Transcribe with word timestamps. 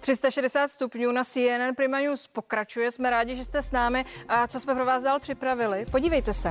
360 0.00 0.68
stupňů 0.68 1.12
na 1.12 1.24
CNN 1.24 1.74
Prima 1.76 2.00
News 2.00 2.26
pokračuje. 2.26 2.90
Jsme 2.90 3.10
rádi, 3.10 3.36
že 3.36 3.44
jste 3.44 3.62
s 3.62 3.70
námi. 3.70 4.04
A 4.28 4.46
co 4.46 4.60
jsme 4.60 4.74
pro 4.74 4.84
vás 4.84 5.02
dál 5.02 5.20
připravili? 5.20 5.86
Podívejte 5.90 6.32
se. 6.32 6.50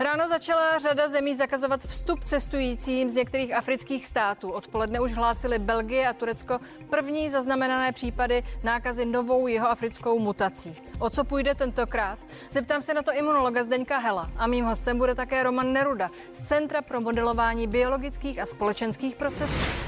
Ráno 0.00 0.28
začala 0.28 0.78
řada 0.78 1.08
zemí 1.08 1.34
zakazovat 1.34 1.84
vstup 1.84 2.24
cestujícím 2.24 3.10
z 3.10 3.14
některých 3.14 3.54
afrických 3.54 4.06
států. 4.06 4.50
Odpoledne 4.50 5.00
už 5.00 5.12
hlásili 5.12 5.58
Belgie 5.58 6.08
a 6.08 6.12
Turecko 6.12 6.58
první 6.90 7.30
zaznamenané 7.30 7.92
případy 7.92 8.42
nákazy 8.62 9.04
novou 9.04 9.46
jeho 9.46 9.70
africkou 9.70 10.18
mutací. 10.18 10.76
O 10.98 11.10
co 11.10 11.24
půjde 11.24 11.54
tentokrát? 11.54 12.18
Zeptám 12.50 12.82
se 12.82 12.94
na 12.94 13.02
to 13.02 13.12
imunologa 13.12 13.64
Zdeňka 13.64 13.98
Hela 13.98 14.30
a 14.36 14.46
mým 14.46 14.64
hostem 14.64 14.98
bude 14.98 15.14
také 15.14 15.42
Roman 15.42 15.72
Neruda 15.72 16.10
z 16.32 16.46
Centra 16.46 16.82
pro 16.82 17.00
modelování 17.00 17.66
biologických 17.66 18.38
a 18.38 18.46
společenských 18.46 19.16
procesů. 19.16 19.87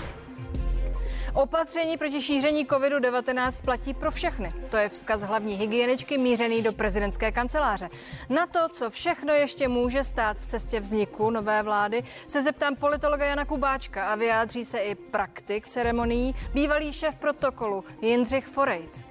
Opatření 1.35 1.97
proti 1.97 2.21
šíření 2.21 2.67
COVID-19 2.67 3.65
platí 3.65 3.95
pro 3.95 4.11
všechny. 4.11 4.52
To 4.70 4.77
je 4.77 4.89
vzkaz 4.89 5.23
hlavní 5.23 5.55
hygieničky 5.55 6.19
mířený 6.19 6.62
do 6.62 6.73
prezidentské 6.73 7.33
kanceláře. 7.33 7.89
Na 8.29 8.47
to, 8.47 8.69
co 8.69 8.91
všechno 8.91 9.33
ještě 9.33 9.69
může 9.69 10.05
stát 10.05 10.41
v 10.41 10.47
cestě 10.47 10.80
vzniku 10.80 11.30
nové 11.30 11.62
vlády, 11.62 12.03
se 12.27 12.43
zeptám 12.43 12.77
politologa 12.77 13.25
Jana 13.27 13.45
Kubáčka 13.45 14.12
a 14.12 14.15
vyjádří 14.15 14.65
se 14.65 14.79
i 14.79 14.95
praktik 14.95 15.69
ceremonií, 15.69 16.34
bývalý 16.55 16.93
šéf 16.93 17.16
protokolu 17.16 17.84
Jindřich 18.03 18.47
Forejt. 18.47 19.05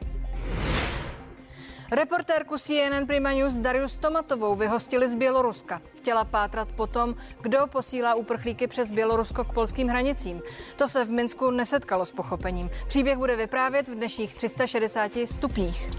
Reportérku 1.92 2.58
CNN 2.58 3.06
Prima 3.08 3.32
News 3.32 3.54
Darius 3.54 3.98
Tomatovou 3.98 4.56
vyhostili 4.56 5.10
z 5.10 5.16
Běloruska. 5.16 5.82
Chtěla 5.98 6.26
pátrat 6.26 6.68
po 6.76 6.88
tom, 6.88 7.16
kdo 7.42 7.68
posílá 7.68 8.16
uprchlíky 8.16 8.68
přes 8.68 8.92
Bělorusko 8.92 9.44
k 9.44 9.54
polským 9.54 9.88
hranicím. 9.88 10.42
To 10.76 10.88
se 10.88 11.06
v 11.06 11.10
Minsku 11.10 11.52
nesetkalo 11.52 12.06
s 12.06 12.12
pochopením. 12.12 12.70
Příběh 12.88 13.18
bude 13.18 13.36
vyprávět 13.36 13.88
v 13.88 13.96
dnešních 13.96 14.36
360 14.36 15.12
stupních. 15.26 15.90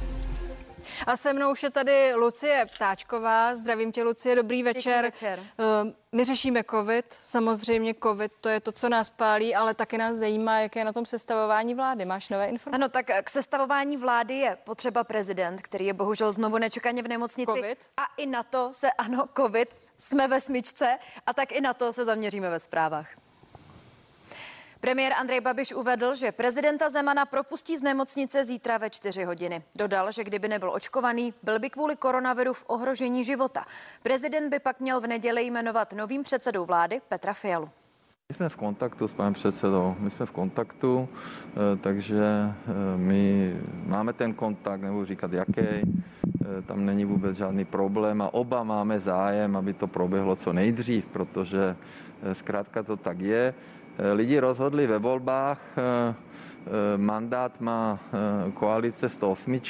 A 1.06 1.16
se 1.16 1.32
mnou 1.32 1.52
už 1.52 1.62
je 1.62 1.70
tady 1.70 2.14
Lucie 2.14 2.66
Ptáčková. 2.74 3.54
Zdravím 3.54 3.92
tě, 3.92 4.02
Lucie, 4.02 4.36
dobrý 4.36 4.62
večer. 4.62 5.04
večer. 5.04 5.38
Uh, 5.38 5.90
My 6.12 6.24
řešíme 6.24 6.64
covid, 6.70 7.04
samozřejmě 7.22 7.94
covid, 8.02 8.32
to 8.40 8.48
je 8.48 8.60
to, 8.60 8.72
co 8.72 8.88
nás 8.88 9.10
pálí, 9.10 9.54
ale 9.54 9.74
taky 9.74 9.98
nás 9.98 10.16
zajímá, 10.16 10.60
jaké 10.60 10.80
je 10.80 10.84
na 10.84 10.92
tom 10.92 11.06
sestavování 11.06 11.74
vlády. 11.74 12.04
Máš 12.04 12.28
nové 12.28 12.46
informace? 12.46 12.74
Ano, 12.74 12.88
tak 12.88 13.06
k 13.24 13.30
sestavování 13.30 13.96
vlády 13.96 14.34
je 14.34 14.58
potřeba 14.64 15.04
prezident, 15.04 15.62
který 15.62 15.86
je 15.86 15.94
bohužel 15.94 16.32
znovu 16.32 16.58
nečekaně 16.58 17.02
v 17.02 17.08
nemocnici. 17.08 17.52
Covid? 17.52 17.78
A 17.96 18.02
i 18.16 18.26
na 18.26 18.42
to 18.42 18.70
se, 18.72 18.92
ano, 18.92 19.28
covid, 19.36 19.76
jsme 19.98 20.28
ve 20.28 20.40
smyčce 20.40 20.98
a 21.26 21.32
tak 21.34 21.52
i 21.52 21.60
na 21.60 21.74
to 21.74 21.92
se 21.92 22.04
zaměříme 22.04 22.50
ve 22.50 22.58
zprávách. 22.58 23.08
Premiér 24.80 25.12
Andrej 25.12 25.40
Babiš 25.44 25.76
uvedl, 25.76 26.14
že 26.16 26.32
prezidenta 26.32 26.88
Zemana 26.88 27.28
propustí 27.28 27.76
z 27.76 27.82
nemocnice 27.82 28.44
zítra 28.44 28.78
ve 28.78 28.90
4 28.90 29.24
hodiny. 29.24 29.62
Dodal, 29.76 30.12
že 30.12 30.24
kdyby 30.24 30.48
nebyl 30.48 30.72
očkovaný, 30.72 31.34
byl 31.42 31.58
by 31.58 31.70
kvůli 31.70 31.96
koronaviru 31.96 32.52
v 32.52 32.64
ohrožení 32.66 33.24
života. 33.24 33.64
Prezident 34.02 34.48
by 34.48 34.58
pak 34.58 34.80
měl 34.80 35.00
v 35.00 35.06
neděli 35.06 35.42
jmenovat 35.42 35.92
novým 35.92 36.22
předsedou 36.22 36.64
vlády 36.64 37.00
Petra 37.08 37.32
Fialu. 37.32 37.68
My 38.28 38.34
jsme 38.34 38.48
v 38.48 38.56
kontaktu 38.56 39.08
s 39.08 39.12
panem 39.12 39.32
předsedou, 39.32 39.96
my 39.98 40.10
jsme 40.10 40.26
v 40.26 40.30
kontaktu, 40.30 41.08
eh, 41.08 41.76
takže 41.76 42.24
eh, 42.24 42.96
my 42.96 43.56
máme 43.86 44.12
ten 44.12 44.34
kontakt, 44.34 44.80
nebudu 44.80 45.04
říkat 45.04 45.32
jaký, 45.32 45.60
eh, 45.60 46.62
tam 46.66 46.86
není 46.86 47.04
vůbec 47.04 47.36
žádný 47.36 47.64
problém 47.64 48.22
a 48.22 48.34
oba 48.34 48.64
máme 48.64 49.00
zájem, 49.00 49.56
aby 49.56 49.72
to 49.72 49.86
proběhlo 49.86 50.36
co 50.36 50.52
nejdřív, 50.52 51.06
protože 51.06 51.76
zkrátka 52.32 52.82
to 52.82 52.96
tak 52.96 53.20
je. 53.20 53.54
Lidi 53.98 54.38
rozhodli 54.38 54.86
ve 54.86 54.98
volbách, 54.98 55.58
mandát 56.96 57.60
má 57.60 57.98
koalice 58.54 59.08
108, 59.08 59.60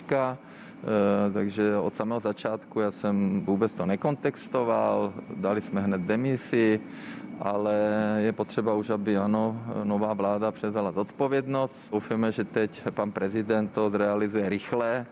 takže 1.33 1.77
od 1.77 1.95
samého 1.95 2.21
začátku 2.21 2.81
já 2.81 2.91
jsem 2.91 3.41
vůbec 3.41 3.75
to 3.75 3.87
nekontextoval, 3.87 5.12
dali 5.37 5.61
jsme 5.61 5.81
hned 5.81 6.00
demisi, 6.00 6.81
ale 7.41 7.75
je 8.19 8.33
potřeba 8.33 8.75
už, 8.75 8.91
aby 8.91 9.17
ano, 9.17 9.62
nová 9.84 10.15
vláda 10.15 10.53
převzala 10.53 10.93
zodpovědnost. 10.93 11.75
Doufáme, 11.93 12.33
že 12.33 12.44
teď 12.44 12.83
pan 12.91 13.12
prezident 13.12 13.69
to 13.69 13.91
zrealizuje 13.91 14.49
rychle, 14.49 15.06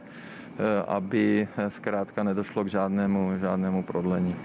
aby 0.86 1.48
zkrátka 1.68 2.22
nedošlo 2.22 2.64
k 2.64 2.68
žádnému, 2.68 3.38
žádnému 3.40 3.82
prodlení. 3.82 4.36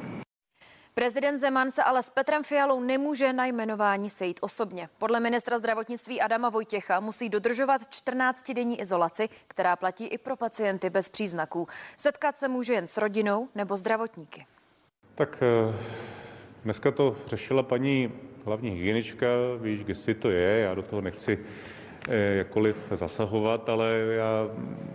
Prezident 0.96 1.40
Zeman 1.40 1.72
se 1.72 1.84
ale 1.84 2.04
s 2.04 2.10
Petrem 2.10 2.44
Fialou 2.44 2.80
nemůže 2.80 3.34
na 3.34 3.46
jmenování 3.46 4.10
sejít 4.10 4.40
osobně. 4.42 4.90
Podle 4.98 5.20
ministra 5.20 5.58
zdravotnictví 5.58 6.22
Adama 6.22 6.50
Vojtěcha 6.50 7.00
musí 7.00 7.30
dodržovat 7.30 7.82
14-denní 7.82 8.82
izolaci, 8.82 9.30
která 9.48 9.76
platí 9.76 10.08
i 10.08 10.18
pro 10.18 10.36
pacienty 10.36 10.90
bez 10.90 11.10
příznaků. 11.10 11.68
Setkat 11.98 12.38
se 12.38 12.48
může 12.48 12.74
jen 12.74 12.88
s 12.88 12.98
rodinou 12.98 13.48
nebo 13.56 13.78
zdravotníky. 13.78 14.46
Tak 15.16 15.44
eh, 15.44 15.76
dneska 16.64 16.92
to 16.92 17.16
řešila 17.28 17.64
paní 17.64 18.12
hlavní 18.46 18.70
hygienička, 18.70 19.28
víš, 19.62 19.98
si 19.98 20.14
to 20.14 20.30
je, 20.30 20.60
já 20.60 20.74
do 20.76 20.82
toho 20.82 21.02
nechci 21.02 21.40
eh, 22.10 22.16
jakkoliv 22.16 22.78
zasahovat, 22.92 23.70
ale 23.70 23.90
já 24.16 24.50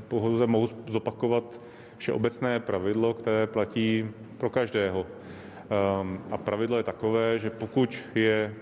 pouze 0.09 0.47
mohu 0.47 0.69
zopakovat 0.87 1.61
všeobecné 1.97 2.61
pravidlo, 2.61 3.15
které 3.15 3.47
platí 3.47 4.11
pro 4.39 4.51
každého. 4.51 5.07
Ehm, 5.71 6.21
a 6.31 6.37
pravidlo 6.37 6.77
je 6.77 6.83
takové, 6.83 7.39
že 7.39 7.51
pokud 7.51 7.99
je 8.15 8.55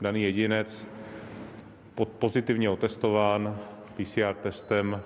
daný 0.00 0.22
jedinec 0.22 0.86
pozitivně 2.18 2.70
otestován 2.70 3.58
PCR 3.96 4.34
testem 4.42 5.00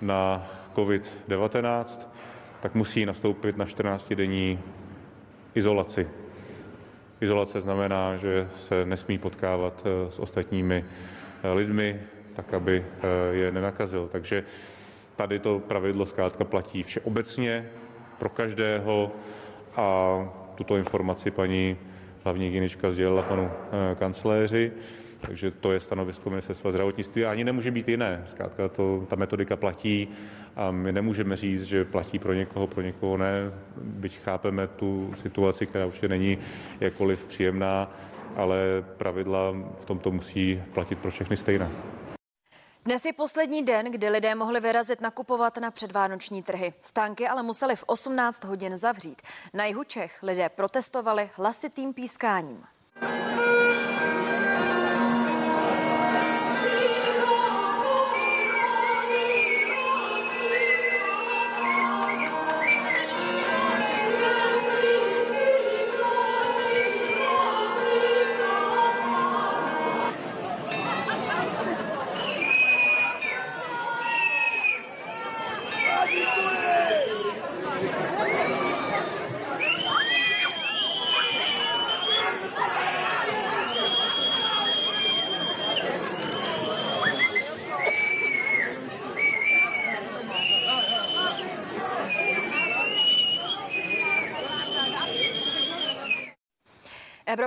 na 0.00 0.46
COVID-19, 0.74 2.08
tak 2.60 2.74
musí 2.74 3.06
nastoupit 3.06 3.56
na 3.56 3.64
14-denní 3.64 4.58
izolaci. 5.54 6.08
Izolace 7.20 7.60
znamená, 7.60 8.16
že 8.16 8.48
se 8.56 8.84
nesmí 8.84 9.18
potkávat 9.18 9.82
eh, 9.84 10.12
s 10.12 10.18
ostatními 10.18 10.84
eh, 10.84 11.52
lidmi, 11.52 12.00
tak 12.36 12.54
aby 12.54 12.84
eh, 12.84 13.34
je 13.34 13.52
nenakazil. 13.52 14.08
Takže 14.12 14.44
tady 15.16 15.38
to 15.38 15.58
pravidlo 15.58 16.06
zkrátka 16.06 16.44
platí 16.44 16.82
všeobecně 16.82 17.66
pro 18.18 18.28
každého 18.28 19.12
a 19.76 20.18
tuto 20.58 20.76
informaci 20.76 21.30
paní 21.30 21.76
hlavní 22.24 22.44
hygienička 22.44 22.90
sdělila 22.90 23.22
panu 23.22 23.50
eh, 23.50 23.94
kancléři, 23.94 24.72
takže 25.20 25.50
to 25.50 25.72
je 25.72 25.80
stanovisko 25.80 26.30
ministerstva 26.30 26.70
zdravotnictví 26.70 27.24
a 27.24 27.30
ani 27.30 27.44
nemůže 27.44 27.70
být 27.70 27.88
jiné. 27.88 28.24
Zkrátka 28.26 28.68
to, 28.68 29.06
ta 29.08 29.16
metodika 29.16 29.56
platí 29.56 30.08
a 30.56 30.70
my 30.70 30.92
nemůžeme 30.92 31.36
říct, 31.36 31.62
že 31.62 31.84
platí 31.84 32.18
pro 32.18 32.32
někoho, 32.32 32.66
pro 32.66 32.82
někoho 32.82 33.16
ne. 33.16 33.50
Byť 33.82 34.18
chápeme 34.18 34.66
tu 34.66 35.14
situaci, 35.16 35.66
která 35.66 35.86
určitě 35.86 36.08
není 36.08 36.38
jakkoliv 36.80 37.26
příjemná, 37.26 37.90
ale 38.36 38.58
pravidla 38.96 39.54
v 39.76 39.84
tomto 39.84 40.10
musí 40.10 40.62
platit 40.74 40.98
pro 40.98 41.10
všechny 41.10 41.36
stejné. 41.36 41.70
Dnes 42.88 43.04
je 43.04 43.12
poslední 43.12 43.62
den, 43.62 43.86
kdy 43.86 44.08
lidé 44.08 44.34
mohli 44.34 44.60
vyrazit 44.60 45.00
nakupovat 45.00 45.56
na 45.56 45.70
předvánoční 45.70 46.42
trhy. 46.42 46.74
Stánky 46.82 47.28
ale 47.28 47.42
museli 47.42 47.76
v 47.76 47.84
18 47.86 48.44
hodin 48.44 48.76
zavřít. 48.76 49.22
Na 49.54 49.64
jihu 49.64 49.84
Čech 49.84 50.22
lidé 50.22 50.48
protestovali 50.48 51.30
hlasitým 51.34 51.94
pískáním. 51.94 52.64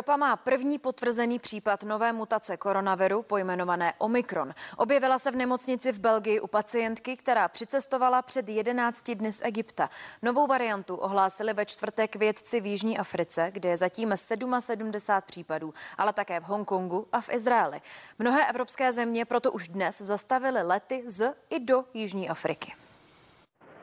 Evropa 0.01 0.17
má 0.17 0.35
první 0.35 0.79
potvrzený 0.79 1.39
případ 1.39 1.83
nové 1.83 2.13
mutace 2.13 2.57
koronaviru 2.57 3.21
pojmenované 3.21 3.93
Omikron. 3.97 4.53
Objevila 4.77 5.19
se 5.19 5.31
v 5.31 5.35
nemocnici 5.35 5.91
v 5.91 5.99
Belgii 5.99 6.39
u 6.39 6.47
pacientky, 6.47 7.17
která 7.17 7.47
přicestovala 7.47 8.21
před 8.21 8.49
11 8.49 9.11
dny 9.11 9.31
z 9.31 9.41
Egypta. 9.43 9.89
Novou 10.21 10.47
variantu 10.47 10.95
ohlásili 10.95 11.53
ve 11.53 11.65
čtvrtek 11.65 12.15
vědci 12.15 12.61
v 12.61 12.65
Jižní 12.65 12.97
Africe, 12.97 13.51
kde 13.51 13.69
je 13.69 13.77
zatím 13.77 14.13
77 14.17 15.21
případů, 15.25 15.73
ale 15.97 16.13
také 16.13 16.39
v 16.39 16.43
Hongkongu 16.43 17.07
a 17.11 17.21
v 17.21 17.29
Izraeli. 17.29 17.81
Mnohé 18.19 18.47
evropské 18.47 18.93
země 18.93 19.25
proto 19.25 19.51
už 19.51 19.67
dnes 19.67 20.01
zastavily 20.01 20.61
lety 20.63 21.03
z 21.05 21.33
i 21.49 21.59
do 21.59 21.85
Jižní 21.93 22.29
Afriky. 22.29 22.73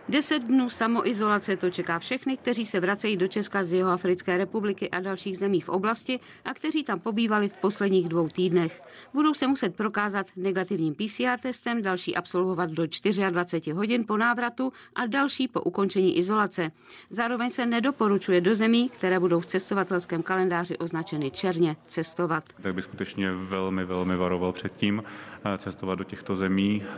Deset 0.09 0.43
dnů 0.43 0.71
samoizolace 0.71 1.57
to 1.57 1.71
čeká 1.71 1.99
všechny, 1.99 2.37
kteří 2.37 2.67
se 2.67 2.81
vracejí 2.81 3.17
do 3.17 3.29
Česka 3.29 3.65
z 3.65 3.73
Jihoafrické 3.73 4.39
republiky 4.39 4.91
a 4.91 5.01
dalších 5.01 5.39
zemí 5.39 5.61
v 5.61 5.69
oblasti 5.69 6.21
a 6.45 6.55
kteří 6.55 6.85
tam 6.85 7.01
pobývali 7.01 7.49
v 7.49 7.57
posledních 7.57 8.09
dvou 8.09 8.29
týdnech. 8.29 8.83
Budou 9.15 9.35
se 9.35 9.47
muset 9.47 9.77
prokázat 9.77 10.27
negativním 10.37 10.95
PCR 10.95 11.39
testem, 11.43 11.83
další 11.83 12.17
absolvovat 12.17 12.71
do 12.71 12.87
24 13.31 13.73
hodin 13.73 14.05
po 14.09 14.17
návratu 14.17 14.73
a 14.95 15.07
další 15.07 15.49
po 15.49 15.61
ukončení 15.61 16.19
izolace. 16.19 16.71
Zároveň 17.11 17.51
se 17.51 17.67
nedoporučuje 17.67 18.41
do 18.41 18.55
zemí, 18.55 18.89
které 18.89 19.21
budou 19.21 19.41
v 19.41 19.47
cestovatelském 19.47 20.23
kalendáři 20.23 20.79
označeny 20.79 21.31
černě, 21.31 21.77
cestovat. 21.87 22.45
Tak 22.63 22.75
by 22.75 22.83
skutečně 22.83 23.33
velmi, 23.33 23.85
velmi 23.85 24.17
varoval 24.17 24.53
před 24.53 24.77
tím 24.77 25.03
eh, 25.45 25.59
cestovat 25.59 25.99
do 25.99 26.05
těchto 26.05 26.37
zemí, 26.37 26.83
eh, 26.85 26.97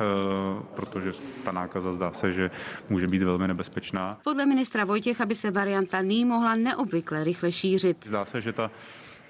protože 0.75 1.13
ta 1.45 1.53
nákaza 1.53 1.93
zdá 1.93 2.13
se, 2.13 2.33
že 2.33 2.51
může 2.89 3.00
může 3.01 3.11
být 3.11 3.23
velmi 3.23 3.49
nebezpečná. 3.49 4.19
Podle 4.25 4.47
ministra 4.47 4.85
Vojtěcha 4.85 5.27
by 5.27 5.35
se 5.35 5.51
varianta 5.51 6.03
NY 6.03 6.25
mohla 6.25 6.55
neobvykle 6.55 7.25
rychle 7.25 7.53
šířit. 7.53 8.07
Zdá 8.07 8.25
se, 8.25 8.41
že 8.41 8.53
ta 8.53 8.71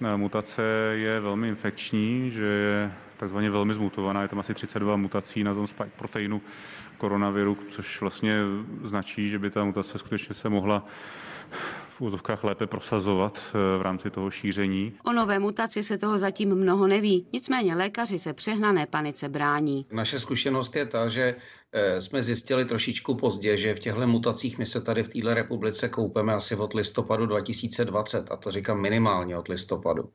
eh, 0.04 0.16
mutace 0.16 0.62
je 0.94 1.20
velmi 1.20 1.48
infekční, 1.48 2.30
že 2.30 2.44
je 2.44 2.92
takzvaně 3.16 3.50
velmi 3.50 3.74
zmutovaná. 3.74 4.22
Je 4.22 4.28
tam 4.28 4.38
asi 4.38 4.54
32 4.54 4.96
mutací 4.96 5.44
na 5.44 5.54
tom 5.54 5.66
spike 5.66 5.90
proteinu 5.98 6.42
koronaviru, 6.98 7.58
což 7.70 8.00
vlastně 8.00 8.38
značí, 8.84 9.28
že 9.28 9.38
by 9.38 9.50
ta 9.50 9.64
mutace 9.64 9.98
skutečně 9.98 10.34
se 10.34 10.48
mohla 10.48 10.84
v 12.00 12.02
úzovkách 12.02 12.44
lépe 12.44 12.66
prosazovat 12.66 13.38
eh, 13.38 13.78
v 13.78 13.82
rámci 13.82 14.10
toho 14.10 14.30
šíření. 14.30 14.92
O 15.04 15.12
nové 15.12 15.38
mutaci 15.38 15.82
se 15.82 15.98
toho 15.98 16.18
zatím 16.18 16.54
mnoho 16.54 16.86
neví, 16.86 17.26
nicméně 17.32 17.74
lékaři 17.74 18.18
se 18.18 18.32
přehnané 18.32 18.86
panice 18.86 19.28
brání. 19.28 19.86
Naše 19.92 20.20
zkušenost 20.20 20.76
je 20.76 20.86
ta, 20.86 21.08
že 21.08 21.36
eh, 21.72 22.02
jsme 22.02 22.22
zjistili 22.22 22.64
trošičku 22.64 23.14
pozdě, 23.14 23.56
že 23.56 23.74
v 23.74 23.80
těchto 23.80 24.06
mutacích 24.06 24.58
my 24.58 24.66
se 24.66 24.80
tady 24.80 25.02
v 25.02 25.08
této 25.08 25.34
republice 25.34 25.88
koupeme 25.88 26.34
asi 26.34 26.56
od 26.56 26.74
listopadu 26.74 27.26
2020, 27.26 28.32
a 28.32 28.36
to 28.36 28.50
říkám 28.50 28.80
minimálně 28.80 29.36
od 29.36 29.48
listopadu. 29.48 30.10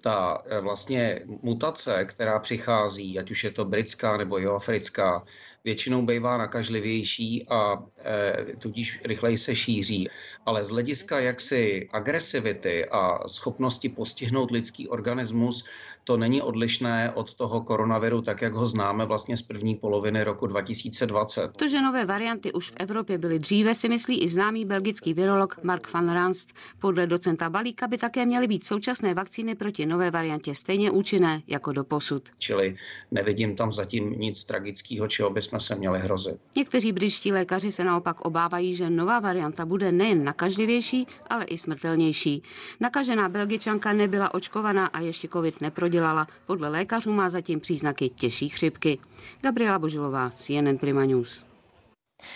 Ta 0.00 0.42
eh, 0.46 0.60
vlastně 0.60 1.20
mutace, 1.42 2.04
která 2.04 2.38
přichází, 2.38 3.18
ať 3.18 3.30
už 3.30 3.44
je 3.44 3.50
to 3.50 3.64
britská 3.64 4.16
nebo 4.16 4.38
jihoafrická, 4.38 5.24
většinou 5.66 6.06
bývá 6.06 6.38
nakažlivější 6.38 7.46
a 7.48 7.82
e, 8.04 8.56
tudíž 8.60 9.00
rychleji 9.04 9.38
se 9.38 9.54
šíří. 9.54 10.08
Ale 10.46 10.64
z 10.64 10.70
hlediska 10.70 11.20
jaksi 11.20 11.88
agresivity 11.92 12.84
a 12.84 13.28
schopnosti 13.28 13.88
postihnout 13.88 14.50
lidský 14.50 14.88
organismus 14.88 15.64
to 16.06 16.16
není 16.16 16.42
odlišné 16.42 17.12
od 17.14 17.34
toho 17.34 17.60
koronaviru, 17.60 18.22
tak 18.22 18.42
jak 18.42 18.54
ho 18.54 18.66
známe 18.66 19.06
vlastně 19.06 19.36
z 19.36 19.42
první 19.42 19.74
poloviny 19.74 20.24
roku 20.24 20.46
2020. 20.46 21.50
To, 21.56 21.68
že 21.68 21.80
nové 21.80 22.04
varianty 22.04 22.52
už 22.52 22.70
v 22.70 22.74
Evropě 22.76 23.18
byly 23.18 23.38
dříve, 23.38 23.74
si 23.74 23.88
myslí 23.88 24.22
i 24.22 24.28
známý 24.28 24.64
belgický 24.64 25.14
virolog 25.14 25.58
Mark 25.62 25.92
van 25.92 26.08
Ranst. 26.08 26.52
Podle 26.80 27.06
docenta 27.06 27.50
Balíka 27.50 27.86
by 27.86 27.98
také 27.98 28.26
měly 28.26 28.46
být 28.46 28.64
současné 28.64 29.14
vakcíny 29.14 29.54
proti 29.54 29.86
nové 29.86 30.10
variantě 30.10 30.54
stejně 30.54 30.90
účinné 30.90 31.42
jako 31.46 31.72
do 31.72 31.84
posud. 31.84 32.22
Čili 32.38 32.76
nevidím 33.10 33.56
tam 33.56 33.72
zatím 33.72 34.10
nic 34.10 34.44
tragického, 34.44 35.08
čeho 35.08 35.30
bychom 35.30 35.60
se 35.60 35.74
měli 35.74 35.98
hrozit. 35.98 36.36
Někteří 36.56 36.92
britští 36.92 37.32
lékaři 37.32 37.72
se 37.72 37.84
naopak 37.84 38.20
obávají, 38.20 38.74
že 38.74 38.90
nová 38.90 39.20
varianta 39.20 39.64
bude 39.64 39.92
nejen 39.92 40.24
nakažlivější, 40.24 41.06
ale 41.30 41.44
i 41.44 41.58
smrtelnější. 41.58 42.42
Nakažená 42.80 43.28
belgičanka 43.28 43.92
nebyla 43.92 44.34
očkovaná 44.34 44.86
a 44.86 45.00
ještě 45.00 45.28
covid 45.28 45.60
neprodila 45.60 45.95
udělala. 45.96 46.26
Podle 46.46 46.68
lékařů 46.68 47.12
má 47.12 47.28
zatím 47.30 47.60
příznaky 47.60 48.08
těžší 48.08 48.48
chřipky. 48.48 48.98
Gabriela 49.40 49.78
Božilová, 49.78 50.30
CNN 50.34 50.76
Prima 50.80 51.04
News. 51.04 51.44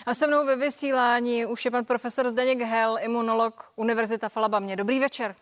A 0.06 0.14
se 0.14 0.26
mnou 0.26 0.46
ve 0.46 0.56
vysílání 0.56 1.46
už 1.46 1.64
je 1.64 1.70
pan 1.70 1.84
profesor 1.84 2.30
Zdeněk 2.30 2.60
Hel, 2.60 2.98
imunolog 3.00 3.72
Univerzita 3.76 4.28
v 4.28 4.36
Alabamě. 4.36 4.76
Dobrý 4.76 5.00
večer. 5.00 5.34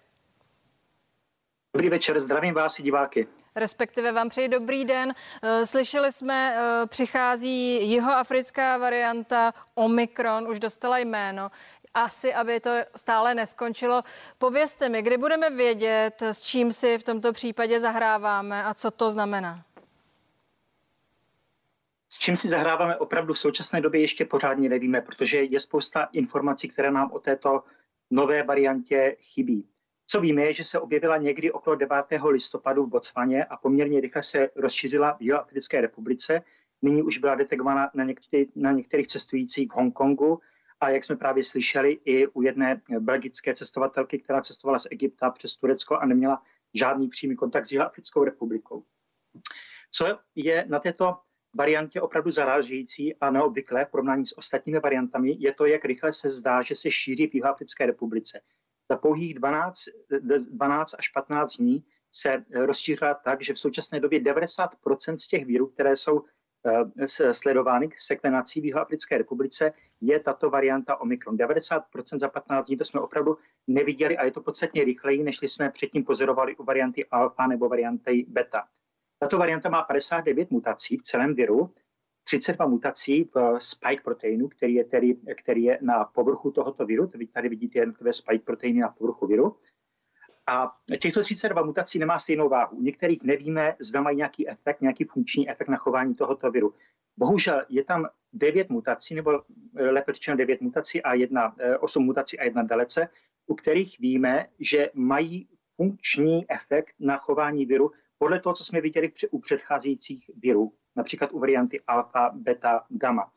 Dobrý 1.75 1.89
večer, 1.89 2.21
zdravím 2.21 2.55
vás 2.55 2.79
i 2.79 2.83
diváky. 2.83 3.29
Respektive 3.57 4.13
vám 4.13 4.29
přeji 4.29 4.49
dobrý 4.49 4.85
den. 4.85 5.15
Eh, 5.43 5.67
slyšeli 5.67 6.13
jsme, 6.13 6.57
eh, 6.57 6.87
přichází 6.87 7.91
jihoafrická 7.91 8.79
varianta 8.79 9.53
Omikron, 9.75 10.49
už 10.49 10.61
dostala 10.61 10.99
jméno 10.99 11.51
asi, 12.05 12.35
aby 12.35 12.61
to 12.61 12.71
stále 12.97 13.35
neskončilo. 13.35 14.03
Povězte 14.39 14.89
mi, 14.89 15.03
kdy 15.03 15.17
budeme 15.17 15.51
vědět, 15.51 16.23
s 16.23 16.43
čím 16.43 16.73
si 16.73 16.99
v 16.99 17.03
tomto 17.03 17.33
případě 17.33 17.81
zahráváme 17.81 18.65
a 18.65 18.75
co 18.75 18.91
to 18.91 19.11
znamená? 19.11 19.65
S 22.09 22.19
čím 22.19 22.37
si 22.37 22.49
zahráváme 22.49 22.97
opravdu 22.97 23.35
v 23.35 23.39
současné 23.39 23.81
době 23.81 24.01
ještě 24.01 24.25
pořádně 24.25 24.69
nevíme, 24.69 25.01
protože 25.01 25.43
je 25.43 25.61
spousta 25.61 26.09
informací, 26.13 26.69
které 26.69 26.91
nám 26.91 27.13
o 27.13 27.19
této 27.19 27.63
nové 28.11 28.43
variantě 28.43 29.17
chybí. 29.21 29.69
Co 30.07 30.21
víme, 30.21 30.43
je, 30.43 30.53
že 30.53 30.65
se 30.65 30.81
objevila 30.81 31.17
někdy 31.17 31.53
okolo 31.53 31.77
9. 31.77 31.97
listopadu 32.31 32.87
v 32.87 32.89
Botswaně 32.89 33.45
a 33.45 33.57
poměrně 33.57 34.01
rychle 34.01 34.23
se 34.23 34.49
rozšířila 34.57 35.13
v 35.13 35.23
Jihoafrické 35.23 35.81
republice. 35.81 36.43
Nyní 36.83 37.03
už 37.03 37.19
byla 37.19 37.35
detekována 37.35 37.91
na, 37.95 38.05
některý, 38.05 38.47
na 38.57 38.73
některých 38.73 39.09
cestujících 39.09 39.69
v 39.69 39.75
Hongkongu, 39.75 40.41
a 40.81 40.91
jak 40.91 41.05
jsme 41.05 41.17
právě 41.17 41.45
slyšeli 41.45 41.99
i 42.05 42.27
u 42.27 42.43
jedné 42.43 42.83
belgické 42.99 43.55
cestovatelky, 43.55 44.19
která 44.19 44.41
cestovala 44.41 44.79
z 44.79 44.87
Egypta 44.91 45.31
přes 45.31 45.57
Turecko 45.57 45.97
a 45.97 46.07
neměla 46.07 46.43
žádný 46.75 47.09
přímý 47.09 47.37
kontakt 47.37 47.67
s 47.67 47.73
Jihoafrickou 47.73 48.25
republikou. 48.25 48.85
Co 49.91 50.19
je 50.35 50.65
na 50.69 50.79
této 50.79 51.19
variantě 51.55 52.01
opravdu 52.01 52.31
zarážející 52.31 53.17
a 53.17 53.31
neobvyklé 53.31 53.85
v 53.85 53.91
porovnání 53.91 54.27
s 54.27 54.39
ostatními 54.39 54.81
variantami, 54.81 55.37
je 55.39 55.55
to, 55.55 55.67
jak 55.67 55.85
rychle 55.85 56.13
se 56.13 56.31
zdá, 56.31 56.63
že 56.63 56.75
se 56.75 56.91
šíří 56.91 57.27
v 57.27 57.35
Jihoafrické 57.35 57.87
republice. 57.87 58.41
Za 58.91 58.97
pouhých 58.97 59.35
12, 59.35 59.85
12 60.51 60.95
až 60.99 61.09
15 61.09 61.57
dní 61.57 61.85
se 62.13 62.45
rozšířila 62.55 63.15
tak, 63.15 63.43
že 63.43 63.55
v 63.55 63.59
současné 63.59 64.01
době 64.01 64.21
90% 64.21 65.17
z 65.17 65.29
těch 65.29 65.47
vírů, 65.47 65.67
které 65.67 65.97
jsou 65.97 66.25
sledovány 67.33 67.89
k 67.89 68.01
sekvenací 68.01 68.61
v 68.61 68.65
Jihoafrické 68.65 69.19
republice, 69.19 69.73
je 70.01 70.21
tato 70.21 70.51
varianta 70.51 71.01
Omikron. 71.01 71.37
90% 71.37 71.83
za 72.19 72.29
15 72.29 72.67
dní 72.67 72.77
to 72.77 72.85
jsme 72.85 73.01
opravdu 73.01 73.39
neviděli 73.67 74.19
a 74.19 74.25
je 74.25 74.31
to 74.31 74.41
podstatně 74.41 74.85
rychleji, 74.85 75.23
než 75.23 75.39
jsme 75.43 75.71
předtím 75.71 76.05
pozorovali 76.05 76.57
u 76.57 76.65
varianty 76.65 77.07
alfa 77.07 77.47
nebo 77.47 77.69
varianty 77.69 78.27
beta. 78.29 78.69
Tato 79.21 79.39
varianta 79.39 79.69
má 79.69 79.83
59 79.83 80.51
mutací 80.51 80.97
v 80.97 81.03
celém 81.03 81.35
viru, 81.35 81.75
32 82.25 82.67
mutací 82.67 83.31
v 83.35 83.59
spike 83.61 84.03
proteinu, 84.03 84.49
který 84.49 84.75
je, 84.75 84.85
tedy, 84.85 85.17
který 85.43 85.63
je 85.63 85.79
na 85.83 86.05
povrchu 86.05 86.51
tohoto 86.51 86.87
viru. 86.87 87.11
Tady 87.33 87.49
vidíte 87.49 87.79
jednotlivé 87.79 88.13
spike 88.13 88.45
proteiny 88.45 88.81
na 88.81 88.89
povrchu 88.89 89.27
viru. 89.27 89.57
A 90.49 90.73
těchto 91.01 91.23
32 91.23 91.63
mutací 91.63 91.99
nemá 91.99 92.19
stejnou 92.19 92.49
váhu. 92.49 92.77
U 92.77 92.83
některých 92.83 93.23
nevíme, 93.23 93.77
zda 93.81 94.01
mají 94.01 94.17
nějaký 94.17 94.49
efekt, 94.49 94.81
nějaký 94.81 95.05
funkční 95.05 95.51
efekt 95.51 95.69
na 95.69 95.77
chování 95.77 96.15
tohoto 96.15 96.51
viru. 96.51 96.75
Bohužel 97.17 97.63
je 97.69 97.85
tam 97.85 98.09
9 98.33 98.71
mutací, 98.71 99.15
nebo 99.15 99.43
eh, 99.77 99.91
lépe 99.91 100.13
řečeno 100.13 100.37
9 100.37 100.61
mutací 100.61 101.03
a 101.03 101.15
jedna, 101.15 101.55
8 101.81 102.03
eh, 102.03 102.07
mutací 102.07 102.39
a 102.39 102.45
jedna 102.45 102.63
delece, 102.63 103.09
u 103.47 103.55
kterých 103.55 103.99
víme, 103.99 104.47
že 104.59 104.91
mají 104.95 105.49
funkční 105.77 106.51
efekt 106.51 106.95
na 107.01 107.17
chování 107.17 107.67
viru 107.67 107.91
podle 108.19 108.41
toho, 108.41 108.55
co 108.55 108.65
jsme 108.65 108.81
viděli 108.81 109.13
u 109.31 109.39
předcházejících 109.41 110.31
virů, 110.37 110.73
například 110.97 111.33
u 111.33 111.39
varianty 111.39 111.81
alfa, 111.87 112.31
beta, 112.35 112.85
gamma. 112.89 113.31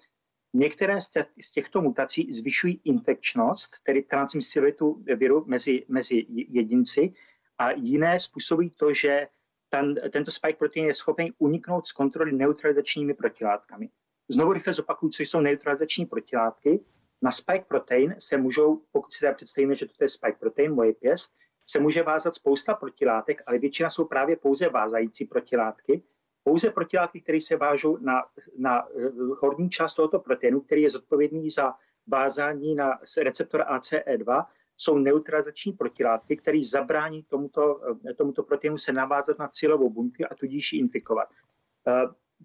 Některé 0.54 1.02
z 1.42 1.52
těchto 1.54 1.82
mutací 1.82 2.32
zvyšují 2.32 2.82
infekčnost, 2.84 3.76
tedy 3.84 4.04
transmisibilitu 4.04 5.04
viru 5.16 5.44
mezi, 5.48 5.86
mezi 5.88 6.26
jedinci, 6.30 7.14
a 7.58 7.72
jiné 7.72 8.20
způsobují 8.20 8.70
to, 8.70 8.94
že 8.94 9.28
ten, 9.70 9.96
tento 10.12 10.32
spike 10.32 10.58
protein 10.58 10.86
je 10.86 10.94
schopen 10.94 11.28
uniknout 11.38 11.88
z 11.88 11.92
kontroly 11.92 12.32
neutralizačními 12.32 13.14
protilátkami. 13.14 13.90
Znovu 14.30 14.54
rychle 14.54 14.74
zopakuju, 14.74 15.10
co 15.12 15.24
jsou 15.24 15.40
neutralizační 15.40 16.06
protilátky. 16.06 16.80
Na 17.22 17.32
spike 17.32 17.66
protein 17.68 18.16
se 18.20 18.38
můžou, 18.38 18.82
pokud 18.92 19.14
si 19.14 19.20
teda 19.20 19.34
představíme, 19.34 19.76
že 19.76 19.86
to 19.86 20.04
je 20.04 20.10
spike 20.10 20.38
protein, 20.40 20.74
moje 20.74 20.94
pěst, 20.94 21.34
se 21.70 21.80
může 21.80 22.04
vázat 22.04 22.36
spousta 22.36 22.74
protilátek, 22.74 23.44
ale 23.46 23.60
většina 23.60 23.90
jsou 23.90 24.06
právě 24.06 24.36
pouze 24.36 24.70
vázající 24.70 25.26
protilátky, 25.26 26.04
pouze 26.44 26.70
protilátky, 26.70 27.22
které 27.22 27.42
se 27.42 27.58
vážou 27.58 27.98
na, 27.98 28.24
na 28.58 28.88
eh, 28.88 29.10
horní 29.40 29.70
část 29.70 29.94
tohoto 29.94 30.20
proteinu, 30.20 30.62
který 30.62 30.82
je 30.82 30.90
zodpovědný 30.90 31.50
za 31.50 31.74
vázání 32.08 32.76
na 32.76 33.00
receptor 33.24 33.62
ACE2, 33.62 34.46
jsou 34.78 34.98
neutralizační 34.98 35.72
protilátky, 35.72 36.38
které 36.38 36.60
zabrání 36.64 37.24
tomuto, 37.24 37.82
tomuto 38.18 38.44
proteinu 38.44 38.78
se 38.78 38.94
navázat 38.94 39.40
na 39.40 39.48
cílovou 39.48 39.90
buňku 39.90 40.24
a 40.32 40.36
tudíž 40.36 40.74
ji 40.74 40.80
infikovat. 40.80 41.30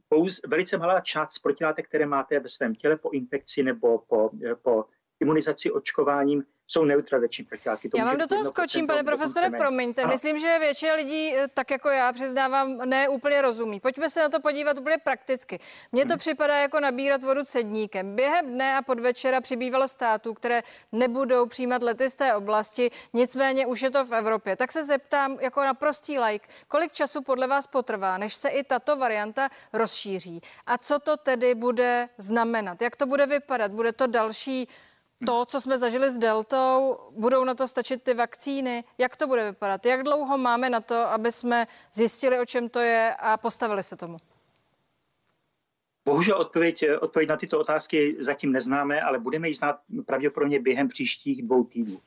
Pouze 0.08 0.40
velice 0.48 0.78
malá 0.78 1.00
část 1.00 1.38
protilátek, 1.38 1.88
které 1.88 2.06
máte 2.06 2.40
ve 2.40 2.48
svém 2.48 2.74
těle 2.74 2.96
po 2.96 3.10
infekci 3.10 3.62
nebo 3.62 3.98
po, 3.98 4.30
po 4.62 4.84
imunizaci 5.20 5.70
očkováním, 5.70 6.44
jsou 6.66 6.84
neutralizační 6.84 7.44
protilátky. 7.44 7.90
Já 7.96 8.04
vám 8.04 8.18
do 8.18 8.26
toho 8.26 8.44
skočím, 8.44 8.86
pane 8.86 9.02
profesore, 9.02 9.50
promiňte. 9.50 10.02
Ano. 10.02 10.12
Myslím, 10.12 10.38
že 10.38 10.58
většina 10.58 10.94
lidí, 10.94 11.36
eh, 11.36 11.48
tak 11.54 11.70
jako 11.70 11.88
já, 11.88 12.12
přiznávám, 12.12 12.78
ne 12.78 13.08
úplně 13.08 13.42
rozumí. 13.42 13.80
Pojďme 13.80 14.10
se 14.10 14.20
na 14.20 14.28
to 14.28 14.40
podívat 14.40 14.78
úplně 14.78 14.98
prakticky. 15.04 15.58
Mně 15.92 16.04
to 16.04 16.12
hmm. 16.12 16.18
připadá 16.18 16.56
jako 16.56 16.80
nabírat 16.80 17.22
vodu 17.22 17.44
cedníkem. 17.44 18.16
Během 18.16 18.46
dne 18.46 18.76
a 18.76 18.82
podvečera 18.82 19.40
přibývalo 19.40 19.88
států, 19.88 20.34
které 20.34 20.62
nebudou 20.92 21.46
přijímat 21.46 21.82
lety 21.82 22.10
z 22.10 22.16
té 22.16 22.34
oblasti, 22.34 22.90
nicméně 23.12 23.66
už 23.66 23.82
je 23.82 23.90
to 23.90 24.04
v 24.04 24.14
Evropě. 24.14 24.56
Tak 24.56 24.72
se 24.72 24.84
zeptám 24.84 25.38
jako 25.40 25.60
na 25.60 25.74
prostý 25.74 26.18
like, 26.18 26.48
kolik 26.68 26.92
času 26.92 27.22
podle 27.22 27.46
vás 27.46 27.66
potrvá, 27.66 28.18
než 28.18 28.34
se 28.34 28.48
i 28.48 28.64
tato 28.64 28.96
varianta 28.96 29.48
rozšíří? 29.72 30.40
A 30.66 30.78
co 30.78 30.98
to 30.98 31.16
tedy 31.16 31.54
bude 31.54 32.08
znamenat? 32.18 32.82
Jak 32.82 32.96
to 32.96 33.06
bude 33.06 33.26
vypadat? 33.26 33.72
Bude 33.72 33.92
to 33.92 34.06
další 34.06 34.68
to, 35.26 35.44
co 35.46 35.60
jsme 35.60 35.78
zažili 35.78 36.10
s 36.10 36.18
deltou, 36.18 36.98
budou 37.10 37.44
na 37.44 37.54
to 37.54 37.68
stačit 37.68 38.02
ty 38.02 38.14
vakcíny? 38.14 38.84
Jak 38.98 39.16
to 39.16 39.26
bude 39.26 39.44
vypadat? 39.50 39.86
Jak 39.86 40.02
dlouho 40.02 40.38
máme 40.38 40.70
na 40.70 40.80
to, 40.80 40.94
aby 40.94 41.32
jsme 41.32 41.66
zjistili, 41.92 42.38
o 42.38 42.46
čem 42.46 42.68
to 42.68 42.80
je 42.80 43.14
a 43.18 43.36
postavili 43.36 43.82
se 43.82 43.96
tomu? 43.96 44.16
Bohužel 46.04 46.36
odpověď, 46.36 46.84
odpověď 47.00 47.28
na 47.28 47.36
tyto 47.36 47.60
otázky 47.60 48.16
zatím 48.18 48.52
neznáme, 48.52 49.00
ale 49.00 49.18
budeme 49.18 49.48
ji 49.48 49.54
znát 49.54 49.80
pravděpodobně 50.06 50.60
během 50.60 50.88
příštích 50.88 51.42
dvou 51.42 51.64
týdnů. 51.64 52.00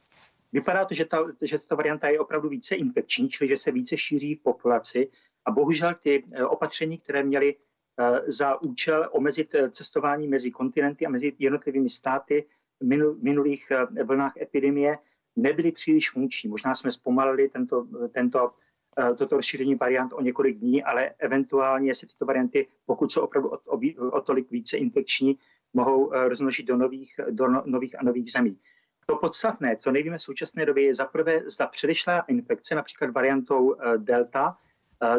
Vypadá 0.53 0.85
to, 0.85 0.93
že 0.93 1.05
ta, 1.05 1.25
že 1.41 1.59
ta 1.59 1.75
varianta 1.75 2.09
je 2.09 2.19
opravdu 2.19 2.49
více 2.49 2.75
infekční, 2.75 3.29
čili 3.29 3.47
že 3.47 3.57
se 3.57 3.71
více 3.71 3.97
šíří 3.97 4.35
v 4.35 4.43
populaci 4.43 5.11
a 5.45 5.51
bohužel 5.51 5.93
ty 5.93 6.23
eh, 6.33 6.45
opatření, 6.45 6.97
které 6.97 7.23
měly 7.23 7.55
eh, 7.55 8.31
za 8.31 8.61
účel 8.61 9.09
omezit 9.11 9.55
eh, 9.55 9.69
cestování 9.69 10.27
mezi 10.27 10.51
kontinenty 10.51 11.05
a 11.05 11.09
mezi 11.09 11.33
jednotlivými 11.39 11.89
státy, 11.89 12.45
minulých 13.21 13.71
eh, 13.71 14.03
vlnách 14.03 14.37
epidemie 14.37 14.97
nebyly 15.35 15.71
příliš 15.71 16.11
funkční. 16.11 16.49
Možná 16.49 16.75
jsme 16.75 16.91
zpomalili 16.91 17.49
tento, 17.49 17.87
tento, 18.13 18.51
eh, 18.99 19.13
toto 19.13 19.35
rozšíření 19.35 19.75
variant 19.75 20.13
o 20.13 20.21
několik 20.21 20.57
dní, 20.57 20.83
ale 20.83 21.11
eventuálně, 21.19 21.89
jestli 21.89 22.07
tyto 22.07 22.25
varianty, 22.25 22.67
pokud 22.85 23.11
jsou 23.11 23.21
opravdu 23.21 23.49
o, 23.49 23.59
o, 23.65 24.11
o 24.11 24.21
tolik 24.21 24.51
více 24.51 24.77
infekční, 24.77 25.37
mohou 25.73 26.13
eh, 26.13 26.29
rozmnožit 26.29 26.65
do 26.65 26.77
nových, 26.77 27.19
do 27.29 27.47
no, 27.47 27.63
nových 27.65 27.99
a 27.99 28.03
nových 28.03 28.31
zemí. 28.31 28.57
To 29.05 29.15
podstatné, 29.15 29.75
co 29.77 29.91
nevíme 29.91 30.17
v 30.17 30.21
současné 30.21 30.65
době, 30.65 30.85
je 30.85 30.93
zaprvé, 30.95 31.41
zda 31.49 31.67
předešlá 31.67 32.19
infekce, 32.19 32.75
například 32.75 33.11
variantou 33.11 33.75
Delta, 33.97 34.57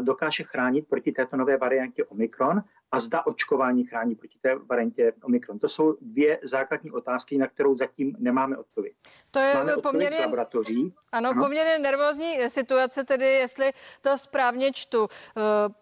dokáže 0.00 0.44
chránit 0.44 0.88
proti 0.88 1.12
této 1.12 1.36
nové 1.36 1.56
variantě 1.56 2.04
Omikron 2.04 2.62
a 2.92 3.00
zda 3.00 3.26
očkování 3.26 3.84
chrání 3.84 4.14
proti 4.14 4.38
té 4.42 4.54
variantě 4.54 5.12
Omikron. 5.22 5.58
To 5.58 5.68
jsou 5.68 5.96
dvě 6.00 6.40
základní 6.42 6.90
otázky, 6.90 7.38
na 7.38 7.46
kterou 7.46 7.74
zatím 7.74 8.16
nemáme 8.18 8.56
odpověď. 8.56 8.94
To 9.30 9.38
je 9.38 9.54
máme 9.54 9.76
poměrně, 9.76 10.20
laboratoří. 10.20 10.94
Ano, 11.12 11.30
ano, 11.30 11.42
poměrně 11.42 11.78
nervózní 11.78 12.50
situace, 12.50 13.04
tedy 13.04 13.26
jestli 13.26 13.72
to 14.00 14.18
správně 14.18 14.72
čtu. 14.72 15.08
Eh, 15.36 15.40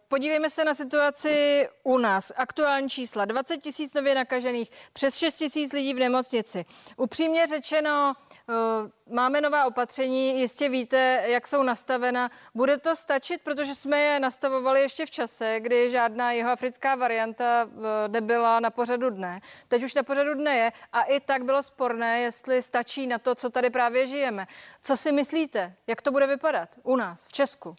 podívejme 0.08 0.50
se 0.50 0.64
na 0.64 0.74
situaci 0.74 1.68
u 1.82 1.98
nás. 1.98 2.32
Aktuální 2.36 2.88
čísla. 2.88 3.24
20 3.24 3.56
tisíc 3.56 3.94
nově 3.94 4.14
nakažených, 4.14 4.70
přes 4.92 5.14
6 5.14 5.36
tisíc 5.36 5.72
lidí 5.72 5.94
v 5.94 5.98
nemocnici. 5.98 6.64
Upřímně 6.96 7.46
řečeno, 7.46 8.14
Eh, 8.50 9.14
máme 9.14 9.40
nová 9.40 9.64
opatření, 9.64 10.40
jistě 10.40 10.68
víte, 10.68 11.24
jak 11.26 11.46
jsou 11.46 11.62
nastavena. 11.62 12.30
Bude 12.54 12.78
to 12.78 12.96
stačit, 12.96 13.40
protože 13.42 13.74
jsme 13.74 13.98
je 13.98 14.20
nastavovali 14.20 14.80
ještě 14.80 15.06
v 15.06 15.10
čase, 15.10 15.60
kdy 15.60 15.90
žádná 15.90 16.32
jeho 16.32 16.50
africká 16.50 16.94
varianta 16.99 17.69
eh, 17.69 18.09
nebyla 18.09 18.61
na 18.61 18.71
pořadu 18.71 19.11
dne. 19.11 19.40
Teď 19.69 19.85
už 19.85 19.95
na 19.95 20.02
pořadu 20.02 20.35
dne 20.35 20.57
je 20.57 20.73
a 20.93 21.02
i 21.02 21.21
tak 21.21 21.45
bylo 21.45 21.62
sporné, 21.62 22.21
jestli 22.21 22.62
stačí 22.62 23.07
na 23.07 23.19
to, 23.19 23.35
co 23.35 23.50
tady 23.50 23.71
právě 23.71 24.07
žijeme. 24.07 24.47
Co 24.83 24.97
si 24.97 25.12
myslíte, 25.12 25.75
jak 25.87 26.02
to 26.02 26.11
bude 26.11 26.26
vypadat 26.26 26.69
u 26.83 26.97
nás, 26.97 27.26
v 27.26 27.33
Česku? 27.33 27.76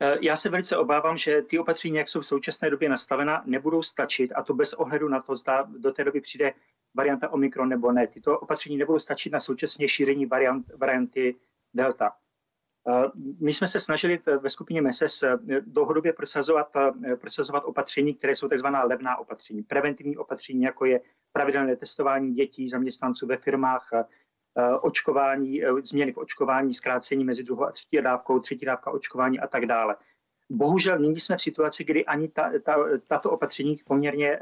Eh, 0.00 0.18
já 0.20 0.36
se 0.36 0.48
velice 0.48 0.76
obávám, 0.76 1.18
že 1.18 1.42
ty 1.42 1.58
opatření, 1.58 1.96
jak 1.96 2.08
jsou 2.08 2.20
v 2.20 2.26
současné 2.26 2.70
době 2.70 2.88
nastavena, 2.88 3.42
nebudou 3.46 3.82
stačit 3.82 4.32
a 4.34 4.42
to 4.42 4.54
bez 4.54 4.72
ohledu 4.72 5.08
na 5.08 5.22
to, 5.22 5.36
zda 5.36 5.62
do 5.62 5.92
té 5.92 6.04
doby 6.04 6.20
přijde 6.20 6.52
varianta 6.94 7.28
Omikron 7.28 7.68
nebo 7.68 7.92
ne. 7.92 8.06
Tyto 8.06 8.38
opatření 8.38 8.76
nebudou 8.76 8.98
stačit 8.98 9.32
na 9.32 9.40
současně 9.40 9.88
šíření 9.88 10.26
variant, 10.26 10.66
varianty 10.76 11.36
Delta. 11.74 12.12
Eh, 12.88 13.10
my 13.40 13.54
jsme 13.54 13.66
se 13.66 13.80
snažili 13.80 14.20
ve 14.40 14.50
skupině 14.50 14.82
MESES 14.82 15.22
eh, 15.22 15.38
dlouhodobě 15.60 16.12
prosazovat, 16.12 16.68
prosazovat 17.20 17.64
opatření, 17.64 18.14
které 18.14 18.36
jsou 18.36 18.48
tzv. 18.48 18.66
levná 18.84 19.16
opatření, 19.16 19.62
preventivní 19.62 20.16
opatření, 20.16 20.62
jako 20.62 20.84
je 20.84 21.00
pravidelné 21.32 21.76
testování 21.76 22.34
dětí, 22.34 22.68
zaměstnanců 22.68 23.26
ve 23.26 23.36
firmách, 23.36 23.88
Eh, 24.58 24.76
očkování, 24.76 25.64
eh, 25.64 25.68
změny 25.84 26.12
v 26.12 26.18
očkování, 26.18 26.74
zkrácení 26.74 27.24
mezi 27.24 27.42
druhou 27.42 27.64
a 27.64 27.72
třetí 27.72 27.96
dávkou, 28.02 28.40
třetí 28.40 28.66
dávka 28.66 28.90
očkování 28.90 29.40
a 29.40 29.46
tak 29.46 29.66
dále. 29.66 29.96
Bohužel 30.50 30.98
nyní 30.98 31.20
jsme 31.20 31.36
v 31.36 31.42
situaci, 31.42 31.84
kdy 31.84 32.04
ani 32.04 32.28
ta, 32.28 32.52
ta, 32.64 32.76
tato 33.06 33.30
opatření 33.30 33.80
poměrně 33.86 34.38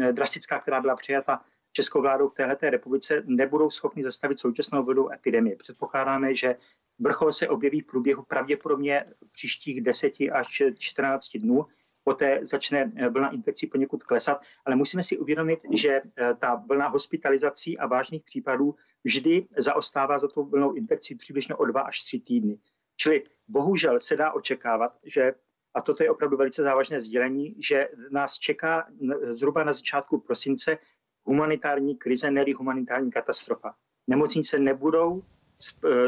eh, 0.00 0.12
drastická, 0.12 0.60
která 0.60 0.80
byla 0.80 0.96
přijata 0.96 1.40
českou 1.72 2.00
vládou 2.00 2.28
v 2.28 2.34
této 2.34 2.70
republice, 2.70 3.22
nebudou 3.26 3.70
schopni 3.70 4.02
zastavit 4.02 4.40
současnou 4.40 4.82
vlnu 4.82 5.12
epidemie. 5.12 5.56
Předpokládáme, 5.56 6.34
že 6.34 6.56
vrchol 6.98 7.32
se 7.32 7.48
objeví 7.48 7.80
v 7.80 7.86
průběhu 7.86 8.22
pravděpodobně 8.22 9.04
příštích 9.32 9.80
10 9.80 10.12
až 10.32 10.62
14 10.78 11.28
dnů 11.36 11.66
poté 12.08 12.40
začne 12.42 12.92
eh, 12.96 13.08
vlna 13.08 13.30
infekcí 13.30 13.66
poněkud 13.66 14.02
klesat, 14.02 14.40
ale 14.64 14.76
musíme 14.76 15.02
si 15.02 15.18
uvědomit, 15.18 15.60
že 15.72 16.00
eh, 16.00 16.34
ta 16.34 16.54
vlna 16.54 16.88
hospitalizací 16.88 17.78
a 17.78 17.86
vážných 17.86 18.24
případů 18.24 18.74
vždy 19.04 19.46
zaostává 19.56 20.18
za 20.18 20.28
tou 20.28 20.44
vlnou 20.44 20.72
infekcí 20.72 21.14
přibližně 21.14 21.54
o 21.54 21.64
dva 21.64 21.80
až 21.80 22.04
tři 22.04 22.20
týdny. 22.20 22.58
Čili 22.96 23.24
bohužel 23.48 24.00
se 24.00 24.16
dá 24.16 24.32
očekávat, 24.32 24.96
že 25.04 25.32
a 25.74 25.80
toto 25.80 26.02
je 26.02 26.10
opravdu 26.10 26.36
velice 26.36 26.62
závažné 26.62 27.00
sdělení, 27.00 27.56
že 27.68 27.88
nás 28.10 28.38
čeká 28.38 28.88
zhruba 29.32 29.64
na 29.64 29.72
začátku 29.72 30.20
prosince 30.20 30.78
humanitární 31.24 31.96
krize, 31.96 32.30
ne 32.30 32.44
humanitární 32.56 33.10
katastrofa. 33.10 33.74
Nemocnice 34.06 34.58
nebudou 34.58 35.22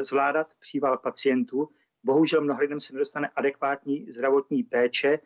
zvládat 0.01 0.47
příval 0.61 0.99
pacientů, 0.99 1.69
bohužel 2.03 2.41
mnoha 2.41 2.61
lidem 2.61 2.81
se 2.81 2.93
nedostane 2.93 3.29
adekvátní 3.37 4.11
zdravotní 4.11 4.63
péče, 4.63 5.19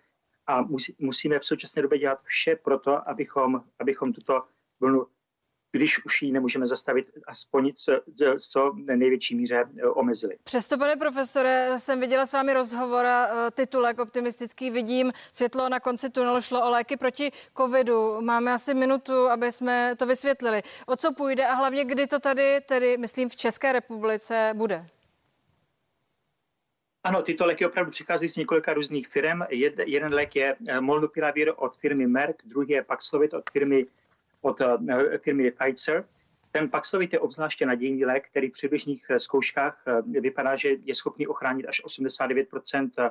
a 0.47 0.63
musí, 0.63 0.97
musíme 0.99 1.39
v 1.39 1.47
současné 1.47 1.83
době 1.83 1.99
dělat 1.99 2.23
vše 2.23 2.57
pro 2.57 2.79
to, 2.79 3.09
abychom, 3.09 3.65
abychom 3.79 4.13
tuto 4.13 4.43
vlnu, 4.81 5.07
když 5.75 6.05
už 6.05 6.23
ji 6.23 6.33
nemůžeme 6.33 6.67
zastavit, 6.67 7.07
aspoň 7.27 7.73
co, 7.75 7.93
co 8.51 8.73
největší 8.97 9.35
míře 9.35 9.65
e, 9.79 9.87
omezili. 9.87 10.37
Přesto, 10.45 10.79
pane 10.79 10.97
profesore, 10.97 11.79
jsem 11.79 12.01
viděla 12.01 12.27
s 12.27 12.33
vámi 12.33 12.55
rozhovor 12.55 13.07
a 13.07 13.27
e, 13.27 13.51
titulek 13.51 13.99
optimistický 13.99 14.71
vidím. 14.71 15.13
Světlo 15.33 15.69
na 15.69 15.81
konci 15.81 16.11
tunelu 16.11 16.41
šlo 16.41 16.67
o 16.67 16.71
léky 16.71 16.97
proti 16.97 17.33
covidu. 17.57 18.21
Máme 18.21 18.53
asi 18.53 18.75
minutu, 18.75 19.31
aby 19.31 19.53
jsme 19.53 19.95
to 19.99 20.07
vysvětlili. 20.07 20.63
O 20.87 20.97
co 20.97 21.13
půjde 21.13 21.47
a 21.47 21.55
hlavně 21.55 21.85
kdy 21.85 22.07
to 22.07 22.21
tady, 22.21 22.61
tedy 22.69 22.97
myslím 22.97 23.29
v 23.29 23.37
České 23.37 23.73
republice, 23.73 24.53
bude? 24.55 24.87
Ano, 27.05 27.23
tyto 27.23 27.47
léky 27.47 27.67
opravdu 27.67 27.91
přichází 27.91 28.29
z 28.29 28.37
několika 28.37 28.75
různých 28.75 29.09
firm. 29.09 29.41
Jed, 29.51 29.79
jeden 29.87 30.15
lék 30.15 30.37
je 30.37 30.57
eh, 30.69 30.81
Molnupiravir 30.81 31.53
od 31.57 31.77
firmy 31.77 32.07
Merck, 32.07 32.43
druhý 32.45 32.69
je 32.69 32.83
Paxlovid 32.83 33.35
od 33.35 33.51
firmy, 33.51 33.87
od 34.45 34.61
uh, 34.61 34.67
firmy 35.19 35.51
Pfizer. 35.51 36.05
Ten 36.51 36.71
Paxlovid 36.71 37.13
je 37.13 37.21
obzvláště 37.21 37.67
nadějný 37.67 38.05
lék, 38.05 38.29
který 38.29 38.51
při 38.51 38.69
běžných 38.69 39.07
eh, 39.11 39.19
zkouškách 39.19 39.85
vypadá, 40.07 40.57
že 40.57 40.77
je 40.85 40.95
schopný 40.95 41.27
ochránit 41.27 41.67
až 41.67 41.85
89% 41.85 43.11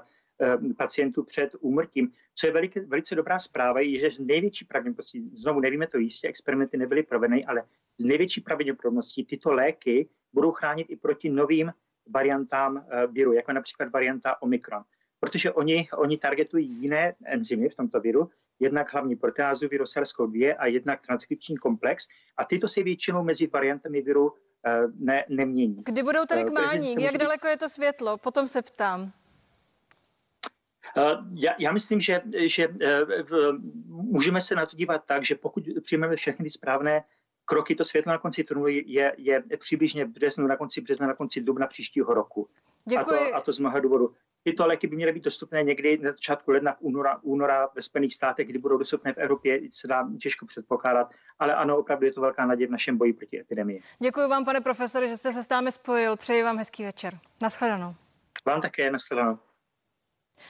pacientů 0.77 1.23
před 1.23 1.55
úmrtím. 1.59 2.11
Co 2.35 2.47
je 2.47 2.53
velice, 2.53 2.79
velice 2.79 3.15
dobrá 3.15 3.39
zpráva, 3.39 3.79
je, 3.79 3.99
že 3.99 4.11
z 4.11 4.19
největší 4.19 4.65
pravděpodobností, 4.65 5.31
znovu 5.35 5.59
nevíme 5.59 5.87
to 5.87 5.97
jistě, 5.97 6.27
experimenty 6.27 6.77
nebyly 6.77 7.03
provedeny, 7.03 7.45
ale 7.45 7.63
z 7.97 8.05
největší 8.05 8.41
pravděpodobností 8.41 9.25
tyto 9.25 9.53
léky 9.53 10.09
budou 10.33 10.51
chránit 10.51 10.87
i 10.89 10.95
proti 10.95 11.29
novým 11.29 11.73
variantám 12.09 12.77
eh, 12.77 13.07
viru, 13.07 13.33
jako 13.33 13.51
například 13.53 13.91
varianta 13.91 14.41
Omikron. 14.41 14.83
Protože 15.19 15.51
oni, 15.51 15.87
oni 15.97 16.17
targetují 16.17 16.67
jiné 16.67 17.15
enzymy 17.25 17.69
v 17.69 17.75
tomto 17.75 17.99
viru, 17.99 18.29
jednak 18.63 18.93
hlavní 18.93 19.15
proteázu 19.15 19.67
viru 19.67 19.83
SARS-CoV-2 19.83 20.55
a 20.57 20.65
jednak 20.67 21.01
transkripční 21.01 21.57
komplex 21.57 22.07
a 22.37 22.45
tyto 22.45 22.67
se 22.67 22.83
většinou 22.83 23.23
mezi 23.23 23.47
variantami 23.47 24.01
viru 24.01 24.33
eh, 24.65 24.81
ne, 24.95 25.25
nemění. 25.29 25.83
Kdy 25.85 26.03
budou 26.03 26.25
tady 26.25 26.43
k 26.43 26.47
eh, 26.47 26.51
mání? 26.51 27.03
Jak 27.03 27.17
daleko 27.17 27.47
je 27.47 27.57
to 27.57 27.69
světlo? 27.69 28.17
Potom 28.17 28.47
se 28.47 28.61
ptám. 28.61 29.11
Já, 31.33 31.51
já 31.59 31.71
myslím, 31.71 32.01
že, 32.01 32.21
že 32.45 32.67
můžeme 33.87 34.41
se 34.41 34.55
na 34.55 34.65
to 34.65 34.75
dívat 34.75 35.03
tak, 35.05 35.25
že 35.25 35.35
pokud 35.35 35.63
přijmeme 35.81 36.15
všechny 36.15 36.49
správné 36.49 37.03
kroky 37.45 37.75
to 37.75 37.83
světlo 37.83 38.11
na 38.11 38.17
konci 38.17 38.43
tunelu 38.43 38.67
je, 38.67 39.13
je 39.17 39.43
přibližně 39.57 40.05
v 40.05 40.09
březnu, 40.09 40.47
na 40.47 40.57
konci 40.57 40.81
března, 40.81 41.07
na 41.07 41.13
konci 41.13 41.41
dubna 41.41 41.67
příštího 41.67 42.13
roku. 42.13 42.49
Děkuji. 42.89 43.19
A 43.19 43.29
to, 43.29 43.35
a 43.35 43.41
to 43.41 43.51
z 43.51 43.59
mnoha 43.59 43.79
důvodů. 43.79 44.15
Tyto 44.43 44.67
léky 44.67 44.87
by 44.87 44.95
měly 44.95 45.11
být 45.11 45.23
dostupné 45.23 45.63
někdy 45.63 45.97
na 45.97 46.11
začátku 46.11 46.51
ledna, 46.51 46.75
února, 46.79 47.19
února 47.21 47.69
ve 47.75 47.81
Spojených 47.81 48.13
státech, 48.13 48.47
kdy 48.47 48.59
budou 48.59 48.77
dostupné 48.77 49.13
v 49.13 49.17
Evropě, 49.17 49.59
se 49.71 49.87
dá 49.87 50.09
těžko 50.21 50.45
předpokládat, 50.45 51.11
ale 51.39 51.55
ano, 51.55 51.77
opravdu 51.77 52.05
je 52.05 52.13
to 52.13 52.21
velká 52.21 52.45
naděje 52.45 52.67
v 52.67 52.71
našem 52.71 52.97
boji 52.97 53.13
proti 53.13 53.39
epidemii. 53.39 53.81
Děkuji 53.99 54.27
vám, 54.27 54.45
pane 54.45 54.61
profesore, 54.61 55.07
že 55.07 55.17
jste 55.17 55.31
se 55.31 55.43
s 55.43 55.49
námi 55.49 55.71
spojil. 55.71 56.17
Přeji 56.17 56.43
vám 56.43 56.57
hezký 56.57 56.83
večer. 56.83 57.19
Naschledanou. 57.41 57.95
Vám 58.45 58.61
také, 58.61 58.91
naschledanou. 58.91 59.39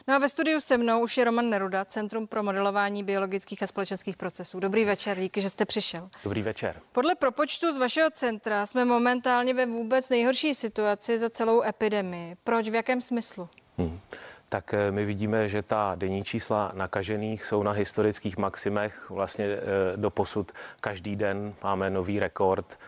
No 0.07 0.15
a 0.15 0.17
ve 0.17 0.29
studiu 0.29 0.59
se 0.59 0.77
mnou 0.77 1.03
už 1.03 1.17
je 1.17 1.23
Roman 1.23 1.49
Neruda, 1.49 1.85
Centrum 1.85 2.27
pro 2.27 2.43
modelování 2.43 3.03
biologických 3.03 3.63
a 3.63 3.67
společenských 3.67 4.17
procesů. 4.17 4.59
Dobrý 4.59 4.85
večer, 4.85 5.19
díky, 5.19 5.41
že 5.41 5.49
jste 5.49 5.65
přišel. 5.65 6.09
Dobrý 6.23 6.41
večer. 6.41 6.81
Podle 6.91 7.15
propočtu 7.15 7.71
z 7.71 7.77
vašeho 7.77 8.09
centra 8.09 8.65
jsme 8.65 8.85
momentálně 8.85 9.53
ve 9.53 9.65
vůbec 9.65 10.09
nejhorší 10.09 10.55
situaci 10.55 11.17
za 11.17 11.29
celou 11.29 11.61
epidemii. 11.63 12.35
Proč, 12.43 12.69
v 12.69 12.75
jakém 12.75 13.01
smyslu? 13.01 13.49
Hmm. 13.77 13.99
Tak 14.49 14.73
eh, 14.73 14.91
my 14.91 15.05
vidíme, 15.05 15.49
že 15.49 15.61
ta 15.61 15.95
denní 15.95 16.23
čísla 16.23 16.71
nakažených 16.73 17.45
jsou 17.45 17.63
na 17.63 17.71
historických 17.71 18.37
maximech. 18.37 19.09
Vlastně 19.09 19.45
eh, 19.45 19.57
do 19.97 20.09
posud 20.09 20.51
každý 20.81 21.15
den 21.15 21.53
máme 21.63 21.89
nový 21.89 22.19
rekord. 22.19 22.79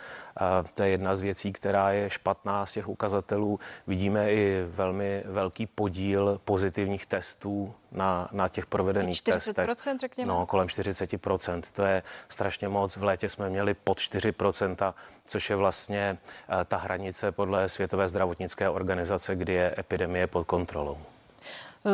To 0.73 0.83
je 0.83 0.89
jedna 0.89 1.15
z 1.15 1.21
věcí, 1.21 1.53
která 1.53 1.91
je 1.91 2.09
špatná 2.09 2.65
z 2.65 2.71
těch 2.71 2.87
ukazatelů. 2.87 3.59
Vidíme 3.87 4.31
i 4.31 4.65
velmi 4.69 5.23
velký 5.25 5.65
podíl 5.67 6.41
pozitivních 6.45 7.05
testů 7.05 7.73
na, 7.91 8.29
na 8.31 8.49
těch 8.49 8.65
provedených 8.65 9.17
40%, 9.17 9.33
testech. 9.33 9.99
řekněme. 9.99 10.29
No, 10.29 10.45
kolem 10.45 10.67
40%. 10.67 11.61
To 11.71 11.83
je 11.83 12.03
strašně 12.29 12.67
moc. 12.67 12.97
V 12.97 13.03
létě 13.03 13.29
jsme 13.29 13.49
měli 13.49 13.73
pod 13.73 13.97
4%, 13.97 14.93
což 15.25 15.49
je 15.49 15.55
vlastně 15.55 16.17
eh, 16.49 16.65
ta 16.65 16.77
hranice 16.77 17.31
podle 17.31 17.69
Světové 17.69 18.07
zdravotnické 18.07 18.69
organizace, 18.69 19.35
kdy 19.35 19.53
je 19.53 19.75
epidemie 19.77 20.27
pod 20.27 20.47
kontrolou. 20.47 20.93
Uh, 20.93 21.91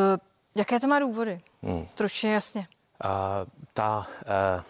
jaké 0.54 0.80
to 0.80 0.86
má 0.86 0.98
důvody? 0.98 1.40
Hmm. 1.62 1.86
Stručně 1.88 2.34
jasně. 2.34 2.66
Uh, 3.04 3.10
ta 3.74 4.06
uh, 4.56 4.62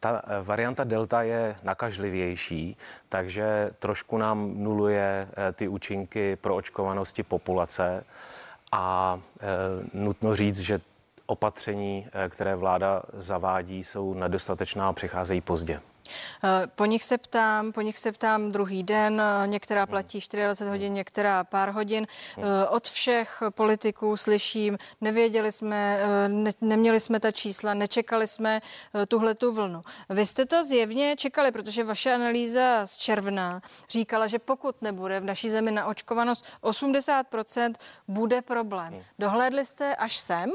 ta 0.00 0.22
eh, 0.26 0.42
varianta 0.42 0.84
delta 0.84 1.22
je 1.22 1.56
nakažlivější, 1.62 2.76
takže 3.08 3.70
trošku 3.78 4.18
nám 4.18 4.52
nuluje 4.56 5.28
eh, 5.30 5.52
ty 5.52 5.68
účinky 5.68 6.36
pro 6.36 6.56
očkovanosti 6.56 7.22
populace 7.22 8.04
a 8.72 9.18
eh, 9.40 9.46
nutno 9.94 10.36
říct, 10.36 10.60
že 10.60 10.80
opatření, 11.26 12.06
které 12.28 12.56
vláda 12.56 13.02
zavádí, 13.12 13.84
jsou 13.84 14.14
nedostatečná 14.14 14.88
a 14.88 14.92
přicházejí 14.92 15.40
pozdě. 15.40 15.80
Eh, 16.44 16.66
po 16.66 16.84
nich 16.84 17.04
se 17.04 17.18
ptám, 17.18 17.72
po 17.72 17.80
nich 17.80 17.98
se 17.98 18.12
ptám 18.12 18.52
druhý 18.52 18.82
den, 18.82 19.20
eh, 19.20 19.46
některá 19.48 19.80
hmm. 19.80 19.90
platí 19.90 20.18
24 20.18 20.70
hodin, 20.70 20.94
některá 20.94 21.44
pár 21.44 21.70
hodin. 21.70 22.06
Hmm. 22.36 22.46
Eh, 22.46 22.68
od 22.68 22.88
všech 22.88 23.42
politiků 23.50 24.16
slyším, 24.16 24.78
nevěděli 25.00 25.52
jsme, 25.52 26.00
ne, 26.28 26.50
neměli 26.60 27.00
jsme 27.00 27.20
ta 27.20 27.32
čísla, 27.32 27.74
nečekali 27.74 28.26
jsme 28.26 28.60
tuhle 29.08 29.34
tu 29.34 29.52
vlnu. 29.52 29.82
Vy 30.08 30.26
jste 30.26 30.46
to 30.46 30.64
zjevně 30.64 31.16
čekali, 31.16 31.52
protože 31.52 31.84
vaše 31.84 32.12
analýza 32.12 32.86
z 32.86 32.96
června 32.96 33.62
říkala, 33.90 34.26
že 34.26 34.38
pokud 34.38 34.82
nebude 34.82 35.20
v 35.20 35.24
naší 35.24 35.50
zemi 35.50 35.70
na 35.70 35.86
očkovanost 35.86 36.44
80%, 36.62 37.74
bude 38.08 38.42
problém. 38.42 38.92
Hmm. 38.92 39.02
Dohlédli 39.18 39.64
jste 39.64 39.96
až 39.96 40.16
sem? 40.16 40.50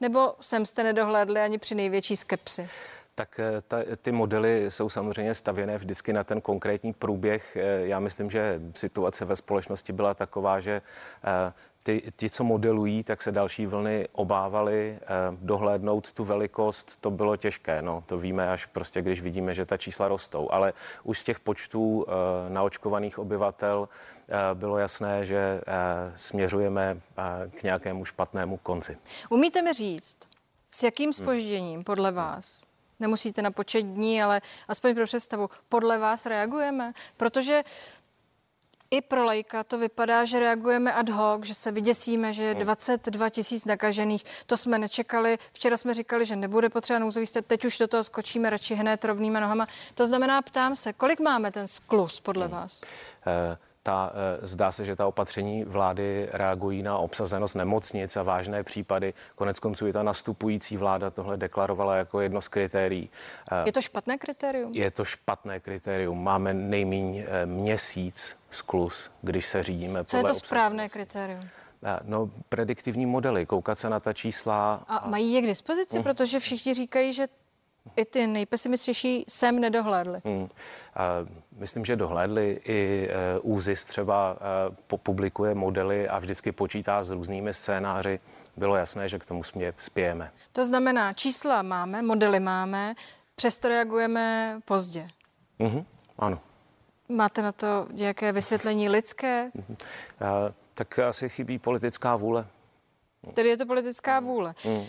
Nebo 0.00 0.34
sem 0.40 0.66
jste 0.66 0.82
nedohlédli 0.82 1.40
ani 1.40 1.58
při 1.58 1.74
největší 1.74 2.16
skepsi? 2.16 2.68
Tak 3.14 3.40
eh, 3.40 3.62
ta, 3.68 3.78
ty 3.96 4.12
modely 4.12 4.70
jsou 4.70 4.88
samozřejmě 4.88 5.34
stavěné 5.34 5.78
vždycky 5.78 6.12
na 6.12 6.24
ten 6.24 6.40
konkrétní 6.40 6.92
průběh. 6.92 7.56
Eh, 7.56 7.86
já 7.86 8.00
myslím, 8.00 8.30
že 8.30 8.60
situace 8.74 9.24
ve 9.24 9.36
společnosti 9.36 9.92
byla 9.92 10.14
taková, 10.14 10.60
že 10.60 10.82
eh, 11.24 11.52
ty, 11.82 12.12
ti, 12.16 12.30
co 12.30 12.44
modelují, 12.44 13.04
tak 13.04 13.22
se 13.22 13.32
další 13.32 13.66
vlny 13.66 14.08
obávali 14.12 14.98
dohlédnout 15.30 16.12
tu 16.12 16.24
velikost. 16.24 17.00
To 17.00 17.10
bylo 17.10 17.36
těžké, 17.36 17.82
no, 17.82 18.04
to 18.06 18.18
víme 18.18 18.50
až 18.50 18.66
prostě, 18.66 19.02
když 19.02 19.20
vidíme, 19.20 19.54
že 19.54 19.66
ta 19.66 19.76
čísla 19.76 20.08
rostou. 20.08 20.48
Ale 20.50 20.72
už 21.02 21.18
z 21.18 21.24
těch 21.24 21.40
počtů 21.40 22.06
naočkovaných 22.48 23.18
obyvatel 23.18 23.88
bylo 24.54 24.78
jasné, 24.78 25.24
že 25.24 25.60
směřujeme 26.16 27.00
k 27.50 27.62
nějakému 27.62 28.04
špatnému 28.04 28.56
konci. 28.56 28.98
Umíte 29.30 29.62
mi 29.62 29.72
říct, 29.72 30.18
s 30.70 30.82
jakým 30.82 31.12
spožděním 31.12 31.84
podle 31.84 32.12
vás 32.12 32.71
nemusíte 33.02 33.42
na 33.42 33.50
počet 33.50 33.82
dní, 33.82 34.22
ale 34.22 34.40
aspoň 34.68 34.94
pro 34.94 35.04
představu, 35.04 35.50
podle 35.68 35.98
vás 35.98 36.26
reagujeme? 36.26 36.92
Protože 37.16 37.64
i 38.90 39.00
pro 39.00 39.24
lajka 39.24 39.64
to 39.64 39.78
vypadá, 39.78 40.24
že 40.24 40.40
reagujeme 40.40 40.92
ad 40.92 41.08
hoc, 41.08 41.44
že 41.44 41.54
se 41.54 41.72
vyděsíme, 41.72 42.32
že 42.32 42.42
je 42.42 42.54
22 42.54 43.24
hmm. 43.24 43.30
tisíc 43.30 43.64
nakažených. 43.64 44.24
To 44.46 44.56
jsme 44.56 44.78
nečekali. 44.78 45.38
Včera 45.52 45.76
jsme 45.76 45.94
říkali, 45.94 46.26
že 46.26 46.36
nebude 46.36 46.68
potřeba 46.68 46.98
nouzový 46.98 47.26
stav, 47.26 47.44
teď 47.46 47.64
už 47.64 47.78
do 47.78 47.88
toho 47.88 48.04
skočíme 48.04 48.50
radši 48.50 48.74
hned 48.74 49.04
rovnýma 49.04 49.40
nohama. 49.40 49.68
To 49.94 50.06
znamená, 50.06 50.42
ptám 50.42 50.76
se, 50.76 50.92
kolik 50.92 51.20
máme 51.20 51.50
ten 51.50 51.68
sklus 51.68 52.20
podle 52.20 52.46
hmm. 52.46 52.54
vás? 52.54 52.80
Uh 53.26 53.71
ta, 53.82 54.12
eh, 54.14 54.46
zdá 54.46 54.72
se, 54.72 54.84
že 54.84 54.96
ta 54.96 55.06
opatření 55.06 55.64
vlády 55.64 56.28
reagují 56.32 56.82
na 56.82 56.98
obsazenost 56.98 57.56
nemocnic 57.56 58.16
a 58.16 58.22
vážné 58.22 58.62
případy. 58.62 59.14
Konec 59.34 59.58
konců 59.58 59.86
i 59.86 59.92
ta 59.92 60.02
nastupující 60.02 60.76
vláda 60.76 61.10
tohle 61.10 61.36
deklarovala 61.36 61.96
jako 61.96 62.20
jedno 62.20 62.40
z 62.40 62.48
kritérií. 62.48 63.10
Eh, 63.52 63.62
je 63.66 63.72
to 63.72 63.82
špatné 63.82 64.18
kritérium? 64.18 64.72
Je 64.74 64.90
to 64.90 65.04
špatné 65.04 65.60
kritérium. 65.60 66.24
Máme 66.24 66.54
nejméně 66.54 67.26
eh, 67.28 67.46
měsíc 67.46 68.36
sklus, 68.50 69.10
když 69.22 69.46
se 69.46 69.62
řídíme 69.62 70.04
Co 70.04 70.16
je 70.16 70.24
to 70.24 70.34
správné 70.34 70.88
kritérium? 70.88 71.48
No, 72.04 72.30
prediktivní 72.48 73.06
modely, 73.06 73.46
koukat 73.46 73.78
se 73.78 73.90
na 73.90 74.00
ta 74.00 74.12
čísla. 74.12 74.84
A, 74.88 74.96
a... 74.96 75.08
mají 75.08 75.32
je 75.32 75.42
k 75.42 75.46
dispozici, 75.46 75.96
uh. 75.96 76.02
protože 76.02 76.38
všichni 76.38 76.74
říkají, 76.74 77.12
že 77.12 77.26
i 77.96 78.04
ty 78.04 78.26
nejpesimističtější 78.26 79.24
sem 79.28 79.60
nedohlédli. 79.60 80.20
Hmm. 80.24 80.48
Myslím, 81.56 81.84
že 81.84 81.96
dohlédli 81.96 82.60
i 82.64 83.08
e, 83.10 83.38
ÚZIS 83.38 83.84
třeba 83.84 84.36
e, 84.92 84.96
publikuje 84.96 85.54
modely 85.54 86.08
a 86.08 86.18
vždycky 86.18 86.52
počítá 86.52 87.04
s 87.04 87.10
různými 87.10 87.54
scénáři. 87.54 88.20
Bylo 88.56 88.76
jasné, 88.76 89.08
že 89.08 89.18
k 89.18 89.24
tomu 89.24 89.42
spějeme. 89.78 90.32
To 90.52 90.64
znamená, 90.64 91.12
čísla 91.12 91.62
máme, 91.62 92.02
modely 92.02 92.40
máme, 92.40 92.94
přesto 93.34 93.68
reagujeme 93.68 94.56
pozdě. 94.64 95.08
Mm-hmm, 95.60 95.84
ano. 96.18 96.40
Máte 97.08 97.42
na 97.42 97.52
to 97.52 97.86
nějaké 97.92 98.32
vysvětlení 98.32 98.88
lidské? 98.88 99.50
Mm-hmm. 99.56 100.52
tak 100.74 100.98
asi 100.98 101.28
chybí 101.28 101.58
politická 101.58 102.16
vůle. 102.16 102.46
Tedy 103.34 103.48
je 103.48 103.56
to 103.56 103.66
politická 103.66 104.20
vůle. 104.20 104.54
Mm. 104.64 104.84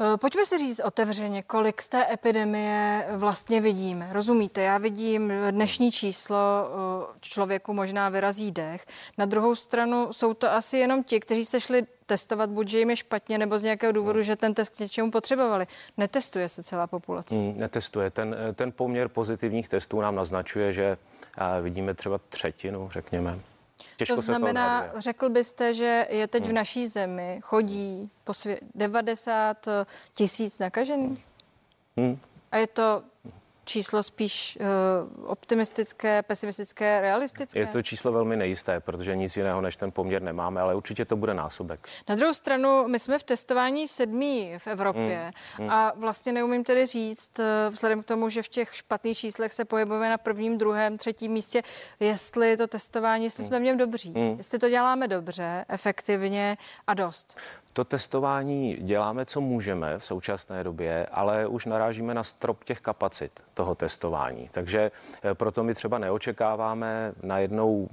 Eh, 0.00 0.16
pojďme 0.16 0.46
si 0.46 0.58
říct 0.58 0.80
otevřeně, 0.80 1.42
kolik 1.42 1.82
z 1.82 1.88
té 1.88 2.12
epidemie 2.12 3.06
vlastně 3.12 3.60
vidíme. 3.60 4.08
Rozumíte, 4.12 4.62
já 4.62 4.78
vidím 4.78 5.32
dnešní 5.50 5.92
číslo, 5.92 6.38
eh, 6.38 7.18
člověku 7.20 7.74
možná 7.74 8.08
vyrazí 8.08 8.52
dech. 8.52 8.86
Na 9.18 9.26
druhou 9.26 9.54
stranu 9.54 10.12
jsou 10.12 10.34
to 10.34 10.52
asi 10.52 10.78
jenom 10.78 11.04
ti, 11.04 11.20
kteří 11.20 11.44
se 11.44 11.60
šli 11.60 11.82
testovat, 12.06 12.50
buď 12.50 12.68
že 12.68 12.78
jim 12.78 12.90
je 12.90 12.96
špatně, 12.96 13.38
nebo 13.38 13.58
z 13.58 13.62
nějakého 13.62 13.92
důvodu, 13.92 14.22
že 14.22 14.36
ten 14.36 14.54
test 14.54 14.76
k 14.76 14.78
něčemu 14.78 15.10
potřebovali. 15.10 15.66
Netestuje 15.96 16.48
se 16.48 16.62
celá 16.62 16.86
populace. 16.86 17.34
Hmm, 17.34 17.58
netestuje. 17.58 18.10
Ten, 18.10 18.36
ten 18.54 18.72
poměr 18.72 19.08
pozitivních 19.08 19.68
testů 19.68 20.00
nám 20.00 20.14
naznačuje, 20.14 20.72
že 20.72 20.98
vidíme 21.62 21.94
třeba 21.94 22.18
třetinu, 22.28 22.88
řekněme. 22.92 23.38
Těžko 23.96 24.16
to 24.16 24.22
znamená, 24.22 24.82
to 24.94 25.00
řekl 25.00 25.28
byste, 25.28 25.74
že 25.74 26.06
je 26.10 26.26
teď 26.26 26.42
hmm. 26.42 26.50
v 26.50 26.54
naší 26.54 26.86
zemi, 26.86 27.40
chodí 27.42 28.10
po 28.24 28.32
svě- 28.32 28.58
90 28.74 29.66
tisíc 30.14 30.58
nakažených? 30.58 31.26
Hmm. 31.96 32.18
A 32.52 32.56
je 32.56 32.66
to 32.66 33.02
číslo 33.68 34.02
spíš 34.02 34.58
uh, 34.60 35.30
optimistické, 35.30 36.22
pesimistické, 36.22 37.00
realistické? 37.00 37.58
Je 37.58 37.66
to 37.66 37.82
číslo 37.82 38.12
velmi 38.12 38.36
nejisté, 38.36 38.80
protože 38.80 39.16
nic 39.16 39.36
jiného 39.36 39.60
než 39.60 39.76
ten 39.76 39.92
poměr 39.92 40.22
nemáme, 40.22 40.60
ale 40.60 40.74
určitě 40.74 41.04
to 41.04 41.16
bude 41.16 41.34
násobek. 41.34 41.88
Na 42.08 42.14
druhou 42.14 42.34
stranu, 42.34 42.88
my 42.88 42.98
jsme 42.98 43.18
v 43.18 43.22
testování 43.22 43.88
sedmí 43.88 44.54
v 44.58 44.66
Evropě 44.66 45.30
mm, 45.58 45.64
mm. 45.64 45.70
a 45.70 45.92
vlastně 45.96 46.32
neumím 46.32 46.64
tedy 46.64 46.86
říct, 46.86 47.38
eh, 47.38 47.70
vzhledem 47.70 48.02
k 48.02 48.06
tomu, 48.06 48.28
že 48.28 48.42
v 48.42 48.48
těch 48.48 48.76
špatných 48.76 49.18
číslech 49.18 49.52
se 49.52 49.64
pohybujeme 49.64 50.10
na 50.10 50.18
prvním, 50.18 50.58
druhém, 50.58 50.98
třetím 50.98 51.32
místě, 51.32 51.62
jestli 52.00 52.56
to 52.56 52.66
testování, 52.66 53.24
jestli 53.24 53.42
mm. 53.42 53.46
jsme 53.46 53.60
v 53.60 53.62
něm 53.62 53.76
dobří, 53.76 54.10
mm. 54.10 54.34
jestli 54.38 54.58
to 54.58 54.68
děláme 54.68 55.08
dobře, 55.08 55.64
efektivně 55.68 56.56
a 56.86 56.94
dost. 56.94 57.38
To 57.72 57.84
testování 57.84 58.76
děláme, 58.80 59.26
co 59.26 59.40
můžeme 59.40 59.98
v 59.98 60.06
současné 60.06 60.64
době, 60.64 61.06
ale 61.06 61.46
už 61.46 61.66
narážíme 61.66 62.14
na 62.14 62.24
strop 62.24 62.64
těch 62.64 62.80
kapacit. 62.80 63.44
Toho 63.58 63.74
testování. 63.74 64.48
Takže 64.50 64.90
proto 65.34 65.64
my 65.64 65.74
třeba 65.74 65.98
neočekáváme 65.98 67.12
najednou 67.22 67.88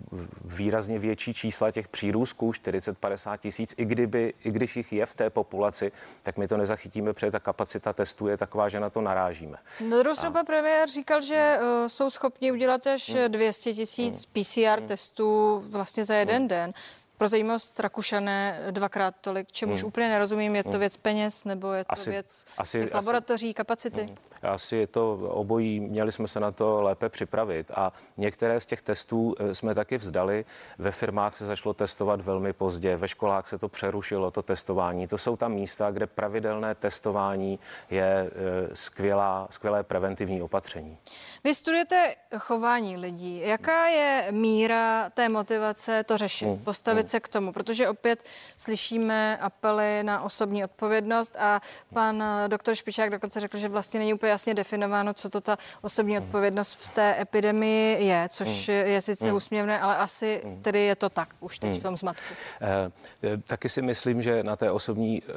výrazně 0.45 0.99
větší 0.99 1.33
čísla 1.33 1.71
těch 1.71 1.87
přírůzků, 1.87 2.51
40-50 2.51 3.37
tisíc, 3.37 3.73
i, 3.77 3.85
kdyby, 3.85 4.33
i 4.43 4.51
když 4.51 4.75
jich 4.75 4.93
je 4.93 5.05
v 5.05 5.15
té 5.15 5.29
populaci, 5.29 5.91
tak 6.23 6.37
my 6.37 6.47
to 6.47 6.57
nezachytíme, 6.57 7.13
protože 7.13 7.31
ta 7.31 7.39
kapacita 7.39 7.93
testů 7.93 8.27
je 8.27 8.37
taková, 8.37 8.69
že 8.69 8.79
na 8.79 8.89
to 8.89 9.01
narážíme. 9.01 9.57
Na 9.89 9.97
druhou 9.97 10.15
stranu 10.15 10.43
premiér 10.45 10.89
říkal, 10.89 11.21
že 11.21 11.57
uh, 11.57 11.87
jsou 11.87 12.09
schopni 12.09 12.51
udělat 12.51 12.87
až 12.87 13.15
200 13.27 13.69
hmm. 13.69 13.75
tisíc 13.75 14.25
hmm. 14.25 14.43
PCR 14.43 14.79
hmm. 14.79 14.87
testů 14.87 15.59
vlastně 15.69 16.05
za 16.05 16.15
jeden 16.15 16.47
den. 16.47 16.73
Pro 17.17 17.27
zajímavost 17.27 17.79
Rakušané 17.79 18.67
dvakrát 18.71 19.15
tolik, 19.21 19.51
čemuž 19.51 19.79
hmm. 19.79 19.87
úplně 19.87 20.09
nerozumím, 20.09 20.55
je 20.55 20.63
to 20.63 20.69
hmm. 20.69 20.79
věc 20.79 20.97
peněz 20.97 21.45
nebo 21.45 21.73
je 21.73 21.83
to 21.83 21.91
asi, 21.91 22.09
věc 22.09 22.45
asi, 22.57 22.89
laboratoří, 22.93 23.47
asi, 23.47 23.53
kapacity? 23.53 24.01
Hmm. 24.03 24.15
Asi 24.43 24.75
je 24.75 24.87
to 24.87 25.13
obojí, 25.13 25.79
měli 25.79 26.11
jsme 26.11 26.27
se 26.27 26.39
na 26.39 26.51
to 26.51 26.81
lépe 26.81 27.09
připravit 27.09 27.71
a 27.75 27.93
některé 28.17 28.59
z 28.59 28.65
těch 28.65 28.81
testů 28.81 29.35
eh, 29.39 29.55
jsme 29.55 29.75
taky 29.75 29.97
vzdali. 29.97 30.45
Ve 30.77 30.91
firmách 30.91 31.37
se 31.37 31.45
začalo 31.45 31.73
testovat 31.73 32.21
velmi 32.21 32.53
pozdě, 32.53 32.97
ve 32.97 33.07
školách 33.07 33.47
se 33.47 33.57
to 33.57 33.69
přerušilo, 33.69 34.31
to 34.31 34.41
testování. 34.41 35.07
To 35.07 35.17
jsou 35.17 35.37
tam 35.37 35.51
místa, 35.51 35.91
kde 35.91 36.07
pravidelné 36.07 36.75
testování 36.75 37.59
je 37.89 38.05
eh, 38.05 38.31
skvělá, 38.73 39.47
skvělé 39.51 39.83
preventivní 39.83 40.41
opatření. 40.41 40.97
Vy 41.43 41.55
studujete 41.55 42.15
chování 42.37 42.97
lidí. 42.97 43.39
Jaká 43.39 43.87
je 43.87 44.27
míra 44.31 45.09
té 45.09 45.29
motivace 45.29 46.03
to 46.03 46.17
řešit, 46.17 46.45
hmm. 46.45 46.59
postavit 46.59 47.04
hmm. 47.05 47.09
se 47.09 47.19
k 47.19 47.27
tomu? 47.27 47.51
Protože 47.51 47.89
opět 47.89 48.23
slyšíme 48.57 49.37
apely 49.37 50.03
na 50.03 50.21
osobní 50.21 50.63
odpovědnost 50.63 51.37
a 51.39 51.61
pan 51.93 52.23
eh, 52.23 52.47
doktor 52.47 52.75
Špičák 52.75 53.09
dokonce 53.09 53.39
řekl, 53.39 53.57
že 53.57 53.69
vlastně 53.69 53.99
není 53.99 54.13
úplně 54.13 54.31
jasně 54.31 54.53
definováno, 54.53 55.13
co 55.13 55.29
to 55.29 55.41
ta 55.41 55.57
osobní 55.81 56.15
hmm. 56.17 56.25
odpovědnost 56.25 56.75
v 56.75 56.95
té 56.95 57.21
epidemii 57.21 58.05
je, 58.05 58.27
což 58.29 58.69
hmm. 58.69 58.77
je 58.77 59.01
sice 59.01 59.25
hmm. 59.25 59.35
úsměvné, 59.35 59.79
ale 59.79 59.97
asi 59.97 60.41
tedy 60.61 60.81
je 60.81 60.95
to 60.95 61.09
tak 61.09 61.29
už 61.39 61.59
teď 61.59 61.79
v 61.79 61.83
tom 61.83 61.97
zmatku. 61.97 62.33
Eh, 62.61 62.91
eh, 63.23 63.37
taky 63.37 63.69
si 63.69 63.81
myslím, 63.81 64.21
že 64.21 64.43
na 64.43 64.55
té 64.55 64.71
osobní 64.71 65.23
eh, 65.23 65.31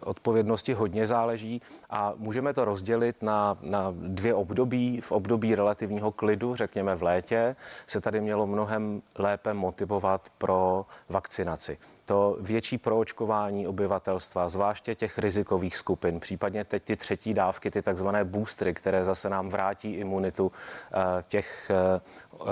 odpovědnosti 0.00 0.72
hodně 0.72 1.06
záleží 1.06 1.62
a 1.90 2.12
můžeme 2.16 2.54
to 2.54 2.64
rozdělit 2.64 3.22
na, 3.22 3.58
na 3.62 3.94
dvě 3.96 4.34
období. 4.34 5.00
V 5.00 5.12
období 5.12 5.54
relativního 5.54 6.12
klidu, 6.12 6.54
řekněme 6.54 6.94
v 6.94 7.02
létě, 7.02 7.56
se 7.86 8.00
tady 8.00 8.20
mělo 8.20 8.46
mnohem 8.46 9.02
lépe 9.18 9.54
motivovat 9.54 10.28
pro 10.38 10.86
vakcinaci 11.14 11.78
to 12.04 12.36
větší 12.40 12.78
proočkování 12.78 13.66
obyvatelstva, 13.66 14.48
zvláště 14.48 14.94
těch 14.94 15.18
rizikových 15.18 15.76
skupin, 15.76 16.20
případně 16.20 16.64
teď 16.64 16.82
ty 16.82 16.96
třetí 16.96 17.34
dávky, 17.34 17.70
ty 17.70 17.82
takzvané 17.82 18.24
boostry, 18.24 18.74
které 18.74 19.04
zase 19.04 19.30
nám 19.30 19.48
vrátí 19.48 19.92
imunitu 19.92 20.52
eh, 20.92 21.24
těch 21.28 21.70
eh, 21.70 22.00
eh, 22.32 22.44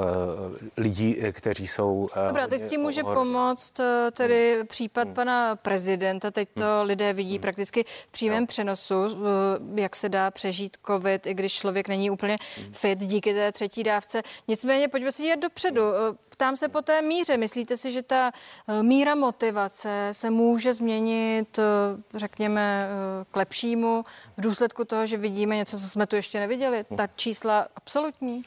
lidí, 0.77 1.19
kteří 1.33 1.67
jsou. 1.67 2.09
Dobrá, 2.29 2.47
teď 2.47 2.61
s 2.61 2.69
tím 2.69 2.81
může 2.81 3.03
pomoct 3.03 3.81
tedy 4.13 4.57
hmm. 4.57 4.67
případ 4.67 5.05
hmm. 5.05 5.15
pana 5.15 5.57
prezidenta. 5.57 6.31
Teď 6.31 6.49
to 6.55 6.65
hmm. 6.65 6.87
lidé 6.87 7.13
vidí 7.13 7.35
hmm. 7.35 7.43
prakticky 7.43 7.85
v 7.85 8.11
přímém 8.11 8.41
no. 8.41 8.47
přenosu, 8.47 8.95
jak 9.75 9.97
se 9.97 10.09
dá 10.09 10.31
přežít 10.31 10.77
covid, 10.87 11.27
i 11.27 11.35
když 11.35 11.53
člověk 11.53 11.89
není 11.89 12.11
úplně 12.11 12.39
hmm. 12.57 12.73
fit 12.73 12.99
díky 12.99 13.35
té 13.35 13.53
třetí 13.53 13.83
dávce. 13.83 14.23
Nicméně 14.49 14.89
pojďme 14.89 15.13
si 15.13 15.25
jít 15.25 15.41
dopředu. 15.41 15.83
Ptám 16.29 16.57
se 16.57 16.69
po 16.69 16.83
té 16.83 17.03
míře. 17.03 17.37
Myslíte 17.37 17.77
si, 17.77 17.93
že 17.93 18.03
ta 18.03 18.31
míra 18.83 19.15
motivace 19.15 19.42
motivace 19.43 20.09
se 20.13 20.31
může 20.31 20.75
změnit, 20.75 21.59
eh, 21.59 22.19
řekněme, 22.19 22.89
eh, 22.89 23.25
k 23.31 23.37
lepšímu 23.37 24.05
v 24.37 24.41
důsledku 24.41 24.85
toho, 24.85 25.07
že 25.07 25.17
vidíme 25.17 25.57
něco, 25.57 25.79
co 25.79 25.89
jsme 25.89 26.07
tu 26.07 26.17
ještě 26.17 26.41
neviděli? 26.41 26.85
Ta 26.97 27.07
čísla 27.07 27.67
absolutní? 27.77 28.45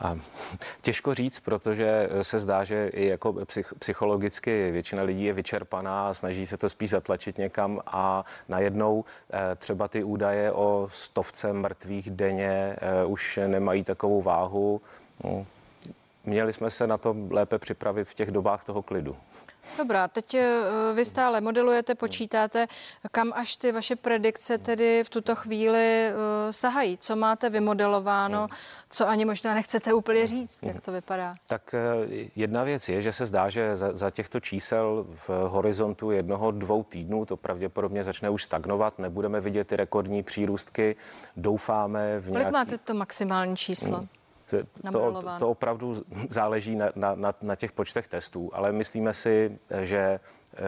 A 0.00 0.18
těžko 0.82 1.14
říct, 1.14 1.40
protože 1.40 2.08
se 2.22 2.40
zdá, 2.40 2.64
že 2.64 2.88
i 2.88 3.06
jako 3.06 3.32
psych, 3.32 3.74
psychologicky 3.78 4.70
většina 4.70 5.02
lidí 5.02 5.24
je 5.24 5.32
vyčerpaná 5.32 6.08
a 6.08 6.14
snaží 6.14 6.46
se 6.46 6.56
to 6.56 6.68
spíš 6.68 6.90
zatlačit 6.90 7.38
někam 7.38 7.80
a 7.86 8.24
najednou 8.48 9.04
eh, 9.04 9.56
třeba 9.56 9.88
ty 9.88 10.04
údaje 10.04 10.52
o 10.52 10.88
stovce 10.92 11.52
mrtvých 11.52 12.10
denně 12.10 12.76
už 13.06 13.38
nemají 13.46 13.84
takovou 13.84 14.22
váhu. 14.22 14.80
No, 15.24 15.46
měli 16.24 16.52
jsme 16.52 16.70
se 16.70 16.86
na 16.86 16.98
to 16.98 17.16
lépe 17.30 17.58
připravit 17.58 18.04
v 18.04 18.14
těch 18.14 18.30
dobách 18.30 18.64
toho 18.64 18.82
klidu. 18.82 19.16
Dobrá, 19.78 20.08
teď 20.08 20.34
eh, 20.34 20.60
vy 20.94 21.04
stále 21.04 21.40
modelujete, 21.40 21.94
počítáte, 21.94 22.66
kam 23.10 23.32
až 23.32 23.56
ty 23.56 23.72
vaše 23.72 23.96
predikce 23.96 24.58
tedy 24.58 25.04
v 25.04 25.10
tuto 25.10 25.36
chvíli 25.36 26.10
uh, 26.10 26.50
sahají. 26.50 26.98
Co 26.98 27.16
máte 27.16 27.50
vymodelováno, 27.50 28.48
co 28.90 29.08
ani 29.08 29.24
možná 29.24 29.54
nechcete 29.54 29.94
úplně 29.94 30.26
říct, 30.26 30.58
jak 30.62 30.80
to 30.80 30.92
vypadá? 30.92 31.34
Tak 31.46 31.74
eh, 31.74 32.28
jedna 32.36 32.64
věc 32.64 32.88
je, 32.88 33.02
že 33.02 33.12
se 33.12 33.26
zdá, 33.26 33.48
že 33.48 33.76
za, 33.76 33.96
za 33.96 34.10
těchto 34.10 34.40
čísel 34.40 35.06
v 35.08 35.28
horizontu 35.28 36.10
jednoho, 36.10 36.50
dvou 36.50 36.82
týdnů 36.82 37.24
to 37.24 37.36
pravděpodobně 37.36 38.04
začne 38.04 38.30
už 38.30 38.44
stagnovat, 38.44 38.98
nebudeme 38.98 39.40
vidět 39.40 39.68
ty 39.68 39.76
rekordní 39.76 40.22
přírůstky, 40.22 40.96
doufáme 41.36 42.20
v 42.20 42.30
nějaký... 42.30 42.44
Kolik 42.44 42.52
máte 42.52 42.78
to 42.78 42.94
maximální 42.94 43.56
číslo? 43.56 44.08
To, 44.92 45.22
to 45.38 45.50
opravdu 45.50 45.94
záleží 46.28 46.76
na, 46.76 46.88
na, 47.14 47.34
na 47.42 47.54
těch 47.54 47.72
počtech 47.72 48.08
testů, 48.08 48.50
ale 48.52 48.72
myslíme 48.72 49.14
si, 49.14 49.58
že 49.82 50.20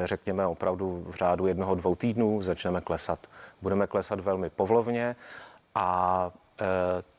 řekněme 0.05 0.47
opravdu 0.47 1.05
v 1.07 1.14
řádu 1.14 1.47
jednoho, 1.47 1.75
dvou 1.75 1.95
týdnů 1.95 2.43
začneme 2.43 2.81
klesat. 2.81 3.27
Budeme 3.62 3.87
klesat 3.87 4.21
velmi 4.21 4.51
povlovně 4.51 5.16
a 5.75 6.31
e, 6.61 6.64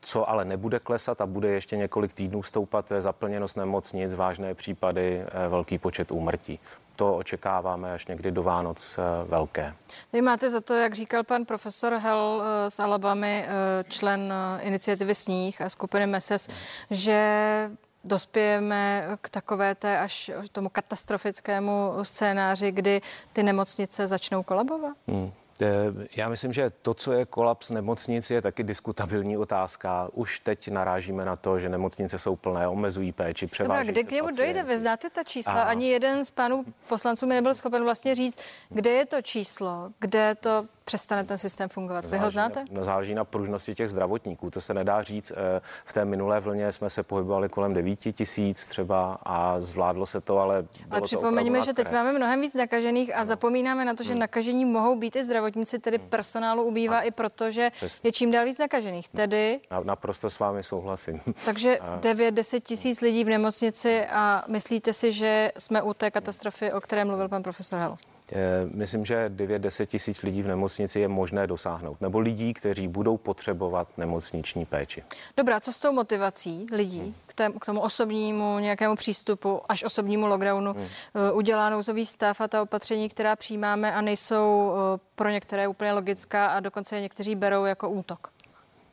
co 0.01 0.29
ale 0.29 0.45
nebude 0.45 0.79
klesat 0.79 1.21
a 1.21 1.25
bude 1.25 1.49
ještě 1.49 1.77
několik 1.77 2.13
týdnů 2.13 2.43
stoupat, 2.43 2.85
to 2.85 2.93
je 2.93 3.01
zaplněnost 3.01 3.57
nemocnic, 3.57 4.13
vážné 4.13 4.53
případy, 4.53 5.25
e, 5.31 5.47
velký 5.49 5.77
počet 5.77 6.11
úmrtí 6.11 6.59
to 7.01 7.15
očekáváme 7.15 7.93
až 7.93 8.07
někdy 8.07 8.31
do 8.31 8.43
Vánoc 8.43 8.99
eh, 8.99 9.03
velké. 9.27 9.73
Vy 10.13 10.21
máte 10.21 10.49
za 10.49 10.61
to, 10.61 10.73
jak 10.73 10.93
říkal 10.93 11.23
pan 11.23 11.45
profesor 11.45 11.93
Hell 11.93 12.43
eh, 12.43 12.71
z 12.71 12.79
Alabamy, 12.79 13.45
eh, 13.47 13.83
člen 13.87 14.33
iniciativy 14.59 15.15
Sníh 15.15 15.61
a 15.61 15.69
skupiny 15.69 16.07
MESES, 16.07 16.47
že 16.91 17.71
dospějeme 18.03 19.07
k 19.21 19.29
takové 19.29 19.75
té 19.75 19.99
až 19.99 20.31
tomu 20.51 20.69
katastrofickému 20.69 21.91
scénáři, 22.03 22.71
kdy 22.71 23.01
ty 23.33 23.43
nemocnice 23.43 24.07
začnou 24.07 24.43
kolabovat? 24.43 24.97
Hmm. 25.07 25.31
Eh, 25.61 25.67
já 26.15 26.29
myslím, 26.29 26.53
že 26.53 26.71
to, 26.81 26.93
co 26.93 27.13
je 27.13 27.25
kolaps 27.25 27.69
nemocnic, 27.69 28.31
je 28.31 28.41
taky 28.41 28.63
diskutabilní 28.63 29.37
otázka. 29.37 30.09
Už 30.13 30.39
teď 30.39 30.67
narážíme 30.71 31.25
na 31.25 31.35
to, 31.35 31.59
že 31.59 31.69
nemocnice 31.69 32.19
jsou 32.19 32.35
plné, 32.35 32.67
omezují 32.67 33.11
péči, 33.11 33.47
převáží 33.47 33.91
Kdy 33.91 34.03
k 34.03 34.11
němu 34.11 34.29
dojde? 34.37 34.63
Vy 34.63 34.77
znáte 34.77 35.09
ta 35.09 35.23
čísla? 35.23 35.53
A... 35.53 35.61
Ani 35.61 35.89
jeden 35.89 36.25
z 36.25 36.31
pánů 36.31 36.65
poslanců 36.89 37.25
mi 37.25 37.33
nebyl 37.33 37.55
schopen 37.55 37.83
vlastně 37.83 38.15
říct, 38.15 38.39
kde 38.69 38.89
je 38.89 39.05
to 39.05 39.21
číslo, 39.21 39.91
kde 39.99 40.35
to 40.35 40.65
přestane 40.85 41.23
ten 41.23 41.37
systém 41.37 41.69
fungovat. 41.69 42.05
Vy 42.05 42.17
ho 42.17 42.29
znáte? 42.29 42.65
No, 42.71 42.83
záleží 42.83 43.13
na 43.13 43.25
pružnosti 43.25 43.75
těch 43.75 43.89
zdravotníků. 43.89 44.51
To 44.51 44.61
se 44.61 44.73
nedá 44.73 45.01
říct. 45.01 45.31
Eh, 45.31 45.61
v 45.85 45.93
té 45.93 46.05
minulé 46.05 46.39
vlně 46.39 46.71
jsme 46.71 46.89
se 46.89 47.03
pohybovali 47.03 47.49
kolem 47.49 47.73
9 47.73 47.95
tisíc 47.95 48.65
třeba 48.65 49.17
a 49.23 49.59
zvládlo 49.59 50.05
se 50.05 50.21
to, 50.21 50.39
ale. 50.39 50.65
Ale 50.89 51.01
připomeňme, 51.01 51.61
že 51.61 51.73
teď 51.73 51.91
máme 51.91 52.13
mnohem 52.13 52.41
víc 52.41 52.53
nakažených 52.53 53.15
a 53.15 53.19
no. 53.19 53.25
zapomínáme 53.25 53.85
na 53.85 53.93
to, 53.93 54.03
že 54.03 54.11
hmm. 54.11 54.19
nakažení 54.19 54.65
mohou 54.65 54.95
být 54.95 55.15
i 55.15 55.23
zdravotníci, 55.23 55.40
tedy 55.79 55.97
hmm. 55.97 56.09
personálu 56.09 56.63
ubývá 56.63 56.97
a 56.97 57.01
i 57.01 57.11
proto, 57.11 57.51
že 57.51 57.69
Přesně. 57.75 58.07
je 58.07 58.11
čím 58.11 58.31
dál 58.31 58.45
víc 58.45 58.59
nakažených. 58.59 59.09
Tedy. 59.09 59.59
Naprosto 59.83 60.29
s 60.29 60.39
vámi 60.39 60.63
souhlasím. 60.63 61.21
Takže 61.45 61.77
9-10 61.99 62.59
tisíc 62.59 63.01
lidí 63.01 63.23
v 63.23 63.27
nemocnici 63.27 64.05
a 64.05 64.43
myslíte 64.47 64.93
si, 64.93 65.13
že 65.13 65.51
jsme 65.57 65.81
u 65.81 65.93
té 65.93 66.11
katastrofy, 66.11 66.73
o 66.73 66.81
které 66.81 67.05
mluvil 67.05 67.29
pan 67.29 67.43
profesor 67.43 67.79
Hel? 67.79 67.97
Eh, 68.33 68.67
myslím, 68.73 69.05
že 69.05 69.29
9-10 69.29 69.85
tisíc 69.85 70.21
lidí 70.21 70.43
v 70.43 70.47
nemocnici 70.47 70.99
je 70.99 71.07
možné 71.07 71.47
dosáhnout, 71.47 72.01
nebo 72.01 72.19
lidí, 72.19 72.53
kteří 72.53 72.87
budou 72.87 73.17
potřebovat 73.17 73.87
nemocniční 73.97 74.65
péči. 74.65 75.03
Dobrá, 75.37 75.59
co 75.59 75.73
s 75.73 75.79
tou 75.79 75.91
motivací 75.91 76.65
lidí 76.71 76.99
hmm. 76.99 77.13
k, 77.25 77.33
tém, 77.33 77.53
k 77.53 77.65
tomu 77.65 77.81
osobnímu 77.81 78.59
nějakému 78.59 78.95
přístupu, 78.95 79.61
až 79.69 79.83
osobnímu 79.83 80.27
lockdownu, 80.27 80.73
hmm. 80.73 80.81
uh, 80.81 81.37
udělá 81.37 81.69
nouzový 81.69 82.05
stav 82.05 82.41
a 82.41 82.47
ta 82.47 82.61
opatření, 82.61 83.09
která 83.09 83.35
přijímáme 83.35 83.93
a 83.93 84.01
nejsou 84.01 84.71
uh, 84.71 84.77
pro 85.15 85.29
některé 85.29 85.67
úplně 85.67 85.93
logická 85.93 86.45
a 86.45 86.59
dokonce 86.59 86.95
je 86.95 87.01
někteří 87.01 87.35
berou 87.35 87.65
jako 87.65 87.89
útok? 87.89 88.31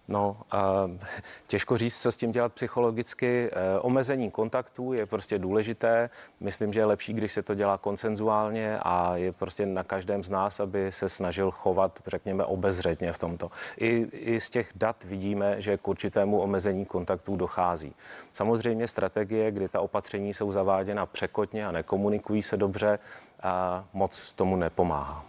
No, 0.08 0.36
těžko 1.46 1.76
říct, 1.76 2.00
co 2.00 2.12
s 2.12 2.16
tím 2.16 2.32
dělat 2.32 2.52
psychologicky. 2.52 3.50
E, 3.52 3.78
omezení 3.80 4.30
kontaktů 4.30 4.92
je 4.92 5.06
prostě 5.06 5.38
důležité. 5.38 6.10
Myslím, 6.40 6.72
že 6.72 6.80
je 6.80 6.84
lepší, 6.84 7.12
když 7.12 7.32
se 7.32 7.42
to 7.42 7.54
dělá 7.54 7.78
koncenzuálně 7.78 8.78
a 8.82 9.16
je 9.16 9.32
prostě 9.32 9.66
na 9.66 9.82
každém 9.82 10.24
z 10.24 10.30
nás, 10.30 10.60
aby 10.60 10.92
se 10.92 11.08
snažil 11.08 11.50
chovat, 11.50 12.02
řekněme, 12.06 12.44
obezřetně 12.44 13.12
v 13.12 13.18
tomto. 13.18 13.50
I, 13.76 14.06
i 14.12 14.40
z 14.40 14.50
těch 14.50 14.70
dat 14.74 15.04
vidíme, 15.04 15.62
že 15.62 15.76
k 15.76 15.88
určitému 15.88 16.40
omezení 16.40 16.84
kontaktů 16.84 17.36
dochází. 17.36 17.94
Samozřejmě 18.32 18.88
strategie, 18.88 19.50
kdy 19.50 19.68
ta 19.68 19.80
opatření 19.80 20.34
jsou 20.34 20.52
zaváděna 20.52 21.06
překotně 21.06 21.66
a 21.66 21.72
nekomunikují 21.72 22.42
se 22.42 22.56
dobře, 22.56 22.98
a 23.42 23.84
moc 23.92 24.32
tomu 24.32 24.56
nepomáhá. 24.56 25.27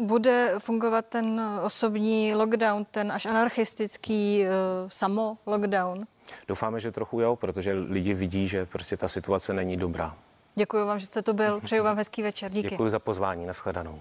Bude 0.00 0.54
fungovat 0.58 1.06
ten 1.06 1.40
osobní 1.62 2.34
lockdown, 2.34 2.84
ten 2.90 3.12
až 3.12 3.26
anarchistický 3.26 4.44
uh, 4.44 4.48
samo 4.88 5.38
lockdown? 5.46 6.04
Doufáme, 6.48 6.80
že 6.80 6.92
trochu 6.92 7.20
jo, 7.20 7.36
protože 7.36 7.72
lidi 7.72 8.14
vidí, 8.14 8.48
že 8.48 8.66
prostě 8.66 8.96
ta 8.96 9.08
situace 9.08 9.54
není 9.54 9.76
dobrá. 9.76 10.16
Děkuji 10.54 10.86
vám, 10.86 10.98
že 10.98 11.06
jste 11.06 11.22
to 11.22 11.32
byl. 11.32 11.60
Přeju 11.60 11.84
vám 11.84 11.96
hezký 11.96 12.22
večer. 12.22 12.52
Díky. 12.52 12.68
Děkuji 12.68 12.90
za 12.90 12.98
pozvání. 12.98 13.46
Naschledanou. 13.46 14.00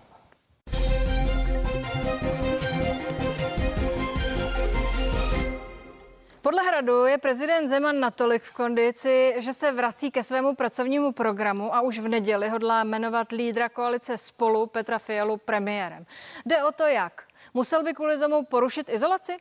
Podle 6.42 6.64
Hradu 6.64 7.06
je 7.06 7.18
prezident 7.18 7.68
Zeman 7.68 8.00
natolik 8.00 8.44
v 8.44 8.52
kondici, 8.52 9.36
že 9.40 9.54
se 9.54 9.72
vrací 9.72 10.12
ke 10.12 10.24
svému 10.24 10.56
pracovnímu 10.56 11.12
programu 11.12 11.76
a 11.76 11.82
už 11.82 12.00
v 12.00 12.08
neděli 12.08 12.50
hodlá 12.50 12.84
jmenovat 12.84 13.32
lídra 13.32 13.70
koalice 13.70 14.18
spolu 14.18 14.68
Petra 14.68 15.00
Fialu 15.00 15.38
premiérem. 15.38 16.06
Jde 16.46 16.64
o 16.64 16.72
to 16.72 16.84
jak. 16.84 17.28
Musel 17.54 17.84
by 17.84 17.94
kvůli 17.94 18.18
tomu 18.18 18.46
porušit 18.46 18.90
izolaci? 18.90 19.32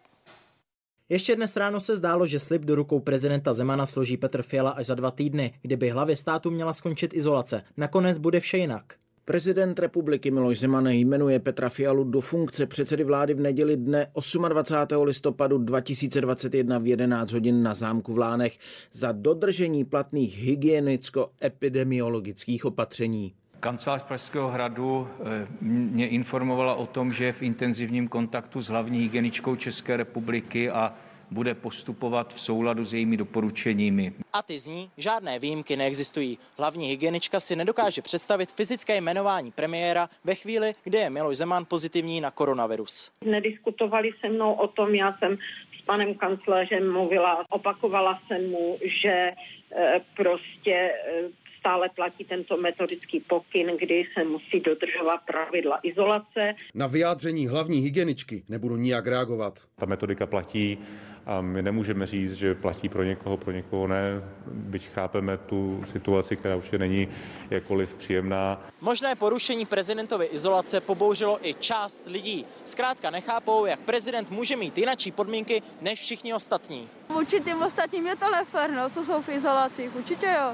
Ještě 1.09 1.37
dnes 1.37 1.57
ráno 1.57 1.81
se 1.81 1.97
zdálo, 1.97 2.27
že 2.27 2.41
slib 2.41 2.63
do 2.63 2.75
rukou 2.75 3.01
prezidenta 3.01 3.53
Zemana 3.53 3.87
složí 3.87 4.17
Petr 4.17 4.43
Fiala 4.43 4.71
až 4.71 4.87
za 4.87 4.95
dva 4.95 5.11
týdny, 5.11 5.59
kdyby 5.63 5.91
hlavě 5.91 6.17
státu 6.17 6.51
měla 6.51 6.73
skončit 6.73 7.15
izolace. 7.15 7.65
Nakonec 7.77 8.19
bude 8.19 8.41
vše 8.41 8.59
jinak. 8.59 8.95
Prezident 9.31 9.79
republiky 9.79 10.31
Miloš 10.31 10.59
Zeman 10.59 10.87
jmenuje 10.87 11.41
Petra 11.41 11.69
Fialu 11.69 12.05
do 12.05 12.21
funkce 12.21 12.67
předsedy 12.67 13.05
vlády 13.05 13.35
v 13.35 13.41
neděli 13.41 13.77
dne 13.77 14.07
28. 14.49 15.03
listopadu 15.03 15.59
2021 15.59 16.79
v 16.79 16.87
11 16.87 17.33
hodin 17.33 17.63
na 17.63 17.75
zámku 17.75 18.15
v 18.15 18.19
Lánech 18.19 18.59
za 18.93 19.13
dodržení 19.13 19.85
platných 19.85 20.39
hygienicko-epidemiologických 20.39 22.65
opatření. 22.65 23.35
Kancelář 23.61 24.03
Pražského 24.03 24.49
hradu 24.49 25.09
eh, 25.21 25.47
mě 25.61 26.09
informovala 26.09 26.75
o 26.75 26.87
tom, 26.87 27.13
že 27.13 27.25
je 27.25 27.33
v 27.33 27.43
intenzivním 27.43 28.09
kontaktu 28.09 28.61
s 28.61 28.69
hlavní 28.69 28.99
hygieničkou 28.99 29.57
České 29.57 29.97
republiky 29.97 30.71
a 30.71 30.95
bude 31.31 31.55
postupovat 31.55 32.35
v 32.35 32.41
souladu 32.41 32.85
s 32.85 32.95
jejími 32.95 33.17
doporučeními. 33.17 34.13
A 34.33 34.43
ty 34.43 34.59
zní, 34.59 34.91
žádné 34.97 35.39
výjimky 35.39 35.77
neexistují. 35.77 36.39
Hlavní 36.59 36.89
hygienička 36.89 37.41
si 37.41 37.57
nedokáže 37.57 38.03
představit 38.03 38.53
fyzické 38.53 38.97
jmenování 38.97 39.51
premiéra 39.51 40.09
ve 40.25 40.35
chvíli, 40.35 40.75
kdy 40.85 40.99
je 40.99 41.11
Miloš 41.11 41.37
Zeman 41.37 41.65
pozitivní 41.65 42.21
na 42.21 42.31
koronavirus. 42.31 43.13
Nediskutovali 43.25 44.11
se 44.21 44.29
mnou 44.29 44.53
o 44.53 44.69
tom, 44.69 44.95
já 44.95 45.17
jsem 45.19 45.39
s 45.79 45.85
panem 45.85 46.15
kancléřem 46.15 46.93
mluvila, 46.93 47.45
opakovala 47.51 48.21
jsem 48.27 48.51
mu, 48.51 48.79
že 49.03 49.33
eh, 49.77 50.01
prostě 50.17 50.75
eh, 50.75 51.23
stále 51.61 51.89
platí 51.89 52.25
tento 52.25 52.57
metodický 52.57 53.21
pokyn, 53.21 53.77
kdy 53.79 54.05
se 54.15 54.25
musí 54.25 54.61
dodržovat 54.61 55.21
pravidla 55.27 55.79
izolace. 55.83 56.55
Na 56.75 56.87
vyjádření 56.87 57.47
hlavní 57.47 57.79
hygieničky 57.79 58.45
nebudu 58.49 58.77
nijak 58.77 59.07
reagovat. 59.07 59.61
Ta 59.77 59.87
metodika 59.87 60.27
platí 60.27 60.79
a 61.27 61.41
my 61.41 61.63
nemůžeme 61.63 62.07
říct, 62.07 62.33
že 62.33 62.55
platí 62.55 62.89
pro 62.89 63.05
někoho, 63.05 63.37
pro 63.37 63.53
někoho 63.53 63.87
ne, 63.87 64.23
byť 64.47 64.89
chápeme 64.95 65.37
tu 65.37 65.85
situaci, 65.93 66.37
která 66.37 66.57
už 66.57 66.71
není 66.71 67.09
jakkoliv 67.51 67.97
příjemná. 67.97 68.61
Možné 68.81 69.15
porušení 69.15 69.67
prezidentovy 69.67 70.27
izolace 70.27 70.81
pobouřilo 70.81 71.49
i 71.49 71.55
část 71.55 72.07
lidí. 72.07 72.45
Zkrátka 72.65 73.11
nechápou, 73.11 73.65
jak 73.65 73.81
prezident 73.81 74.31
může 74.31 74.57
mít 74.57 74.79
jinačí 74.79 75.13
podmínky 75.13 75.63
než 75.81 76.01
všichni 76.01 76.35
ostatní. 76.35 76.89
Vůči 77.09 77.41
těm 77.41 77.63
ostatním 77.63 78.07
je 78.07 78.17
to 78.17 78.31
nefér, 78.31 78.71
no, 78.71 78.91
co 78.91 79.05
jsou 79.05 79.23
v 79.23 79.29
izolaci, 79.29 79.91
určitě 79.97 80.27
jo. 80.27 80.53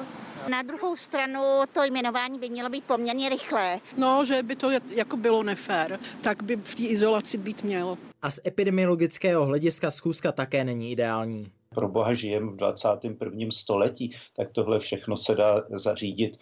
Na 0.48 0.62
druhou 0.62 0.96
stranu 0.96 1.42
to 1.72 1.84
jmenování 1.84 2.38
by 2.38 2.48
mělo 2.48 2.68
být 2.68 2.84
poměrně 2.84 3.28
rychlé. 3.28 3.80
No, 3.96 4.24
že 4.24 4.42
by 4.42 4.56
to 4.56 4.70
jako 4.88 5.16
bylo 5.16 5.42
nefér, 5.42 5.98
tak 6.20 6.42
by 6.42 6.56
v 6.56 6.74
té 6.74 6.82
izolaci 6.82 7.38
být 7.38 7.64
mělo. 7.64 7.98
A 8.26 8.30
z 8.30 8.40
epidemiologického 8.46 9.46
hlediska 9.46 9.90
schůzka 9.90 10.32
také 10.32 10.64
není 10.64 10.92
ideální 10.92 11.52
pro 11.74 11.88
boha 11.88 12.14
žijeme 12.14 12.52
v 12.52 12.56
21. 12.56 13.48
století, 13.52 14.16
tak 14.36 14.48
tohle 14.52 14.80
všechno 14.80 15.16
se 15.16 15.34
dá 15.34 15.64
zařídit 15.70 16.36
e, 16.36 16.38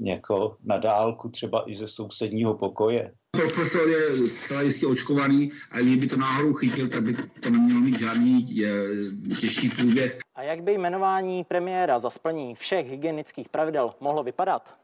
jako 0.00 0.56
na 0.64 0.78
dálku, 0.78 1.28
třeba 1.28 1.70
i 1.70 1.74
ze 1.74 1.88
sousedního 1.88 2.54
pokoje. 2.54 3.12
Profesor 3.30 3.88
je 3.88 4.28
zcela 4.28 4.62
jistě 4.62 4.86
očkovaný 4.86 5.52
a 5.70 5.78
kdyby 5.78 6.06
to 6.06 6.16
náhodou 6.16 6.52
chytil, 6.52 6.88
tak 6.88 7.02
by 7.02 7.14
to 7.14 7.50
nemělo 7.50 7.80
mít 7.80 7.98
žádný 7.98 8.64
e, 8.64 9.36
těžší 9.40 9.68
průběh. 9.68 10.18
A 10.34 10.42
jak 10.42 10.62
by 10.62 10.72
jmenování 10.72 11.44
premiéra 11.44 11.98
za 11.98 12.10
splnění 12.10 12.54
všech 12.54 12.90
hygienických 12.90 13.48
pravidel 13.48 13.94
mohlo 14.00 14.22
vypadat? 14.22 14.78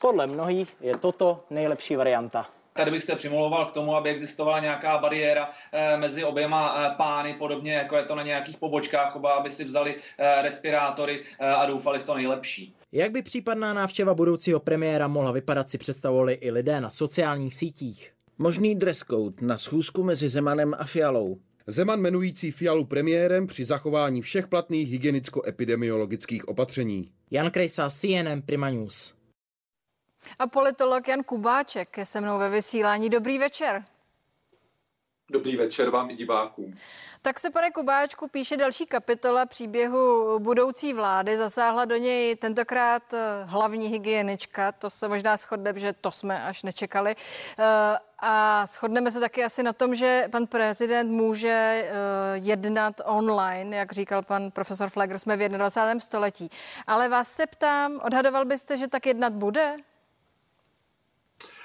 Podle 0.00 0.26
mnohých 0.26 0.76
je 0.80 0.96
toto 0.96 1.44
nejlepší 1.50 1.96
varianta. 1.96 2.46
Tady 2.72 2.90
bych 2.90 3.02
se 3.02 3.16
přimlouval 3.16 3.66
k 3.66 3.72
tomu, 3.72 3.96
aby 3.96 4.10
existovala 4.10 4.60
nějaká 4.60 4.98
bariéra 4.98 5.50
eh, 5.72 5.96
mezi 5.96 6.24
oběma 6.24 6.74
eh, 6.76 6.94
pány, 6.96 7.34
podobně 7.34 7.72
jako 7.72 7.96
je 7.96 8.02
to 8.02 8.14
na 8.14 8.22
nějakých 8.22 8.56
pobočkách, 8.56 9.16
oba 9.16 9.32
aby 9.32 9.50
si 9.50 9.64
vzali 9.64 9.94
eh, 10.18 10.42
respirátory 10.42 11.22
a 11.38 11.66
doufali 11.66 11.98
v 11.98 12.04
to 12.04 12.14
nejlepší. 12.14 12.74
Jak 12.92 13.12
by 13.12 13.22
případná 13.22 13.74
návštěva 13.74 14.14
budoucího 14.14 14.60
premiéra 14.60 15.08
mohla 15.08 15.30
vypadat, 15.32 15.70
si 15.70 15.78
představovali 15.78 16.34
i 16.34 16.50
lidé 16.50 16.80
na 16.80 16.90
sociálních 16.90 17.54
sítích. 17.54 18.12
Možný 18.38 18.74
dress 18.74 18.98
code 18.98 19.46
na 19.46 19.58
schůzku 19.58 20.02
mezi 20.02 20.28
Zemanem 20.28 20.74
a 20.78 20.84
Fialou. 20.84 21.38
Zeman 21.66 21.98
jmenující 21.98 22.50
Fialu 22.50 22.84
premiérem 22.84 23.46
při 23.46 23.64
zachování 23.64 24.22
všech 24.22 24.48
platných 24.48 24.90
hygienicko-epidemiologických 24.90 26.48
opatření. 26.48 27.08
Jan 27.30 27.50
Krejsa, 27.50 27.90
CNN 27.90 28.42
Prima 28.46 28.70
News. 28.70 29.14
A 30.38 30.46
politolog 30.46 31.08
Jan 31.08 31.22
Kubáček 31.22 31.98
je 31.98 32.06
se 32.06 32.20
mnou 32.20 32.38
ve 32.38 32.50
vysílání. 32.50 33.10
Dobrý 33.10 33.38
večer. 33.38 33.84
Dobrý 35.32 35.56
večer 35.56 35.90
vám 35.90 36.10
i 36.10 36.16
divákům. 36.16 36.74
Tak 37.22 37.38
se, 37.38 37.50
pane 37.50 37.70
Kubáčku, 37.70 38.28
píše 38.28 38.56
další 38.56 38.86
kapitola 38.86 39.46
příběhu 39.46 40.38
budoucí 40.38 40.92
vlády. 40.92 41.36
Zasáhla 41.36 41.84
do 41.84 41.96
něj 41.96 42.36
tentokrát 42.36 43.14
eh, 43.14 43.44
hlavní 43.44 43.88
hygienička. 43.88 44.72
To 44.72 44.90
se 44.90 45.08
možná 45.08 45.36
shodne, 45.36 45.72
že 45.76 45.92
to 45.92 46.12
jsme 46.12 46.44
až 46.44 46.62
nečekali. 46.62 47.16
Eh, 47.58 47.98
a 48.18 48.66
shodneme 48.66 49.10
se 49.10 49.20
taky 49.20 49.44
asi 49.44 49.62
na 49.62 49.72
tom, 49.72 49.94
že 49.94 50.28
pan 50.32 50.46
prezident 50.46 51.10
může 51.10 51.48
eh, 51.48 51.92
jednat 52.34 53.00
online, 53.04 53.76
jak 53.76 53.92
říkal 53.92 54.22
pan 54.22 54.50
profesor 54.50 54.88
Flagr, 54.88 55.18
jsme 55.18 55.36
v 55.36 55.48
21. 55.48 56.00
století. 56.00 56.48
Ale 56.86 57.08
vás 57.08 57.32
se 57.32 57.46
ptám, 57.46 58.00
odhadoval 58.04 58.44
byste, 58.44 58.76
že 58.78 58.88
tak 58.88 59.06
jednat 59.06 59.32
bude? 59.32 59.76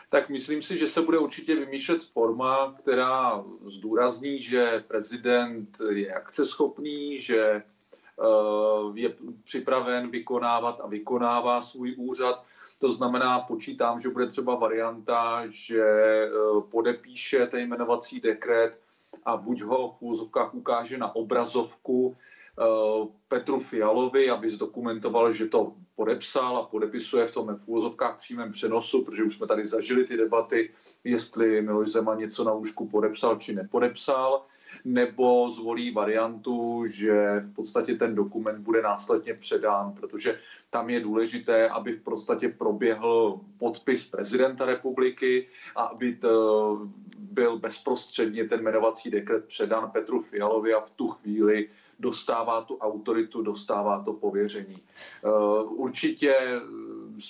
Tak 0.10 0.30
myslím 0.30 0.62
si, 0.62 0.78
že 0.78 0.88
se 0.88 1.02
bude 1.02 1.18
určitě 1.18 1.56
vymýšlet 1.56 2.04
forma, 2.04 2.76
která 2.80 3.44
zdůrazní, 3.66 4.40
že 4.40 4.84
prezident 4.88 5.78
je 5.90 6.14
akceschopný, 6.14 7.20
že 7.20 7.40
eh, 7.42 7.64
je 8.94 9.16
připraven 9.44 10.10
vykonávat 10.10 10.80
a 10.84 10.88
vykonává 10.88 11.62
svůj 11.62 11.96
úřad. 11.98 12.44
To 12.80 12.92
znamená, 12.92 13.40
počítám, 13.40 14.00
že 14.00 14.10
bude 14.10 14.28
třeba 14.28 14.56
varianta, 14.56 15.44
že 15.48 15.84
eh, 15.84 16.30
podepíše 16.72 17.48
ten 17.48 17.60
jmenovací 17.60 18.20
dekret 18.20 18.80
a 19.26 19.38
buď 19.38 19.62
ho 19.62 19.96
v 20.00 20.02
úzovkách 20.02 20.56
ukáže 20.56 20.98
na 20.98 21.16
obrazovku, 21.16 22.16
Petru 23.28 23.60
Fialovi, 23.60 24.30
aby 24.30 24.50
zdokumentoval, 24.50 25.32
že 25.32 25.46
to 25.46 25.74
podepsal 25.96 26.58
a 26.58 26.64
podepisuje 26.64 27.28
v 27.28 27.32
tom 27.32 27.48
v 27.48 27.68
úvozovkách 27.68 28.18
přímém 28.18 28.52
přenosu, 28.52 29.06
protože 29.06 29.24
už 29.24 29.34
jsme 29.34 29.48
tady 29.48 29.66
zažili 29.66 30.04
ty 30.06 30.18
debaty, 30.18 30.70
jestli 31.04 31.62
Miloš 31.62 31.90
Zeman 31.90 32.18
něco 32.18 32.44
na 32.44 32.54
úžku 32.54 32.88
podepsal 32.88 33.36
či 33.36 33.56
nepodepsal, 33.56 34.46
nebo 34.86 35.50
zvolí 35.50 35.92
variantu, 35.92 36.86
že 36.86 37.40
v 37.40 37.54
podstatě 37.54 37.96
ten 37.96 38.16
dokument 38.16 38.62
bude 38.62 38.82
následně 38.82 39.34
předán, 39.34 39.94
protože 39.94 40.40
tam 40.70 40.90
je 40.90 41.00
důležité, 41.00 41.70
aby 41.70 41.94
v 41.94 42.04
podstatě 42.04 42.50
proběhl 42.50 43.40
podpis 43.58 44.08
prezidenta 44.10 44.66
republiky 44.66 45.48
a 45.76 45.84
aby 45.84 46.16
to 46.16 46.88
byl 47.20 47.60
bezprostředně 47.60 48.44
ten 48.44 48.60
jmenovací 48.60 49.12
dekret 49.12 49.46
předán 49.46 49.92
Petru 49.92 50.22
Fialovi 50.22 50.74
a 50.74 50.82
v 50.82 50.90
tu 50.90 51.08
chvíli 51.08 51.70
dostává 52.00 52.62
tu 52.62 52.78
autoritu, 52.78 53.42
dostává 53.42 54.04
to 54.04 54.14
pověření. 54.14 54.78
Eh, 55.26 55.30
určitě 55.64 56.36
eh, 56.38 56.60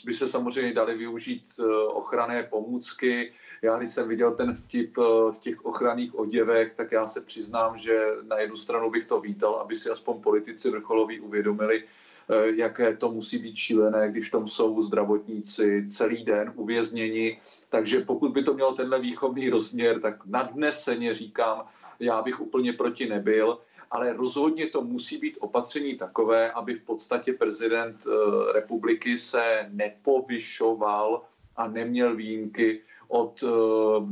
by 0.06 0.14
se 0.14 0.28
samozřejmě 0.28 0.74
dali 0.74 0.98
využít 0.98 1.44
eh, 1.60 1.64
ochranné 1.88 2.44
pomůcky. 2.44 3.34
Já 3.62 3.78
když 3.78 3.90
jsem 3.90 4.08
viděl 4.08 4.32
ten 4.32 4.56
vtip 4.56 4.98
v 5.32 5.38
těch 5.40 5.66
ochranných 5.66 6.20
oděvech, 6.20 6.74
tak 6.76 6.92
já 6.92 7.08
se 7.08 7.22
přiznám, 7.22 7.78
že 7.78 8.06
na 8.28 8.40
jednu 8.40 8.58
stranu 8.58 8.90
bych 8.90 9.06
to 9.06 9.22
vítal, 9.22 9.56
aby 9.56 9.76
si 9.76 9.90
aspoň 9.90 10.22
politici 10.22 10.70
vrcholoví 10.70 11.20
uvědomili, 11.20 11.84
jaké 12.56 12.98
to 12.98 13.12
musí 13.12 13.38
být 13.38 13.56
šílené, 13.56 14.12
když 14.12 14.30
tam 14.30 14.48
jsou 14.48 14.82
zdravotníci 14.82 15.86
celý 15.90 16.24
den 16.26 16.52
uvězněni. 16.56 17.42
Takže 17.70 18.00
pokud 18.00 18.32
by 18.32 18.44
to 18.44 18.54
mělo 18.54 18.74
tenhle 18.74 19.00
výchovný 19.00 19.50
rozměr, 19.50 20.00
tak 20.02 20.26
nadneseně 20.26 21.16
říkám, 21.16 21.66
já 22.00 22.22
bych 22.22 22.42
úplně 22.42 22.74
proti 22.74 23.10
nebyl 23.10 23.58
ale 23.92 24.14
rozhodně 24.14 24.68
to 24.68 24.82
musí 24.82 25.18
být 25.18 25.38
opatření 25.40 25.98
takové, 25.98 26.52
aby 26.52 26.74
v 26.74 26.84
podstatě 26.84 27.34
prezident 27.34 28.08
eh, 28.08 28.52
republiky 28.54 29.18
se 29.18 29.70
nepovyšoval 29.70 31.22
a 31.56 31.68
neměl 31.68 32.16
výjimky 32.16 32.82
od 33.08 33.44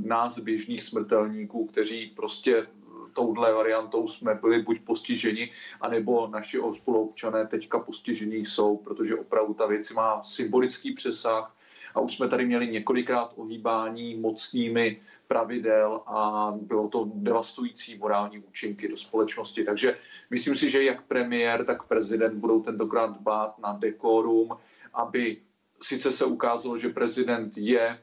nás 0.03 0.39
běžných 0.39 0.83
smrtelníků, 0.83 1.65
kteří 1.65 2.07
prostě 2.15 2.67
touhle 3.15 3.53
variantou 3.53 4.07
jsme 4.07 4.35
byli 4.35 4.61
buď 4.61 4.81
postiženi, 4.81 5.51
anebo 5.81 6.27
naši 6.27 6.59
spoluobčané 6.73 7.47
teďka 7.47 7.79
postižení 7.79 8.45
jsou, 8.45 8.77
protože 8.77 9.15
opravdu 9.15 9.53
ta 9.53 9.65
věc 9.65 9.91
má 9.91 10.23
symbolický 10.23 10.93
přesah 10.93 11.54
a 11.95 11.99
už 11.99 12.15
jsme 12.15 12.27
tady 12.27 12.45
měli 12.45 12.67
několikrát 12.67 13.33
ohýbání 13.35 14.15
mocnými 14.15 15.01
pravidel 15.27 16.01
a 16.05 16.51
bylo 16.61 16.87
to 16.87 17.11
devastující 17.13 17.97
morální 17.97 18.39
účinky 18.39 18.87
do 18.87 18.97
společnosti. 18.97 19.63
Takže 19.63 19.97
myslím 20.29 20.55
si, 20.55 20.69
že 20.69 20.83
jak 20.83 21.01
premiér, 21.01 21.65
tak 21.65 21.83
prezident 21.83 22.33
budou 22.39 22.61
tentokrát 22.61 23.17
dbát 23.19 23.59
na 23.59 23.73
dekorum, 23.73 24.57
aby 24.93 25.37
sice 25.81 26.11
se 26.11 26.25
ukázalo, 26.25 26.77
že 26.77 26.89
prezident 26.89 27.57
je 27.57 27.99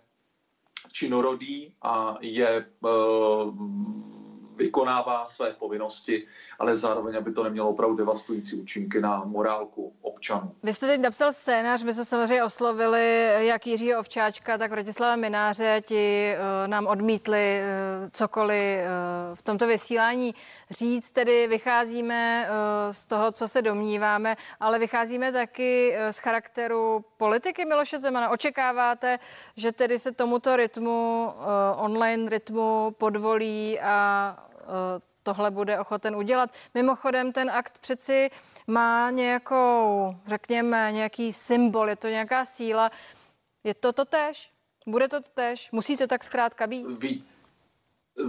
činorodý 0.93 1.73
a 1.83 2.19
je 2.21 2.67
uh, 2.81 3.55
vykonává 4.57 5.27
své 5.27 5.53
povinnosti, 5.53 6.27
ale 6.59 6.77
zároveň, 6.77 7.17
aby 7.17 7.33
to 7.33 7.45
nemělo 7.45 7.69
opravdu 7.69 7.97
devastující 7.97 8.57
účinky 8.57 9.01
na 9.01 9.25
morálku 9.25 9.93
občanů. 10.03 10.55
Vy 10.63 10.75
jste 10.75 10.87
teď 10.87 11.01
napsal 11.01 11.33
scénář, 11.33 11.83
my 11.83 11.93
jsme 11.93 12.05
samozřejmě 12.05 12.45
oslovili 12.45 13.33
jak 13.39 13.67
Jiřího 13.67 14.01
Ovčáčka, 14.01 14.59
tak 14.59 14.71
Vratislava 14.71 15.17
Mináře, 15.17 15.81
ti 15.87 16.35
uh, 16.35 16.69
nám 16.69 16.87
odmítli 16.87 17.61
uh, 17.61 18.09
cokoliv 18.11 18.79
uh, 18.79 19.35
v 19.35 19.43
tomto 19.43 19.67
vysílání 19.67 20.35
říct, 20.71 21.13
tedy 21.13 21.47
vycházíme 21.47 22.49
z 22.91 23.07
toho, 23.07 23.33
co 23.33 23.49
se 23.49 23.63
domníváme, 23.63 24.37
ale 24.61 24.79
vycházíme 24.79 25.33
taky 25.33 25.97
z 26.11 26.19
charakteru 26.19 27.05
politiky 27.17 27.65
Miloše 27.65 27.99
Zemana. 27.99 28.31
Očekáváte, 28.31 29.19
že 29.57 29.73
tedy 29.73 29.99
se 29.99 30.13
tomuto 30.13 30.57
rytmu, 30.57 31.33
online 31.77 32.31
rytmu 32.31 32.95
podvolí 32.99 33.81
a 33.81 34.37
Eh, 34.52 34.52
tohle 35.23 35.51
bude 35.51 35.79
ochoten 35.79 36.17
udělat. 36.17 36.51
Mimochodem, 36.75 37.33
ten 37.33 37.51
akt 37.51 37.79
přeci 37.79 38.31
má 38.67 39.11
nějakou, 39.11 40.17
řekněme, 40.27 40.93
nějaký 40.93 41.33
symbol, 41.33 41.89
je 41.89 41.97
to 41.97 42.09
nějaká 42.09 42.45
síla. 42.45 42.91
Je 43.65 43.75
to 43.75 43.93
to 43.93 44.05
tež? 44.05 44.51
Bude 44.87 45.09
to 45.09 45.21
tež? 45.35 45.71
Musí 45.73 45.97
to 45.97 46.07
tak 46.07 46.25
zkrátka 46.25 46.67
být? 46.67 46.87
Ví, 46.87 47.25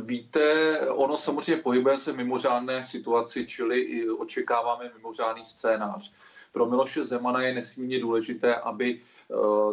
víte, 0.01 0.79
ono 0.89 1.17
samozřejmě 1.17 1.63
pohybuje 1.63 1.97
se 1.97 2.13
mimořádné 2.13 2.83
situaci, 2.83 3.45
čili 3.45 3.79
i 3.79 4.09
očekáváme 4.09 4.91
mimořádný 4.97 5.45
scénář. 5.45 6.13
Pro 6.51 6.65
Miloše 6.65 7.03
Zemana 7.03 7.41
je 7.41 7.53
nesmírně 7.53 7.99
důležité, 7.99 8.55
aby 8.55 9.01
eh, 9.01 9.12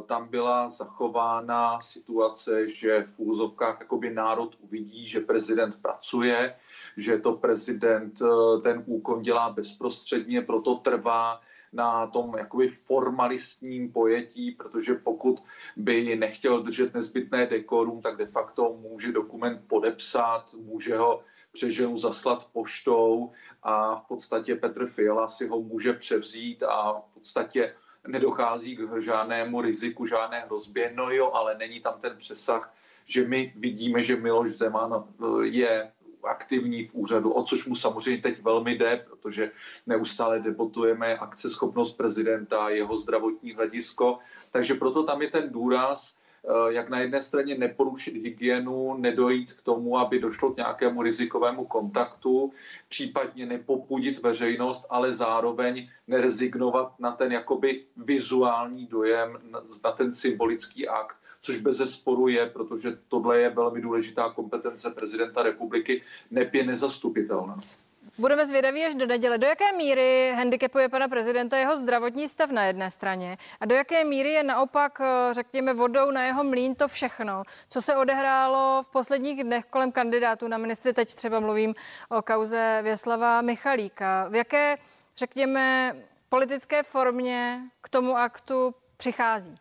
tam 0.06 0.28
byla 0.28 0.68
zachována 0.68 1.80
situace, 1.80 2.68
že 2.68 3.08
v 3.16 3.20
úzovkách 3.20 3.76
jakoby 3.80 4.10
národ 4.10 4.56
uvidí, 4.60 5.08
že 5.08 5.20
prezident 5.20 5.82
pracuje, 5.82 6.54
že 6.96 7.18
to 7.18 7.32
prezident 7.32 8.22
eh, 8.22 8.60
ten 8.62 8.82
úkon 8.86 9.22
dělá 9.22 9.50
bezprostředně, 9.50 10.42
proto 10.42 10.74
trvá 10.74 11.40
na 11.72 12.06
tom 12.06 12.34
jakoby 12.38 12.68
formalistním 12.68 13.92
pojetí, 13.92 14.50
protože 14.50 14.94
pokud 14.94 15.42
by 15.76 16.16
nechtěl 16.16 16.62
držet 16.62 16.94
nezbytné 16.94 17.46
dekorum, 17.46 18.00
tak 18.00 18.16
de 18.16 18.26
facto 18.26 18.76
může 18.80 19.12
dokument 19.12 19.60
podepsat, 19.66 20.54
může 20.54 20.96
ho 20.96 21.22
přeženu 21.52 21.98
zaslat 21.98 22.48
poštou 22.52 23.32
a 23.62 23.96
v 23.96 24.08
podstatě 24.08 24.54
Petr 24.54 24.86
Fiala 24.86 25.28
si 25.28 25.46
ho 25.46 25.60
může 25.60 25.92
převzít 25.92 26.62
a 26.62 26.92
v 26.92 27.14
podstatě 27.14 27.74
nedochází 28.06 28.76
k 28.76 29.02
žádnému 29.02 29.60
riziku, 29.60 30.06
žádné 30.06 30.40
hrozbě. 30.40 30.92
No 30.94 31.10
jo, 31.10 31.30
ale 31.32 31.58
není 31.58 31.80
tam 31.80 32.00
ten 32.00 32.16
přesah, 32.16 32.74
že 33.04 33.28
my 33.28 33.52
vidíme, 33.56 34.02
že 34.02 34.16
Miloš 34.16 34.50
Zeman 34.50 34.94
eh, 34.94 35.46
je 35.46 35.92
aktivní 36.24 36.84
v 36.84 36.94
úřadu, 36.94 37.32
o 37.32 37.42
což 37.42 37.66
mu 37.66 37.76
samozřejmě 37.76 38.22
teď 38.22 38.42
velmi 38.42 38.74
jde, 38.74 39.06
protože 39.08 39.50
neustále 39.86 40.40
debatujeme 40.40 41.16
akceschopnost 41.16 41.96
prezidenta, 41.96 42.68
jeho 42.68 42.96
zdravotní 42.96 43.52
hledisko, 43.54 44.18
takže 44.52 44.74
proto 44.74 45.02
tam 45.02 45.22
je 45.22 45.30
ten 45.30 45.52
důraz, 45.52 46.19
jak 46.68 46.88
na 46.88 47.00
jedné 47.00 47.22
straně 47.22 47.58
neporušit 47.58 48.14
hygienu, 48.14 48.94
nedojít 48.94 49.52
k 49.52 49.62
tomu, 49.62 49.98
aby 49.98 50.20
došlo 50.20 50.50
k 50.50 50.56
nějakému 50.56 51.02
rizikovému 51.02 51.64
kontaktu, 51.64 52.52
případně 52.88 53.46
nepopudit 53.46 54.22
veřejnost, 54.22 54.86
ale 54.90 55.14
zároveň 55.14 55.88
nerezignovat 56.06 56.92
na 56.98 57.12
ten 57.12 57.32
jakoby 57.32 57.84
vizuální 57.96 58.86
dojem, 58.86 59.38
na 59.84 59.92
ten 59.92 60.12
symbolický 60.12 60.88
akt 60.88 61.20
což 61.40 61.58
bez 61.58 61.76
zesporu 61.76 62.28
je, 62.28 62.46
protože 62.46 62.98
tohle 63.08 63.40
je 63.40 63.50
velmi 63.50 63.80
důležitá 63.80 64.30
kompetence 64.30 64.90
prezidenta 64.90 65.42
republiky, 65.42 66.02
NEP 66.30 66.54
je 66.54 66.66
nezastupitelná. 66.66 67.60
Budeme 68.20 68.46
zvědaví 68.46 68.84
až 68.84 68.94
do 68.94 69.06
neděle. 69.06 69.38
Do 69.38 69.46
jaké 69.46 69.72
míry 69.72 70.32
handicapuje 70.36 70.88
pana 70.88 71.08
prezidenta 71.08 71.56
jeho 71.56 71.76
zdravotní 71.76 72.28
stav 72.28 72.50
na 72.50 72.64
jedné 72.64 72.90
straně 72.90 73.36
a 73.60 73.66
do 73.66 73.74
jaké 73.74 74.04
míry 74.04 74.32
je 74.32 74.42
naopak, 74.42 75.00
eh, 75.00 75.34
řekněme, 75.34 75.74
vodou 75.74 76.10
na 76.10 76.24
jeho 76.24 76.44
mlín 76.44 76.74
to 76.74 76.88
všechno, 76.88 77.42
co 77.68 77.82
se 77.82 77.96
odehrálo 77.96 78.82
v 78.82 78.88
posledních 78.88 79.44
dnech 79.44 79.64
kolem 79.64 79.92
kandidátů 79.92 80.48
na 80.48 80.58
ministry. 80.58 80.92
Teď 80.92 81.14
třeba 81.14 81.40
mluvím 81.40 81.74
o 82.08 82.22
kauze 82.22 82.80
Věslava 82.82 83.40
Michalíka. 83.40 84.28
V 84.28 84.34
jaké, 84.34 84.76
řekněme, 85.16 85.96
politické 86.28 86.82
formě 86.82 87.60
k 87.80 87.88
tomu 87.88 88.16
aktu 88.16 88.74
přichází? 88.96 89.54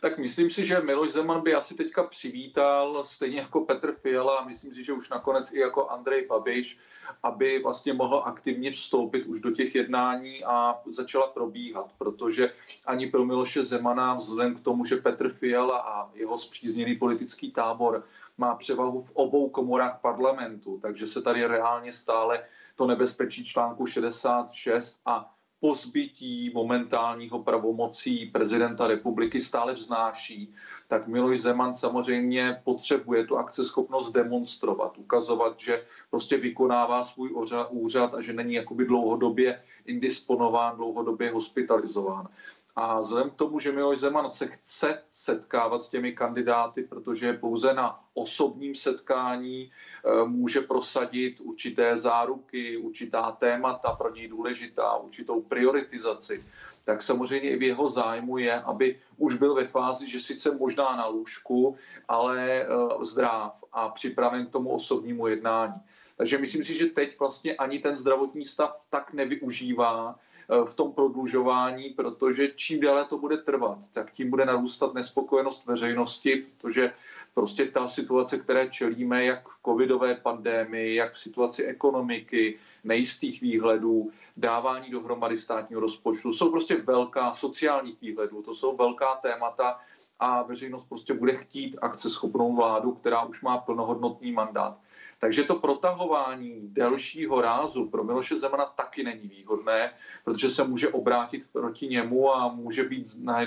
Tak 0.00 0.18
myslím 0.18 0.50
si, 0.50 0.64
že 0.64 0.80
Miloš 0.80 1.12
Zeman 1.12 1.42
by 1.42 1.54
asi 1.54 1.74
teďka 1.74 2.04
přivítal, 2.04 3.04
stejně 3.06 3.38
jako 3.38 3.64
Petr 3.64 3.92
Fiala, 3.92 4.38
a 4.38 4.44
myslím 4.44 4.74
si, 4.74 4.82
že 4.82 4.92
už 4.92 5.10
nakonec 5.10 5.52
i 5.52 5.58
jako 5.58 5.88
Andrej 5.88 6.26
Babiš, 6.26 6.78
aby 7.22 7.62
vlastně 7.62 7.92
mohl 7.92 8.22
aktivně 8.26 8.70
vstoupit 8.70 9.26
už 9.26 9.40
do 9.40 9.50
těch 9.50 9.74
jednání 9.74 10.44
a 10.44 10.80
začala 10.90 11.26
probíhat, 11.26 11.92
protože 11.98 12.52
ani 12.86 13.10
pro 13.10 13.24
Miloše 13.24 13.62
Zemana, 13.62 14.14
vzhledem 14.14 14.54
k 14.54 14.60
tomu, 14.60 14.84
že 14.84 14.96
Petr 14.96 15.28
Fiala 15.28 15.78
a 15.78 16.10
jeho 16.14 16.38
zpřízněný 16.38 16.96
politický 16.96 17.52
tábor 17.52 18.04
má 18.38 18.54
převahu 18.54 19.02
v 19.02 19.10
obou 19.12 19.48
komorách 19.48 20.00
parlamentu, 20.00 20.78
takže 20.82 21.06
se 21.06 21.22
tady 21.22 21.46
reálně 21.46 21.92
stále 21.92 22.44
to 22.76 22.86
nebezpečí 22.86 23.44
článku 23.44 23.86
66 23.86 24.98
a 25.06 25.31
pozbytí 25.62 26.50
momentálního 26.54 27.42
pravomocí 27.42 28.26
prezidenta 28.26 28.86
republiky 28.86 29.40
stále 29.40 29.74
vznáší, 29.74 30.54
tak 30.88 31.06
Miloš 31.06 31.40
Zeman 31.40 31.74
samozřejmě 31.74 32.60
potřebuje 32.64 33.26
tu 33.26 33.36
akceschopnost 33.36 34.12
demonstrovat, 34.12 34.98
ukazovat, 34.98 35.58
že 35.58 35.84
prostě 36.10 36.36
vykonává 36.36 37.02
svůj 37.02 37.30
úřad 37.70 38.14
a 38.14 38.20
že 38.20 38.32
není 38.32 38.54
jakoby 38.54 38.84
dlouhodobě 38.84 39.62
indisponován, 39.86 40.76
dlouhodobě 40.76 41.30
hospitalizován. 41.30 42.28
A 42.76 43.00
vzhledem 43.00 43.30
k 43.30 43.34
tomu, 43.34 43.58
že 43.58 43.72
Miloš 43.72 43.98
Zeman 43.98 44.30
se 44.30 44.46
chce 44.46 45.02
setkávat 45.10 45.82
s 45.82 45.88
těmi 45.88 46.12
kandidáty, 46.12 46.82
protože 46.82 47.32
pouze 47.32 47.74
na 47.74 48.00
osobním 48.14 48.74
setkání 48.74 49.70
eh, 49.70 50.24
může 50.24 50.60
prosadit 50.60 51.40
určité 51.40 51.96
záruky, 51.96 52.76
určitá 52.76 53.32
témata 53.32 53.92
pro 53.92 54.14
něj 54.14 54.28
důležitá, 54.28 54.96
určitou 54.96 55.40
prioritizaci, 55.40 56.44
tak 56.84 57.02
samozřejmě 57.02 57.50
i 57.50 57.56
v 57.56 57.62
jeho 57.62 57.88
zájmu 57.88 58.38
je, 58.38 58.60
aby 58.60 59.00
už 59.16 59.34
byl 59.34 59.54
ve 59.54 59.66
fázi, 59.66 60.10
že 60.10 60.20
sice 60.20 60.54
možná 60.54 60.96
na 60.96 61.06
lůžku, 61.06 61.76
ale 62.08 62.62
eh, 62.62 62.66
zdrav 63.04 63.64
a 63.72 63.88
připraven 63.88 64.46
k 64.46 64.52
tomu 64.52 64.70
osobnímu 64.70 65.26
jednání. 65.26 65.74
Takže 66.16 66.38
myslím 66.38 66.64
si, 66.64 66.74
že 66.74 66.86
teď 66.86 67.18
vlastně 67.18 67.56
ani 67.56 67.78
ten 67.78 67.96
zdravotní 67.96 68.44
stav 68.44 68.80
tak 68.90 69.12
nevyužívá, 69.12 70.18
v 70.48 70.74
tom 70.74 70.92
prodlužování, 70.92 71.90
protože 71.90 72.48
čím 72.56 72.80
déle 72.80 73.04
to 73.04 73.18
bude 73.18 73.36
trvat, 73.36 73.78
tak 73.94 74.12
tím 74.12 74.30
bude 74.30 74.44
narůstat 74.44 74.94
nespokojenost 74.94 75.66
veřejnosti, 75.66 76.46
protože 76.60 76.92
prostě 77.34 77.66
ta 77.66 77.88
situace, 77.88 78.38
které 78.38 78.68
čelíme, 78.68 79.24
jak 79.24 79.48
v 79.48 79.62
covidové 79.66 80.14
pandémii, 80.14 80.94
jak 80.94 81.12
v 81.12 81.18
situaci 81.18 81.64
ekonomiky, 81.64 82.58
nejistých 82.84 83.40
výhledů, 83.40 84.10
dávání 84.36 84.90
dohromady 84.90 85.36
státního 85.36 85.80
rozpočtu, 85.80 86.32
jsou 86.32 86.50
prostě 86.50 86.76
velká 86.76 87.32
sociálních 87.32 88.00
výhledů, 88.00 88.42
to 88.42 88.54
jsou 88.54 88.76
velká 88.76 89.14
témata 89.14 89.78
a 90.18 90.42
veřejnost 90.42 90.84
prostě 90.88 91.14
bude 91.14 91.36
chtít 91.36 91.76
akceschopnou 91.82 92.56
vládu, 92.56 92.92
která 92.92 93.24
už 93.24 93.42
má 93.42 93.58
plnohodnotný 93.58 94.32
mandát. 94.32 94.78
Takže 95.22 95.44
to 95.44 95.54
protahování 95.54 96.60
delšího 96.64 97.40
rázu 97.40 97.86
pro 97.86 98.04
Miloše 98.04 98.36
Zemana 98.36 98.66
taky 98.66 99.04
není 99.04 99.28
výhodné, 99.28 99.92
protože 100.24 100.50
se 100.50 100.64
může 100.64 100.88
obrátit 100.88 101.48
proti 101.52 101.86
němu 101.86 102.32
a 102.34 102.48
může 102.48 102.84
být 102.84 103.04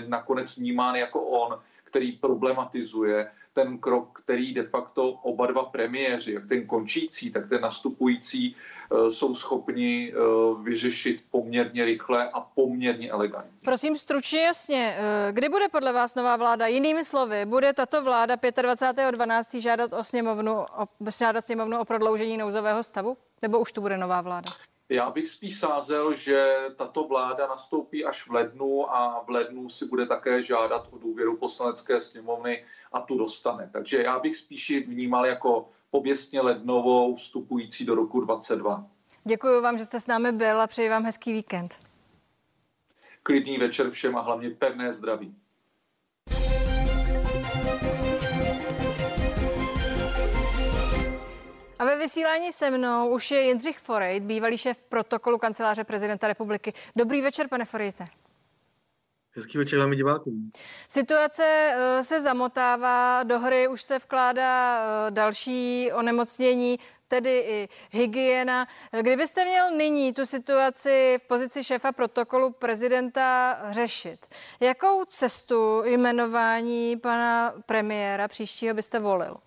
nakonec 0.07 0.57
vnímán 0.57 0.95
jako 0.95 1.21
on, 1.23 1.59
který 1.83 2.11
problematizuje 2.11 3.31
ten 3.55 3.77
krok, 3.77 4.19
který 4.23 4.53
de 4.53 4.63
facto 4.63 5.11
oba 5.11 5.47
dva 5.47 5.63
premiéři, 5.63 6.33
jak 6.33 6.47
ten 6.47 6.67
končící, 6.67 7.31
tak 7.31 7.49
ten 7.49 7.61
nastupující, 7.61 8.55
eh, 8.55 9.11
jsou 9.11 9.35
schopni 9.35 10.13
eh, 10.13 10.17
vyřešit 10.63 11.23
poměrně 11.31 11.85
rychle 11.85 12.29
a 12.29 12.39
poměrně 12.39 13.11
elegantně. 13.11 13.51
Prosím 13.63 13.97
stručně 13.97 14.41
jasně, 14.41 14.95
eh, 14.97 15.31
kdy 15.31 15.49
bude 15.49 15.67
podle 15.71 15.93
vás 15.93 16.15
nová 16.15 16.35
vláda? 16.35 16.67
Jinými 16.67 17.03
slovy, 17.03 17.45
bude 17.45 17.73
tato 17.73 18.03
vláda 18.03 18.35
25.12. 18.35 19.59
žádat 19.59 19.93
o 19.93 20.03
sněmovnu, 20.03 20.53
o, 20.59 20.87
žádat 21.17 21.45
sněmovnu 21.45 21.79
o 21.79 21.85
prodloužení 21.85 22.37
nouzového 22.37 22.83
stavu? 22.83 23.17
Nebo 23.41 23.59
už 23.59 23.71
tu 23.71 23.81
bude 23.81 23.97
nová 23.97 24.21
vláda? 24.21 24.51
Já 24.89 25.09
bych 25.09 25.27
spíš 25.27 25.59
sázel, 25.59 26.13
že 26.13 26.55
tato 26.75 27.07
vláda 27.07 27.47
nastoupí 27.47 28.05
až 28.05 28.27
v 28.27 28.31
lednu 28.31 28.95
a 28.95 29.23
v 29.23 29.29
lednu 29.29 29.69
si 29.69 29.85
bude 29.85 30.05
také 30.05 30.41
žádat 30.41 30.87
o 30.91 30.97
důvěru 30.97 31.37
poslanecké 31.37 32.01
sněmovny 32.01 32.65
a 32.91 33.01
tu 33.01 33.17
dostane. 33.17 33.69
Takže 33.73 34.03
já 34.03 34.19
bych 34.19 34.35
spíš 34.35 34.71
vnímal 34.87 35.25
jako 35.25 35.69
pověstně 35.89 36.41
lednovou 36.41 37.15
vstupující 37.15 37.85
do 37.85 37.95
roku 37.95 38.21
22. 38.21 38.87
Děkuji 39.23 39.61
vám, 39.61 39.77
že 39.77 39.85
jste 39.85 39.99
s 39.99 40.07
námi 40.07 40.31
byl 40.31 40.61
a 40.61 40.67
přeji 40.67 40.89
vám 40.89 41.03
hezký 41.03 41.33
víkend. 41.33 41.79
Klidný 43.23 43.57
večer 43.57 43.91
všem 43.91 44.17
a 44.17 44.21
hlavně 44.21 44.49
pevné 44.49 44.93
zdraví. 44.93 45.35
Vysílání 52.05 52.51
se 52.51 52.71
mnou 52.71 53.09
už 53.09 53.31
je 53.31 53.41
Jindřich 53.41 53.79
Forejt, 53.79 54.23
bývalý 54.23 54.57
šéf 54.57 54.77
protokolu 54.77 55.37
kanceláře 55.37 55.83
prezidenta 55.83 56.27
republiky. 56.27 56.73
Dobrý 56.97 57.21
večer, 57.21 57.47
pane 57.47 57.65
Forejte. 57.65 58.05
Hezký 59.31 59.57
večer 59.57 59.79
vám 59.79 59.91
divákům. 59.91 60.51
Situace 60.89 61.43
eh, 61.43 62.03
se 62.03 62.21
zamotává, 62.21 63.23
do 63.23 63.39
hry 63.39 63.67
už 63.67 63.81
se 63.81 63.99
vkládá 63.99 64.79
eh, 64.79 65.11
další 65.11 65.91
onemocnění, 65.93 66.79
tedy 67.07 67.37
i 67.39 67.69
hygiena. 67.91 68.67
Kdybyste 69.01 69.45
měl 69.45 69.71
nyní 69.71 70.13
tu 70.13 70.25
situaci 70.25 71.17
v 71.21 71.27
pozici 71.27 71.63
šéfa 71.63 71.91
protokolu 71.91 72.51
prezidenta 72.51 73.57
řešit, 73.71 74.25
jakou 74.59 75.05
cestu 75.05 75.83
jmenování 75.85 76.97
pana 76.97 77.53
premiéra 77.65 78.27
příštího 78.27 78.73
byste 78.73 78.99
volil? 78.99 79.37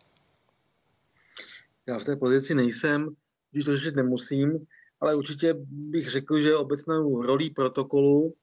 Já 1.88 1.98
v 1.98 2.04
té 2.04 2.16
pozici 2.16 2.54
nejsem, 2.54 3.08
když 3.50 3.64
to 3.64 3.76
řešit 3.76 3.96
nemusím, 3.96 4.66
ale 5.00 5.14
určitě 5.14 5.54
bych 5.68 6.10
řekl, 6.10 6.38
že 6.38 6.56
obecnou 6.56 7.22
rolí 7.22 7.50
protokolu, 7.50 8.34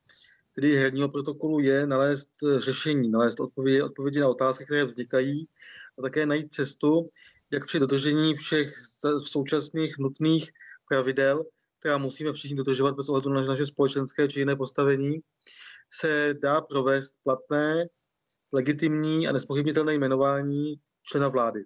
tedy 0.55 0.75
herního 0.75 1.09
protokolu, 1.09 1.59
je 1.59 1.87
nalézt 1.87 2.29
řešení, 2.57 3.09
nalézt 3.09 3.39
odpovědi, 3.39 3.81
odpovědi 3.81 4.19
na 4.19 4.27
otázky, 4.27 4.65
které 4.65 4.85
vznikají 4.85 5.47
a 5.99 6.01
také 6.01 6.25
najít 6.25 6.53
cestu, 6.53 7.09
jak 7.51 7.65
při 7.67 7.79
dodržení 7.79 8.35
všech 8.35 8.73
současných 9.19 9.97
nutných 9.99 10.51
pravidel, 10.89 11.45
která 11.79 11.97
musíme 11.97 12.33
všichni 12.33 12.57
dodržovat 12.57 12.95
bez 12.95 13.09
ohledu 13.09 13.29
na 13.29 13.41
naše 13.41 13.65
společenské 13.65 14.27
či 14.27 14.39
jiné 14.39 14.55
postavení, 14.55 15.19
se 15.93 16.33
dá 16.41 16.61
provést 16.61 17.13
platné, 17.23 17.85
legitimní 18.51 19.27
a 19.27 19.31
nespochybnitelné 19.31 19.93
jmenování 19.93 20.75
člena 21.03 21.27
vlády. 21.27 21.63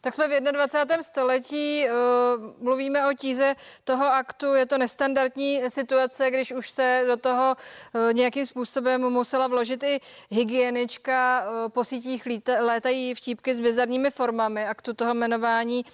Tak 0.00 0.14
jsme 0.14 0.28
v 0.28 0.52
21. 0.52 1.02
století, 1.02 1.84
uh, 1.84 2.64
mluvíme 2.64 3.10
o 3.10 3.12
tíze 3.12 3.54
toho 3.84 4.06
aktu, 4.06 4.54
je 4.54 4.66
to 4.66 4.78
nestandardní 4.78 5.62
situace, 5.68 6.30
když 6.30 6.52
už 6.52 6.70
se 6.70 7.04
do 7.06 7.16
toho 7.16 7.56
uh, 7.94 8.12
nějakým 8.12 8.46
způsobem 8.46 9.00
musela 9.00 9.46
vložit 9.46 9.82
i 9.82 10.00
hygienička, 10.30 11.50
uh, 11.50 11.68
po 11.68 11.84
sítích 11.84 12.28
létají 12.60 13.14
vtípky 13.14 13.54
s 13.54 13.60
bizarními 13.60 14.10
formami 14.10 14.66
aktu 14.66 14.94
toho 14.94 15.14
jmenování. 15.14 15.84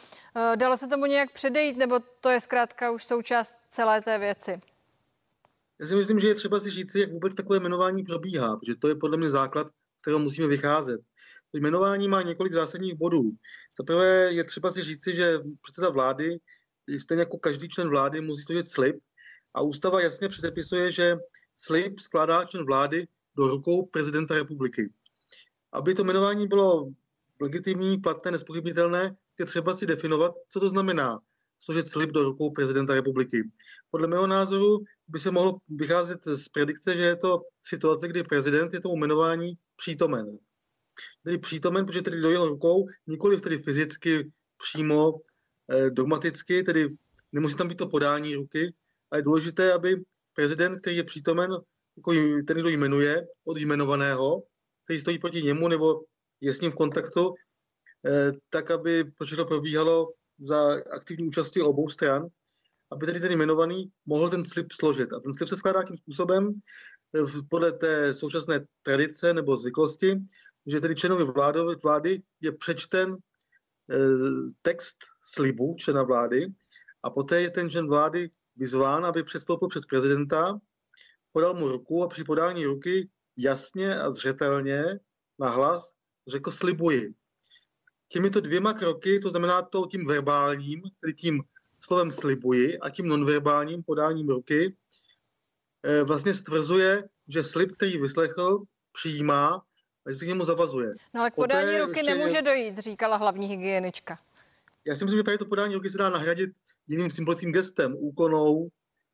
Dalo 0.57 0.77
se 0.77 0.89
tomu 0.89 1.07
nějak 1.07 1.33
předejít, 1.33 1.77
nebo 1.77 2.01
to 2.21 2.31
je 2.31 2.41
zkrátka 2.41 2.91
už 2.91 3.05
součást 3.05 3.59
celé 3.71 4.01
té 4.01 4.19
věci? 4.19 4.61
Já 5.81 5.87
si 5.87 5.95
myslím, 5.95 6.21
že 6.21 6.29
je 6.29 6.35
třeba 6.35 6.61
si 6.61 6.71
říct, 6.71 6.95
jak 6.95 7.13
vůbec 7.13 7.35
takové 7.35 7.57
jmenování 7.57 8.05
probíhá, 8.05 8.57
protože 8.57 8.77
to 8.77 8.89
je 8.89 8.95
podle 8.95 9.17
mě 9.17 9.31
základ, 9.31 9.67
z 9.99 10.03
kterého 10.03 10.19
musíme 10.19 10.47
vycházet. 10.47 11.01
To 11.51 11.59
jmenování 11.59 12.09
má 12.09 12.23
několik 12.23 12.53
zásadních 12.53 12.95
bodů. 12.95 13.31
Za 13.79 13.85
prvé 13.85 14.33
je 14.33 14.45
třeba 14.45 14.73
si 14.73 14.83
říci, 14.83 15.17
že 15.17 15.39
předseda 15.63 15.89
vlády, 15.89 16.39
stejně 16.99 17.21
jako 17.23 17.39
každý 17.39 17.69
člen 17.69 17.89
vlády, 17.89 18.21
musí 18.21 18.43
složit 18.43 18.69
slib 18.69 18.97
a 19.55 19.61
ústava 19.61 20.01
jasně 20.01 20.29
předepisuje, 20.29 20.93
že 20.93 21.17
slib 21.57 21.99
skládá 21.99 22.45
člen 22.45 22.67
vlády 22.67 23.09
do 23.37 23.47
rukou 23.47 23.87
prezidenta 23.87 24.35
republiky. 24.35 24.93
Aby 25.73 25.95
to 25.95 26.05
jmenování 26.05 26.47
bylo 26.47 26.91
legitimní, 27.41 27.99
platné, 27.99 28.31
nespochybnitelné, 28.31 29.17
je 29.39 29.47
třeba 29.47 29.77
si 29.77 29.87
definovat, 29.87 30.33
co 30.49 30.61
to 30.61 30.69
znamená 30.69 31.21
složit 31.59 31.89
slib 31.89 32.11
do 32.11 32.23
rukou 32.23 32.51
prezidenta 32.51 32.95
republiky. 32.95 33.51
Podle 33.91 34.07
mého 34.07 34.27
názoru 34.27 34.85
by 35.09 35.19
se 35.19 35.31
mohlo 35.31 35.59
vycházet 35.69 36.25
z 36.25 36.49
predikce, 36.49 36.95
že 36.95 37.03
je 37.03 37.17
to 37.17 37.41
situace, 37.63 38.09
kdy 38.09 38.23
prezident 38.23 38.75
je 38.75 38.81
tomu 38.81 38.97
jmenování 38.97 39.55
přítomen 39.77 40.39
tedy 41.25 41.39
přítomen, 41.39 41.87
protože 41.87 42.03
tedy 42.03 42.21
do 42.21 42.31
jeho 42.31 42.49
rukou, 42.49 42.87
nikoli 43.07 43.41
tedy 43.41 43.59
fyzicky 43.59 44.31
přímo 44.63 45.13
eh, 45.71 45.91
dogmaticky, 45.91 46.63
tedy 46.63 46.89
nemusí 47.33 47.57
tam 47.57 47.69
být 47.69 47.79
to 47.79 47.89
podání 47.89 48.35
ruky, 48.35 48.75
a 49.11 49.17
je 49.17 49.23
důležité, 49.23 49.73
aby 49.73 49.97
prezident, 50.35 50.81
který 50.81 50.97
je 50.97 51.05
přítomen, 51.05 51.51
jako 51.97 52.13
ten, 52.47 52.57
kdo 52.57 52.69
jmenuje, 52.69 53.27
od 53.45 53.57
jmenovaného, 53.57 54.43
který 54.85 55.01
stojí 55.01 55.19
proti 55.19 55.43
němu 55.43 55.69
nebo 55.69 56.03
je 56.41 56.53
s 56.55 56.61
ním 56.61 56.71
v 56.71 56.75
kontaktu, 56.75 57.35
eh, 58.07 58.33
tak 58.51 58.71
aby 58.71 59.05
to 59.37 59.45
probíhalo 59.45 60.13
za 60.39 60.81
aktivní 60.91 61.29
účasti 61.29 61.63
obou 61.63 61.89
stran, 61.89 62.27
aby 62.91 63.07
tedy 63.07 63.21
ten 63.21 63.33
jmenovaný 63.33 63.91
mohl 64.07 64.31
ten 64.31 64.45
slib 64.45 64.73
složit. 64.73 65.13
A 65.13 65.21
ten 65.21 65.35
slib 65.35 65.49
se 65.49 65.57
skládá 65.57 65.85
tím 65.85 65.97
způsobem, 65.97 66.61
eh, 67.17 67.43
podle 67.51 67.73
té 67.73 68.15
současné 68.15 68.67
tradice 68.83 69.35
nebo 69.35 69.57
zvyklosti, 69.57 70.17
že 70.67 70.81
tedy 70.81 70.97
členovi 70.97 71.25
vlády, 71.25 71.61
vlády 71.83 72.23
je 72.41 72.53
přečten 72.53 73.17
eh, 73.17 73.97
text 74.63 74.97
slibu 75.23 75.77
člena 75.79 76.03
vlády 76.03 76.47
a 77.03 77.11
poté 77.11 77.43
je 77.43 77.51
ten 77.51 77.71
člen 77.71 77.89
vlády 77.89 78.31
vyzván, 78.57 79.07
aby 79.07 79.23
předstoupil 79.23 79.69
před 79.69 79.87
prezidenta, 79.87 80.59
podal 81.33 81.55
mu 81.55 81.69
ruku 81.69 82.03
a 82.03 82.09
při 82.09 82.25
podání 82.25 82.65
ruky 82.65 83.09
jasně 83.37 84.01
a 84.01 84.13
zřetelně 84.13 84.85
na 85.39 85.49
hlas 85.49 85.93
řekl 86.29 86.51
slibuji. 86.51 87.15
Těmito 88.09 88.41
dvěma 88.41 88.73
kroky, 88.73 89.21
to 89.21 89.31
znamená 89.31 89.63
to 89.63 89.87
tím 89.87 90.07
verbálním, 90.07 90.83
tedy 91.01 91.15
tím 91.15 91.43
slovem 91.81 92.13
slibuji 92.13 92.79
a 92.79 92.91
tím 92.91 93.09
nonverbálním 93.09 93.83
podáním 93.83 94.29
ruky, 94.29 94.77
eh, 95.83 96.03
vlastně 96.03 96.35
stvrzuje, 96.35 97.09
že 97.29 97.45
slib, 97.45 97.73
který 97.77 97.99
vyslechl, 97.99 98.63
přijímá 98.93 99.63
že 100.13 100.19
se 100.19 100.25
k 100.25 100.29
němu 100.29 100.45
zavazuje. 100.45 100.95
No 101.15 101.21
ale 101.21 101.31
k 101.31 101.35
podání 101.35 101.67
Poté 101.67 101.87
ruky 101.87 102.03
nemůže 102.03 102.43
dojít, 102.43 102.79
říkala 102.79 103.17
hlavní 103.17 103.47
hygienička. 103.47 104.19
Já 104.85 104.97
si 104.97 105.05
myslím, 105.05 105.19
že 105.19 105.23
právě 105.23 105.39
to 105.39 105.45
podání 105.45 105.75
ruky 105.75 105.91
se 105.91 105.99
dá 105.99 106.11
nahradit 106.11 106.51
jiným 106.89 107.11
symbolickým 107.11 107.53
gestem, 107.53 107.95
úkonou, 107.99 108.69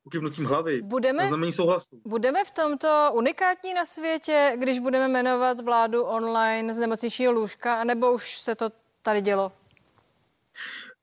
ukivnutím 0.05 0.45
hlavy, 0.45 0.83
budeme, 0.83 1.29
znamení 1.29 1.53
souhlasu. 1.53 2.01
Budeme 2.05 2.45
v 2.45 2.51
tomto 2.51 3.11
unikátní 3.15 3.75
na 3.75 3.85
světě, 3.85 4.57
když 4.59 4.79
budeme 4.79 5.09
jmenovat 5.09 5.61
vládu 5.61 6.03
online 6.03 6.75
z 6.75 6.79
nemocničního 6.79 7.33
lůžka, 7.33 7.81
anebo 7.81 8.13
už 8.13 8.41
se 8.41 8.55
to 8.55 8.71
tady 9.03 9.21
dělo? 9.21 9.53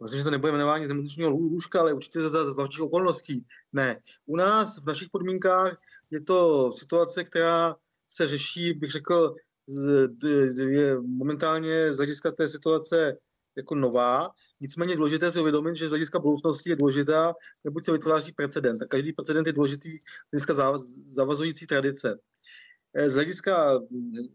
Myslím, 0.03 0.19
že 0.19 0.23
to 0.23 0.31
nebude 0.31 0.51
jmenování 0.51 0.85
z 0.85 0.87
nemocničního 0.87 1.29
lůžka, 1.29 1.79
ale 1.79 1.93
určitě 1.93 2.21
za, 2.21 2.29
za 2.29 2.51
zvláštních 2.51 2.81
okolností. 2.81 3.45
Ne. 3.73 3.99
U 4.25 4.35
nás 4.35 4.77
v 4.77 4.85
našich 4.85 5.09
podmínkách 5.09 5.77
je 6.11 6.21
to 6.21 6.71
situace, 6.71 7.23
která 7.23 7.75
se 8.09 8.27
řeší, 8.27 8.73
bych 8.73 8.91
řekl, 8.91 9.35
je 10.57 10.99
momentálně 11.01 11.93
z 11.93 11.97
hlediska 11.97 12.31
té 12.31 12.49
situace 12.49 13.17
jako 13.57 13.75
nová, 13.75 14.29
nicméně 14.61 14.95
důležité 14.95 15.31
si 15.31 15.39
uvědomit, 15.39 15.75
že 15.75 15.87
z 15.87 15.89
hlediska 15.89 16.19
budoucnosti 16.19 16.69
je 16.69 16.75
důležitá, 16.75 17.33
neboť 17.63 17.85
se 17.85 17.91
vytváří 17.91 18.31
precedent. 18.31 18.81
A 18.81 18.85
každý 18.85 19.13
precedent 19.13 19.47
je 19.47 19.53
důležitý 19.53 19.97
z 19.97 20.31
hlediska 20.31 20.79
zavazující 21.07 21.67
tradice. 21.67 22.19
Eh, 22.93 23.09
z 23.09 23.13
hlediska, 23.13 23.79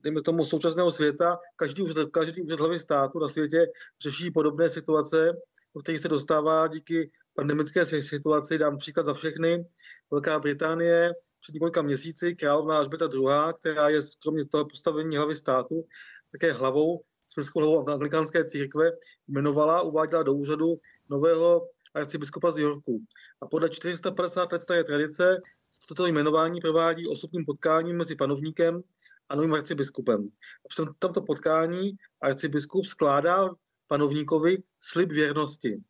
dejme 0.03 0.23
tomu, 0.23 0.45
současného 0.45 0.93
světa, 0.93 1.39
každý 1.57 1.83
úřad, 1.83 2.09
každý 2.11 2.43
úřad 2.43 2.61
hlavy 2.61 2.81
státu 2.81 3.19
na 3.19 3.29
světě 3.29 3.67
řeší 4.01 4.31
podobné 4.31 4.71
situace, 4.71 5.33
do 5.75 5.83
kterých 5.83 6.01
se 6.01 6.09
dostává 6.09 6.67
díky 6.67 7.11
pandemické 7.35 7.87
situaci. 8.03 8.59
Dám 8.59 8.79
příklad 8.79 9.07
za 9.07 9.15
všechny. 9.15 9.65
Velká 10.11 10.39
Británie 10.39 11.15
před 11.45 11.55
několika 11.55 11.83
měsíci 11.83 12.35
královna 12.35 12.77
Alžběta 12.77 13.09
II., 13.15 13.55
která 13.61 13.89
je 13.89 14.01
kromě 14.23 14.45
toho 14.45 14.65
postavení 14.65 15.17
hlavy 15.17 15.35
státu 15.35 15.85
také 16.33 16.53
hlavou, 16.53 17.03
světskou 17.29 17.61
hlavou 17.61 17.89
anglikánské 17.89 18.45
církve, 18.45 18.93
jmenovala, 19.29 19.83
uváděla 19.83 20.23
do 20.23 20.35
úřadu 20.35 20.81
nového 21.11 21.69
arcibiskupa 21.95 22.51
z 22.51 22.59
Yorku. 22.59 23.05
A 23.41 23.47
podle 23.47 23.71
450 23.71 24.53
let 24.53 24.63
staré 24.63 24.85
tradice 24.85 25.41
toto 25.89 26.07
jmenování 26.07 26.61
provádí 26.61 27.09
osobním 27.09 27.45
potkáním 27.45 27.97
mezi 27.97 28.17
panovníkem 28.17 28.83
a 29.29 29.35
a 29.35 29.37
novým 29.37 29.55
arcibiskupem. 29.55 30.29
A 30.65 30.69
při 30.69 30.83
tomto 30.99 31.23
potkání 31.23 31.93
arcibiskup 32.21 32.87
skládá 32.87 33.49
panovníkovi 33.87 34.63
slib 34.81 35.13
věrnosti. 35.13 35.83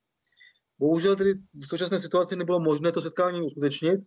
Bohužel 0.79 1.16
tedy 1.16 1.35
v 1.35 1.66
současné 1.66 2.01
situaci 2.01 2.37
nebylo 2.37 2.61
možné 2.61 2.93
to 2.93 3.01
setkání 3.01 3.43
uskutečnit. 3.43 4.01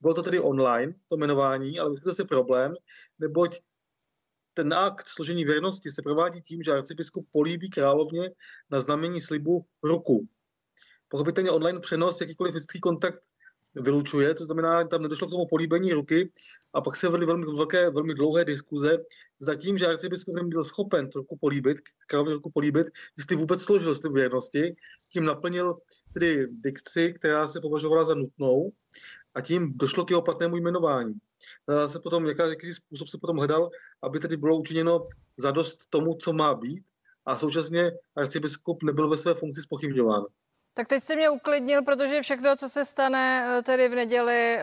Bylo 0.00 0.14
to 0.14 0.22
tedy 0.22 0.40
online, 0.40 0.94
to 1.08 1.16
jmenování, 1.16 1.78
ale 1.78 1.90
vyskytl 1.90 2.14
se 2.14 2.24
problém, 2.24 2.74
neboť 3.18 3.60
ten 4.54 4.74
akt 4.74 5.06
složení 5.06 5.44
věrnosti 5.44 5.90
se 5.90 6.02
provádí 6.02 6.42
tím, 6.42 6.62
že 6.62 6.72
arcibiskup 6.72 7.28
políbí 7.32 7.70
královně 7.70 8.30
na 8.70 8.80
znamení 8.80 9.20
slibu 9.20 9.66
ruku. 9.82 10.28
Pochopitelně 11.08 11.50
online 11.50 11.80
přenos, 11.80 12.20
jakýkoliv 12.20 12.52
fyzický 12.52 12.80
kontakt 12.80 13.22
vylučuje, 13.74 14.34
to 14.34 14.44
znamená, 14.44 14.82
že 14.82 14.88
tam 14.88 15.02
nedošlo 15.02 15.26
k 15.26 15.30
tomu 15.30 15.46
políbení 15.46 15.92
ruky 15.92 16.30
a 16.74 16.80
pak 16.80 16.96
se 16.96 17.08
vedly 17.08 17.26
velmi 17.26 17.46
velké, 17.46 17.90
velmi 17.90 18.14
dlouhé 18.14 18.44
diskuze 18.44 18.98
za 19.40 19.54
tím, 19.54 19.78
že 19.78 19.86
arcibiskup 19.86 20.34
nebyl 20.34 20.64
schopen 20.64 21.10
tu 21.10 21.18
ruku 21.18 21.36
políbit, 21.36 21.78
královně 22.06 22.34
ruku 22.34 22.50
políbit, 22.50 22.86
jestli 23.18 23.36
vůbec 23.36 23.62
složil 23.62 23.94
slib 23.94 24.12
věrnosti, 24.12 24.76
tím 25.12 25.24
naplnil 25.24 25.78
tedy 26.12 26.48
dikci, 26.50 27.14
která 27.18 27.48
se 27.48 27.60
považovala 27.60 28.04
za 28.04 28.14
nutnou 28.14 28.72
a 29.34 29.40
tím 29.40 29.72
došlo 29.76 30.04
k 30.04 30.10
jeho 30.10 30.22
platnému 30.22 30.56
jmenování. 30.56 31.14
Hledal 31.68 31.88
se 31.88 32.00
potom, 32.00 32.26
jaká, 32.26 32.46
jaký 32.46 32.74
způsob 32.74 33.08
se 33.08 33.18
potom 33.18 33.36
hledal, 33.36 33.70
aby 34.02 34.20
tedy 34.20 34.36
bylo 34.36 34.58
učiněno 34.58 35.04
zadost 35.36 35.80
tomu, 35.90 36.14
co 36.14 36.32
má 36.32 36.54
být 36.54 36.84
a 37.26 37.38
současně 37.38 37.92
arcibiskup 38.16 38.82
nebyl 38.82 39.08
ve 39.08 39.16
své 39.16 39.34
funkci 39.34 39.62
spochybňován. 39.62 40.24
Tak 40.76 40.88
teď 40.88 41.02
jste 41.02 41.16
mě 41.16 41.30
uklidnil, 41.30 41.82
protože 41.82 42.22
všechno, 42.22 42.56
co 42.56 42.68
se 42.68 42.84
stane 42.84 43.46
eh, 43.58 43.62
tedy 43.62 43.88
v 43.88 43.94
neděli, 43.94 44.58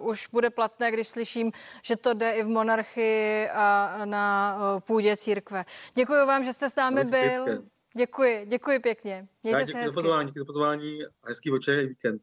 uh, 0.00 0.08
už 0.08 0.28
bude 0.28 0.50
platné, 0.50 0.90
když 0.90 1.08
slyším, 1.08 1.52
že 1.82 1.96
to 1.96 2.14
jde 2.14 2.32
i 2.32 2.42
v 2.42 2.48
monarchii 2.48 3.48
a 3.48 3.98
na 4.04 4.56
uh, 4.74 4.80
půdě 4.80 5.16
církve. 5.16 5.64
Děkuji 5.94 6.26
vám, 6.26 6.44
že 6.44 6.52
jste 6.52 6.70
s 6.70 6.76
námi 6.76 7.04
byl. 7.04 7.62
Děkuji, 7.96 8.46
děkuji 8.46 8.78
pěkně. 8.78 9.28
Mějte 9.42 9.60
Já 9.60 9.66
děkuji 9.66 9.72
se 9.72 9.78
hezky. 9.78 9.90
za 9.90 10.00
pozvání, 10.02 10.26
děkuji 10.28 10.38
za 10.38 10.44
pozvání 10.44 11.04
a 11.04 11.28
hezký 11.28 11.50
večer 11.50 11.78
i 11.78 11.86
víkend 11.86 12.22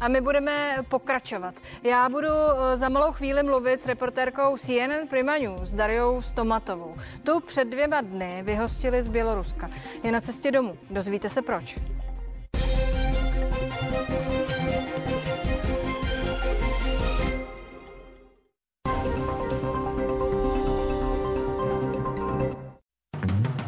a 0.00 0.08
my 0.08 0.20
budeme 0.20 0.76
pokračovat. 0.88 1.54
Já 1.82 2.08
budu 2.08 2.28
eh, 2.28 2.76
za 2.76 2.88
malou 2.88 3.12
chvíli 3.12 3.42
mluvit 3.42 3.80
s 3.80 3.86
reportérkou 3.86 4.56
CNN 4.56 5.08
Prima 5.10 5.38
News, 5.38 5.72
Dariou 5.72 6.22
Stomatovou. 6.22 6.96
Tu 7.24 7.40
před 7.40 7.68
dvěma 7.68 8.00
dny 8.00 8.42
vyhostili 8.42 9.02
z 9.02 9.08
Běloruska. 9.08 9.70
Je 10.02 10.12
na 10.12 10.20
cestě 10.20 10.50
domů. 10.50 10.78
Dozvíte 10.90 11.28
se 11.28 11.42
proč. 11.42 11.78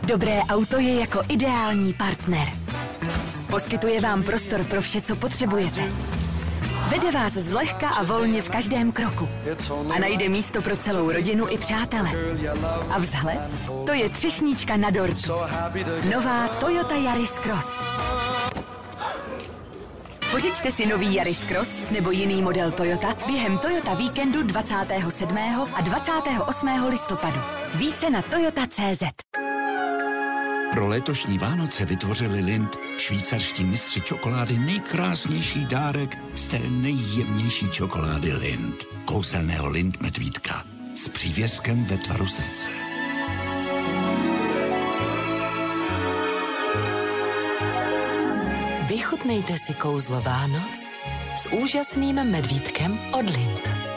Dobré 0.09 0.38
auto 0.50 0.78
je 0.78 1.00
jako 1.00 1.22
ideální 1.28 1.92
partner. 1.92 2.67
Poskytuje 3.51 4.01
vám 4.01 4.22
prostor 4.22 4.64
pro 4.64 4.80
vše, 4.80 5.01
co 5.01 5.16
potřebujete. 5.16 5.92
Vede 6.88 7.11
vás 7.11 7.32
zlehka 7.32 7.88
a 7.88 8.03
volně 8.03 8.42
v 8.42 8.51
každém 8.51 8.92
kroku. 8.92 9.28
A 9.94 9.99
najde 9.99 10.28
místo 10.28 10.62
pro 10.62 10.76
celou 10.76 11.12
rodinu 11.12 11.46
i 11.51 11.59
přátele. 11.59 12.11
A 12.90 12.99
vzhled? 12.99 13.40
To 13.86 13.92
je 13.92 14.09
třešníčka 14.09 14.76
na 14.76 14.90
dortu. 14.90 15.32
Nová 16.14 16.49
Toyota 16.49 16.94
Yaris 16.94 17.38
Cross. 17.38 17.84
Pořiďte 20.30 20.70
si 20.70 20.86
nový 20.86 21.14
Yaris 21.14 21.44
Cross 21.44 21.82
nebo 21.90 22.11
jiný 22.11 22.42
model 22.42 22.70
Toyota 22.70 23.14
během 23.26 23.59
Toyota 23.59 23.94
víkendu 23.94 24.42
27. 24.42 25.38
a 25.74 25.80
28. 25.80 26.68
listopadu. 26.88 27.40
Více 27.74 28.11
na 28.11 28.22
toyota.cz. 28.22 29.03
Pro 30.78 30.88
letošní 30.88 31.38
Vánoce 31.38 31.84
vytvořili 31.84 32.40
Lind, 32.40 32.76
švýcarští 32.98 33.64
mistři 33.64 34.00
čokolády, 34.00 34.58
nejkrásnější 34.58 35.66
dárek 35.66 36.18
z 36.34 36.48
té 36.48 36.58
nejjemnější 36.58 37.70
čokolády 37.70 38.32
Lind. 38.32 38.84
Kouzelného 39.04 39.68
Lind 39.68 40.00
medvídka 40.00 40.64
s 40.94 41.08
přívěskem 41.08 41.84
ve 41.84 41.96
tvaru 41.96 42.26
srdce. 42.26 42.70
Vychutnejte 48.88 49.58
si 49.58 49.74
kouzlo 49.74 50.20
Vánoc 50.20 50.88
s 51.36 51.48
úžasným 51.52 52.24
medvídkem 52.24 52.98
od 53.12 53.30
Lind. 53.30 53.88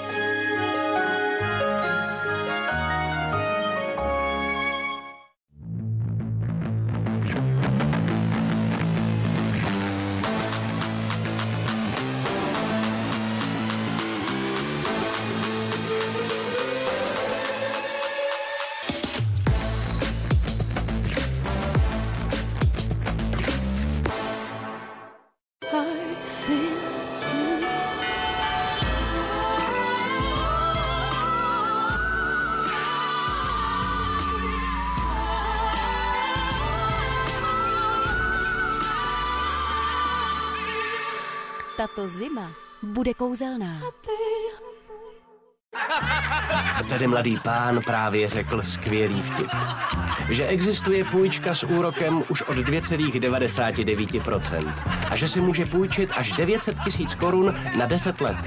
Tato 41.81 42.07
zima 42.07 42.51
bude 42.83 43.13
kouzelná. 43.13 43.79
Tedy 46.89 47.07
mladý 47.07 47.39
pán 47.43 47.81
právě 47.85 48.29
řekl 48.29 48.61
skvělý 48.61 49.21
vtip. 49.21 49.47
Že 50.29 50.45
existuje 50.45 51.05
půjčka 51.05 51.55
s 51.55 51.63
úrokem 51.63 52.23
už 52.29 52.41
od 52.41 52.57
2,99% 52.57 54.73
a 55.09 55.15
že 55.15 55.27
si 55.27 55.41
může 55.41 55.65
půjčit 55.65 56.11
až 56.17 56.31
900 56.31 56.77
tisíc 56.83 57.15
korun 57.15 57.55
na 57.77 57.85
10 57.85 58.21
let. 58.21 58.37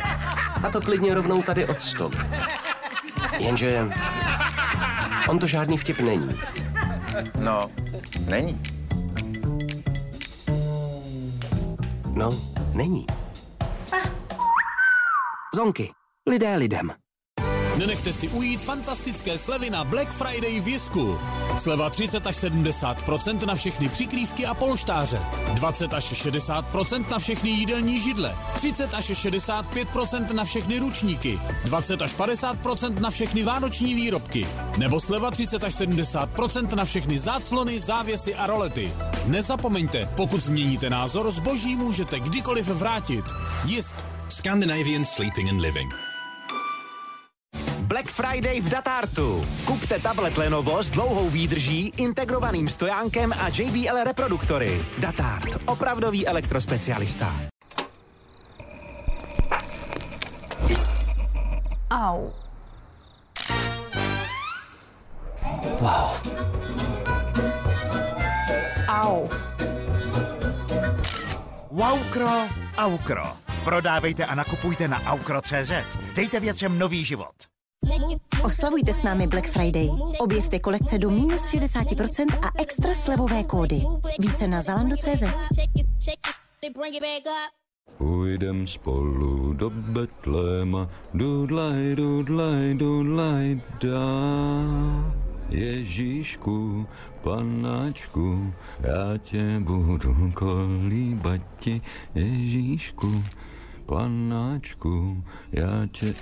A 0.65 0.71
to 0.71 0.81
klidně 0.81 1.15
rovnou 1.15 1.43
tady 1.43 1.67
od 1.67 1.81
stolu. 1.81 2.11
Jenže 3.39 3.93
on 5.29 5.39
to 5.39 5.47
žádný 5.47 5.79
vtip 5.79 5.99
není. 5.99 6.41
No, 7.39 7.71
není. 8.29 8.63
No, 12.15 12.31
není. 12.75 13.07
Zonky. 15.55 15.91
Lidé 16.27 16.57
lidem. 16.57 16.91
Nenechte 17.79 18.13
si 18.13 18.29
ujít 18.29 18.63
fantastické 18.63 19.39
slevy 19.39 19.71
na 19.71 19.85
Black 19.85 20.13
Friday 20.13 20.61
v 20.61 20.69
Jisku. 20.69 21.19
Sleva 21.59 21.91
30 21.91 22.27
až 22.27 22.37
70% 22.37 23.47
na 23.47 23.55
všechny 23.55 23.89
přikrývky 23.89 24.47
a 24.47 24.55
polštáře. 24.55 25.19
20 25.55 25.95
až 25.95 26.05
60% 26.27 27.11
na 27.11 27.19
všechny 27.19 27.51
jídelní 27.51 28.01
židle. 28.01 28.37
30 28.55 28.95
až 28.95 29.11
65% 29.11 30.35
na 30.35 30.45
všechny 30.45 30.79
ručníky. 30.79 31.41
20 31.65 32.03
až 32.03 32.17
50% 32.17 33.01
na 33.01 33.11
všechny 33.11 33.43
vánoční 33.43 33.95
výrobky. 33.95 34.47
Nebo 34.79 35.01
sleva 35.01 35.31
30 35.31 35.65
až 35.65 35.75
70% 35.75 36.75
na 36.75 36.85
všechny 36.85 37.19
záclony, 37.19 37.79
závěsy 37.79 38.35
a 38.35 38.47
rolety. 38.47 38.93
Nezapomeňte, 39.27 40.09
pokud 40.17 40.41
změníte 40.41 40.91
názor, 40.91 41.31
zboží 41.31 41.77
můžete 41.77 42.21
kdykoliv 42.21 42.67
vrátit. 42.67 43.25
Jisk. 43.65 44.14
Scandinavian 44.35 45.07
Sleeping 45.07 45.47
and 45.47 45.63
Living. 45.63 45.95
Black 47.87 48.11
Friday 48.11 48.59
v 48.59 48.67
Datartu. 48.67 49.47
Kupte 49.63 50.03
tablet 50.03 50.35
Lenovo 50.35 50.83
s 50.83 50.91
dlouhou 50.91 51.31
výdrží, 51.31 52.03
integrovaným 52.03 52.67
stojánkem 52.67 53.31
a 53.31 53.47
JBL 53.47 54.03
reproduktory. 54.03 54.83
Datart. 54.99 55.63
Opravdový 55.71 56.27
elektrospecialista. 56.27 57.31
Au. 61.95 62.35
Wow. 65.79 66.11
Au. 68.91 69.31
Wowkro, 71.71 72.51
Aukro. 72.75 73.44
Prodávejte 73.65 74.25
a 74.25 74.35
nakupujte 74.35 74.89
na 74.89 75.03
aukro.cz. 75.03 75.73
Dejte 76.15 76.41
věcem 76.41 76.79
nový 76.79 77.05
život. 77.05 77.35
Oslavujte 78.43 78.95
s 78.95 79.03
námi 79.03 79.27
Black 79.27 79.49
Friday. 79.49 79.89
Objevte 80.19 80.59
kolekce 80.59 80.99
do 80.99 81.11
minus 81.11 81.53
60% 81.53 82.47
a 82.47 82.51
extra 82.63 82.95
slevové 82.95 83.45
kódy. 83.45 83.83
Více 84.19 84.49
na 84.49 84.61
zalando.cz. 84.61 85.23
Půjdem 87.99 88.67
spolu 88.67 89.53
do 89.53 89.71
Betléma, 89.71 90.89
dudlaj, 91.15 91.95
dudlaj, 91.95 92.75
dudlaj, 92.75 93.61
dá. 93.81 95.25
Ježíšku, 95.49 96.87
panáčku, 97.23 98.55
já 98.81 99.19
tě 99.19 99.61
budu 99.61 100.33
kolíbat 100.35 101.41
ti, 101.59 101.81
Ježíšku, 102.15 103.23
panáčku, 103.87 105.25
já 105.53 105.87
tě... 105.93 106.15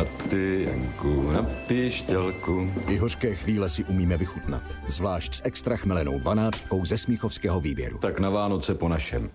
A 0.00 0.04
ty, 0.30 0.68
Janku, 0.70 1.32
na 1.32 1.42
píšťalku. 1.42 2.72
I 2.88 2.96
hořké 2.96 3.34
chvíle 3.34 3.68
si 3.68 3.84
umíme 3.84 4.16
vychutnat. 4.16 4.62
Zvlášť 4.88 5.34
s 5.34 5.42
extra 5.44 5.76
chmelenou 5.76 6.18
dvanáctkou 6.18 6.84
ze 6.84 6.98
smíchovského 6.98 7.60
výběru. 7.60 7.98
Tak 7.98 8.20
na 8.20 8.30
Vánoce 8.30 8.74
po 8.74 8.88
našem. 8.88 9.30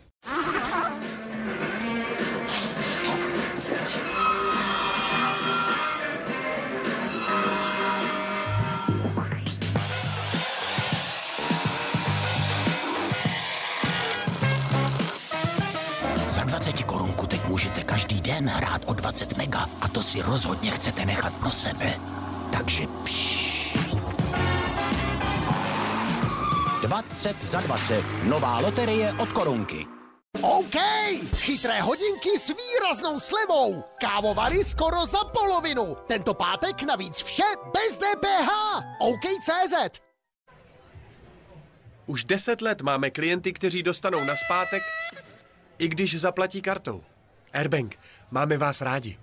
Den 18.40 18.50
hrát 18.50 18.82
o 18.86 18.94
20 18.94 19.38
mega 19.38 19.70
a 19.82 19.88
to 19.88 20.04
si 20.04 20.22
rozhodně 20.22 20.72
chcete 20.72 21.06
nechat 21.06 21.34
pro 21.40 21.52
sebe. 21.52 21.94
Takže 22.52 22.88
pš. 23.04 23.50
20 26.82 27.44
za 27.44 27.62
20. 27.62 28.04
Nová 28.24 28.60
loterie 28.60 29.14
od 29.14 29.30
korunky. 29.30 29.88
OK, 30.42 30.76
chytré 31.36 31.82
hodinky 31.82 32.40
s 32.40 32.48
výraznou 32.48 33.20
slevou. 33.20 33.84
Kávovary 34.00 34.64
skoro 34.64 35.06
za 35.06 35.24
polovinu. 35.24 35.98
Tento 36.08 36.34
pátek 36.34 36.84
navíc 36.84 37.24
vše 37.24 37.44
bez 37.74 37.98
DPH. 37.98 38.50
OK.cz 39.00 40.00
Už 42.06 42.24
deset 42.24 42.62
let 42.62 42.82
máme 42.82 43.12
klienty, 43.12 43.54
kteří 43.54 43.84
dostanou 43.84 44.24
na 44.24 44.36
zpátek, 44.36 44.84
i 45.78 45.88
když 45.88 46.22
zaplatí 46.22 46.62
kartou. 46.62 47.04
Airbank, 47.54 47.96
máme 48.32 48.58
vás 48.58 48.82
rádi. 48.82 49.18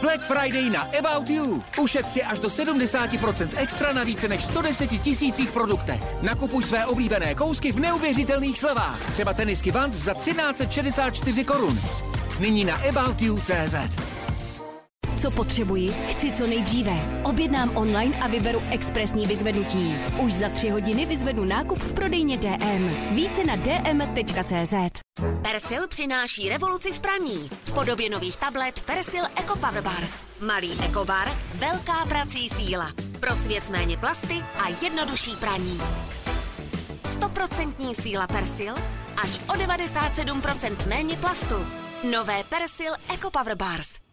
Black 0.00 0.20
Friday 0.20 0.70
na 0.70 0.82
About 0.98 1.30
You. 1.30 1.62
Ušetři 1.80 2.22
až 2.22 2.38
do 2.38 2.48
70% 2.48 3.48
extra 3.56 3.92
na 3.92 4.04
více 4.04 4.28
než 4.28 4.44
110 4.44 4.86
tisících 4.86 5.50
produktech. 5.50 6.22
Nakupuj 6.22 6.62
své 6.62 6.86
oblíbené 6.86 7.34
kousky 7.34 7.72
v 7.72 7.80
neuvěřitelných 7.80 8.58
slevách. 8.58 9.12
Třeba 9.12 9.32
tenisky 9.32 9.70
Vans 9.70 9.94
za 9.94 10.14
1364 10.14 11.44
korun. 11.44 11.80
Nyní 12.40 12.64
na 12.64 12.74
aboutyou.cz. 12.88 13.74
Co 15.22 15.30
potřebuji, 15.30 15.92
chci 15.92 16.32
co 16.32 16.46
nejdříve. 16.46 17.22
Objednám 17.24 17.76
online 17.76 18.18
a 18.20 18.28
vyberu 18.28 18.62
expresní 18.70 19.26
vyzvednutí. 19.26 19.98
Už 20.18 20.32
za 20.32 20.48
tři 20.48 20.68
hodiny 20.68 21.06
vyzvednu 21.06 21.44
nákup 21.44 21.78
v 21.78 21.92
prodejně 21.92 22.36
DM. 22.36 23.14
Více 23.14 23.44
na 23.44 23.56
dm.cz. 23.56 24.74
Persil 25.42 25.88
přináší 25.88 26.48
revoluci 26.48 26.92
v 26.92 27.00
praní. 27.00 27.48
V 27.48 27.72
podobě 27.72 28.10
nových 28.10 28.36
tablet 28.36 28.80
Persil 28.86 29.24
Eco 29.36 29.56
Power 29.56 29.82
Bars. 29.82 30.14
Malý 30.40 30.72
ekobar, 30.84 31.28
velká 31.54 32.06
prací 32.08 32.48
síla. 32.48 32.92
Pro 33.20 33.36
svět 33.36 33.70
méně 33.70 33.96
plasty 33.96 34.34
a 34.34 34.68
jednodušší 34.82 35.36
praní. 35.36 35.80
100% 37.02 37.94
síla 38.02 38.26
Persil, 38.26 38.74
až 39.22 39.40
o 39.48 39.52
97% 39.52 40.86
méně 40.86 41.16
plastu. 41.16 41.54
Nové 42.10 42.44
Persil 42.44 42.92
Eco 43.14 43.30
Power 43.30 43.56
Bars. 43.56 44.09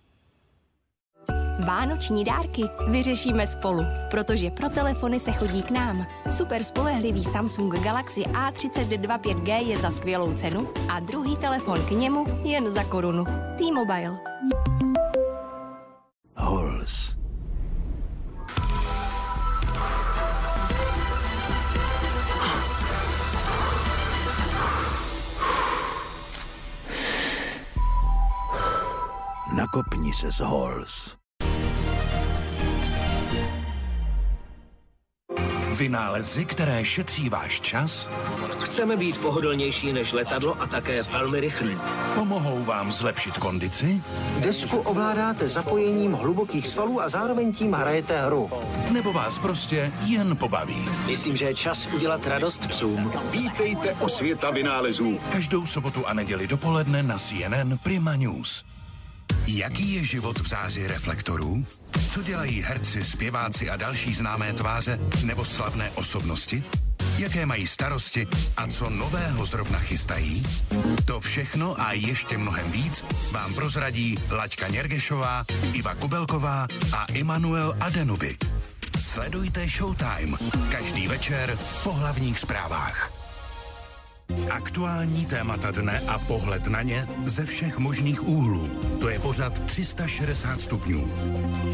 Vánoční 1.65 2.25
dárky 2.25 2.63
vyřešíme 2.91 3.47
spolu, 3.47 3.83
protože 4.11 4.51
pro 4.51 4.69
telefony 4.69 5.19
se 5.19 5.31
chodí 5.31 5.63
k 5.63 5.71
nám. 5.71 6.05
Super 6.31 6.63
spolehlivý 6.63 7.23
Samsung 7.23 7.75
Galaxy 7.83 8.21
A32 8.21 9.19
5G 9.19 9.67
je 9.67 9.77
za 9.77 9.91
skvělou 9.91 10.33
cenu 10.33 10.69
a 10.89 10.99
druhý 10.99 11.35
telefon 11.35 11.85
k 11.85 11.91
němu 11.91 12.25
jen 12.43 12.71
za 12.71 12.83
korunu. 12.83 13.25
T-Mobile. 13.57 14.17
Halls. 16.35 17.17
Nakopni 29.55 30.13
se 30.13 30.31
z 30.31 30.39
Halls. 30.39 31.16
Vynálezy, 35.77 36.45
které 36.45 36.85
šetří 36.85 37.29
váš 37.29 37.61
čas, 37.61 38.09
Chceme 38.59 38.97
být 38.97 39.17
pohodlnější 39.19 39.93
než 39.93 40.13
letadlo 40.13 40.61
a 40.61 40.67
také 40.67 41.03
velmi 41.03 41.39
rychlí. 41.39 41.77
pomohou 42.15 42.63
vám 42.63 42.91
zlepšit 42.91 43.37
kondici, 43.37 44.01
Desku 44.39 44.77
ovládáte 44.77 45.47
zapojením 45.47 46.11
hlubokých 46.13 46.67
svalů 46.67 47.01
a 47.01 47.09
zároveň 47.09 47.53
tím 47.53 47.73
hrajete 47.73 48.21
hru. 48.21 48.49
nebo 48.93 49.13
vás 49.13 49.39
prostě 49.39 49.91
jen 50.05 50.37
pobaví. 50.37 50.85
Myslím, 51.07 51.35
že 51.35 51.45
je 51.45 51.55
čas 51.55 51.87
udělat 51.95 52.27
radost 52.27 52.67
psům. 52.67 53.13
Vítejte 53.31 53.93
u 53.93 54.09
světa 54.09 54.51
vynálezů. 54.51 55.19
Každou 55.31 55.65
sobotu 55.65 56.07
a 56.07 56.13
neděli 56.13 56.47
dopoledne 56.47 57.03
na 57.03 57.17
CNN 57.17 57.77
Prima 57.83 58.15
News. 58.15 58.65
Jaký 59.47 59.93
je 59.93 60.03
život 60.03 60.39
v 60.39 60.47
záři 60.47 60.87
reflektorů? 60.87 61.65
Co 62.13 62.23
dělají 62.23 62.61
herci, 62.61 63.03
zpěváci 63.03 63.69
a 63.69 63.75
další 63.75 64.13
známé 64.13 64.53
tváře 64.53 64.99
nebo 65.23 65.45
slavné 65.45 65.91
osobnosti? 65.91 66.63
Jaké 67.17 67.45
mají 67.45 67.67
starosti 67.67 68.27
a 68.57 68.67
co 68.67 68.89
nového 68.89 69.45
zrovna 69.45 69.79
chystají? 69.79 70.43
To 71.05 71.19
všechno 71.19 71.81
a 71.81 71.91
ještě 71.91 72.37
mnohem 72.37 72.71
víc 72.71 73.05
vám 73.31 73.53
prozradí 73.53 74.17
Laďka 74.31 74.67
Něrgešová, 74.67 75.45
Iva 75.73 75.95
Kubelková 75.95 76.67
a 76.93 77.05
Immanuel 77.05 77.75
Adenuby. 77.79 78.37
Sledujte 78.99 79.67
Showtime 79.67 80.37
každý 80.71 81.07
večer 81.07 81.57
po 81.83 81.93
hlavních 81.93 82.39
zprávách. 82.39 83.16
Aktuální 84.51 85.25
témata 85.25 85.71
dne 85.71 85.99
a 86.07 86.19
pohled 86.19 86.67
na 86.67 86.81
ně 86.81 87.07
ze 87.25 87.45
všech 87.45 87.77
možných 87.77 88.27
úhlů. 88.27 88.67
To 88.99 89.09
je 89.09 89.19
pořad 89.19 89.65
360 89.65 90.61
stupňů. 90.61 91.11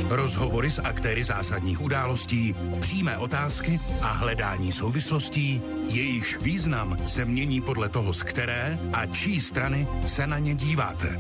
Rozhovory 0.09 0.71
s 0.71 0.81
aktéry 0.81 1.23
zásadních 1.23 1.81
událostí, 1.81 2.55
přímé 2.79 3.17
otázky 3.17 3.79
a 4.01 4.07
hledání 4.07 4.71
souvislostí, 4.71 5.61
jejichž 5.87 6.37
význam 6.41 6.97
se 7.05 7.25
mění 7.25 7.61
podle 7.61 7.89
toho, 7.89 8.13
z 8.13 8.23
které 8.23 8.79
a 8.93 9.05
čí 9.05 9.41
strany 9.41 9.87
se 10.05 10.27
na 10.27 10.39
ně 10.39 10.55
díváte. 10.55 11.17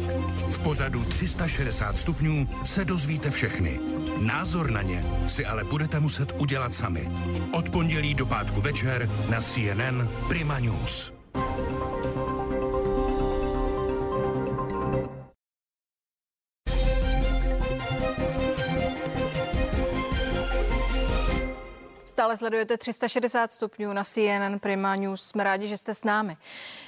V 0.51 0.59
pořadu 0.59 1.05
360 1.05 1.97
stupňů 1.97 2.49
se 2.65 2.85
dozvíte 2.85 3.31
všechny. 3.31 3.79
Názor 4.19 4.71
na 4.71 4.81
ně 4.81 5.05
si 5.27 5.45
ale 5.45 5.63
budete 5.63 5.99
muset 5.99 6.33
udělat 6.37 6.73
sami. 6.73 7.09
Od 7.53 7.69
pondělí 7.69 8.13
do 8.13 8.25
pátku 8.25 8.61
večer 8.61 9.09
na 9.29 9.41
CNN 9.41 10.09
Prima 10.27 10.59
News. 10.59 11.22
Stále 22.13 22.37
sledujete 22.37 22.77
360 22.77 23.51
stupňů 23.51 23.93
na 23.93 24.03
CNN 24.03 24.59
Prima 24.59 24.95
News. 24.95 25.23
Jsme 25.23 25.43
rádi, 25.43 25.67
že 25.67 25.77
jste 25.77 25.93
s 25.93 26.03
námi. 26.03 26.37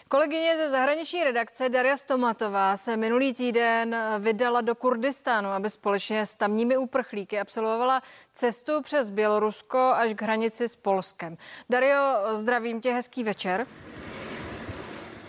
Kolegyně 0.07 0.57
ze 0.57 0.69
zahraniční 0.69 1.23
redakce 1.23 1.69
Daria 1.69 1.97
Stomatová 1.97 2.77
se 2.77 2.97
minulý 2.97 3.33
týden 3.33 3.95
vydala 4.19 4.61
do 4.61 4.75
Kurdistánu, 4.75 5.49
aby 5.49 5.69
společně 5.69 6.25
s 6.25 6.35
tamními 6.35 6.77
uprchlíky 6.77 7.39
absolvovala 7.39 8.01
cestu 8.33 8.81
přes 8.81 9.09
Bělorusko 9.09 9.79
až 9.95 10.13
k 10.13 10.21
hranici 10.21 10.69
s 10.69 10.75
Polskem. 10.75 11.37
Dario, 11.69 12.17
zdravím 12.33 12.81
tě, 12.81 12.93
hezký 12.93 13.23
večer. 13.23 13.67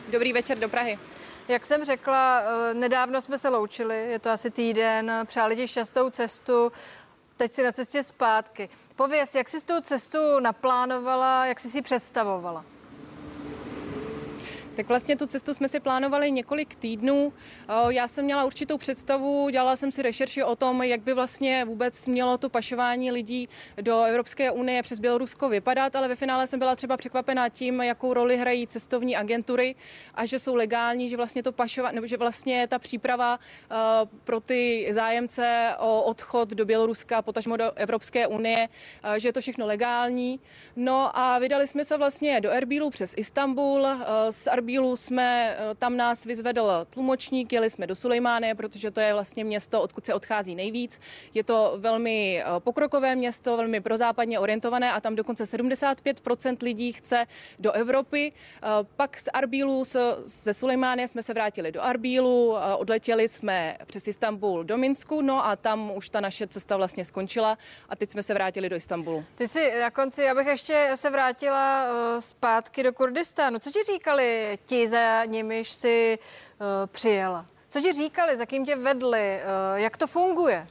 Dobrý 0.08 0.32
večer 0.32 0.58
do 0.58 0.68
Prahy. 0.68 0.98
Jak 1.48 1.66
jsem 1.66 1.84
řekla, 1.84 2.42
nedávno 2.72 3.20
jsme 3.20 3.38
se 3.38 3.48
loučili, 3.48 4.10
je 4.10 4.18
to 4.18 4.30
asi 4.30 4.50
týden, 4.50 5.12
přáli 5.24 5.56
ti 5.56 5.68
šťastnou 5.68 6.10
cestu, 6.10 6.72
teď 7.36 7.52
si 7.52 7.64
na 7.64 7.72
cestě 7.72 8.02
zpátky. 8.02 8.68
Pověz, 8.96 9.34
jak 9.34 9.48
jsi 9.48 9.66
tu 9.66 9.80
cestu 9.80 10.40
naplánovala, 10.40 11.46
jak 11.46 11.60
jsi 11.60 11.70
si 11.70 11.82
představovala? 11.82 12.64
Tak 14.76 14.88
vlastně 14.88 15.16
tu 15.16 15.26
cestu 15.26 15.54
jsme 15.54 15.68
si 15.68 15.80
plánovali 15.80 16.30
několik 16.30 16.74
týdnů. 16.74 17.32
Já 17.88 18.08
jsem 18.08 18.24
měla 18.24 18.44
určitou 18.44 18.78
představu, 18.78 19.48
dělala 19.48 19.76
jsem 19.76 19.90
si 19.90 20.02
rešerši 20.02 20.42
o 20.42 20.56
tom, 20.56 20.82
jak 20.82 21.00
by 21.00 21.14
vlastně 21.14 21.64
vůbec 21.64 22.08
mělo 22.08 22.38
to 22.38 22.48
pašování 22.48 23.10
lidí 23.10 23.48
do 23.80 24.02
Evropské 24.02 24.50
unie 24.50 24.82
přes 24.82 24.98
Bělorusko 24.98 25.48
vypadat, 25.48 25.96
ale 25.96 26.08
ve 26.08 26.16
finále 26.16 26.46
jsem 26.46 26.58
byla 26.58 26.76
třeba 26.76 26.96
překvapená 26.96 27.48
tím, 27.48 27.80
jakou 27.80 28.14
roli 28.14 28.36
hrají 28.36 28.66
cestovní 28.66 29.16
agentury 29.16 29.74
a 30.14 30.26
že 30.26 30.38
jsou 30.38 30.54
legální, 30.54 31.08
že 31.08 31.16
vlastně 31.16 31.42
to 31.42 31.52
pašování, 31.52 31.94
nebo 31.94 32.06
že 32.06 32.16
vlastně 32.16 32.68
ta 32.68 32.78
příprava 32.78 33.38
pro 34.24 34.40
ty 34.40 34.88
zájemce 34.90 35.74
o 35.78 36.02
odchod 36.02 36.50
do 36.50 36.64
Běloruska, 36.64 37.22
potažmo 37.22 37.56
do 37.56 37.72
Evropské 37.72 38.26
unie, 38.26 38.68
že 39.16 39.28
je 39.28 39.32
to 39.32 39.40
všechno 39.40 39.66
legální. 39.66 40.40
No 40.76 41.18
a 41.18 41.38
vydali 41.38 41.66
jsme 41.66 41.84
se 41.84 41.96
vlastně 41.96 42.40
do 42.40 42.50
Erbílu 42.50 42.90
přes 42.90 43.14
Istanbul. 43.16 43.86
Z 44.30 44.48
Erbílu 44.66 44.96
jsme, 44.96 45.56
tam 45.78 45.96
nás 45.96 46.24
vyzvedl 46.24 46.86
tlumočník, 46.90 47.52
jeli 47.52 47.70
jsme 47.70 47.86
do 47.86 47.94
Sulejmány, 47.94 48.54
protože 48.54 48.90
to 48.90 49.00
je 49.00 49.12
vlastně 49.12 49.44
město, 49.44 49.80
odkud 49.82 50.06
se 50.06 50.14
odchází 50.14 50.54
nejvíc. 50.54 51.00
Je 51.34 51.44
to 51.44 51.74
velmi 51.76 52.44
pokrokové 52.58 53.16
město, 53.16 53.56
velmi 53.56 53.80
prozápadně 53.80 54.38
orientované 54.38 54.92
a 54.92 55.00
tam 55.00 55.16
dokonce 55.16 55.44
75% 55.44 56.56
lidí 56.62 56.92
chce 56.92 57.26
do 57.58 57.72
Evropy. 57.72 58.32
Pak 58.96 59.20
z 59.20 59.28
Arbílu, 59.32 59.82
ze 60.24 60.54
Sulejmány 60.54 61.08
jsme 61.08 61.22
se 61.22 61.34
vrátili 61.34 61.72
do 61.72 61.82
Arbílu, 61.82 62.56
odletěli 62.76 63.28
jsme 63.28 63.76
přes 63.86 64.08
Istanbul 64.08 64.64
do 64.64 64.76
Minsku, 64.76 65.22
no 65.22 65.46
a 65.46 65.56
tam 65.56 65.96
už 65.96 66.08
ta 66.08 66.20
naše 66.20 66.46
cesta 66.46 66.76
vlastně 66.76 67.04
skončila 67.04 67.58
a 67.88 67.96
teď 67.96 68.10
jsme 68.10 68.22
se 68.22 68.34
vrátili 68.34 68.68
do 68.68 68.76
Istanbulu. 68.76 69.24
Ty 69.34 69.48
si 69.48 69.80
na 69.80 69.90
konci, 69.90 70.28
abych 70.28 70.46
ještě 70.46 70.90
se 70.94 71.10
vrátila 71.10 71.86
zpátky 72.18 72.82
do 72.82 72.92
Kurdistánu. 72.92 73.58
Co 73.58 73.70
ti 73.70 73.82
říkali 73.92 74.55
ti, 74.64 74.88
za 74.88 75.24
nimiž 75.24 75.70
si 75.70 76.18
uh, 76.18 76.66
přijela? 76.86 77.46
Co 77.68 77.80
ti 77.80 77.92
říkali, 77.92 78.36
za 78.36 78.46
kým 78.46 78.66
tě 78.66 78.76
vedli, 78.76 79.40
uh, 79.40 79.78
jak 79.78 79.96
to 79.96 80.06
funguje? 80.06 80.66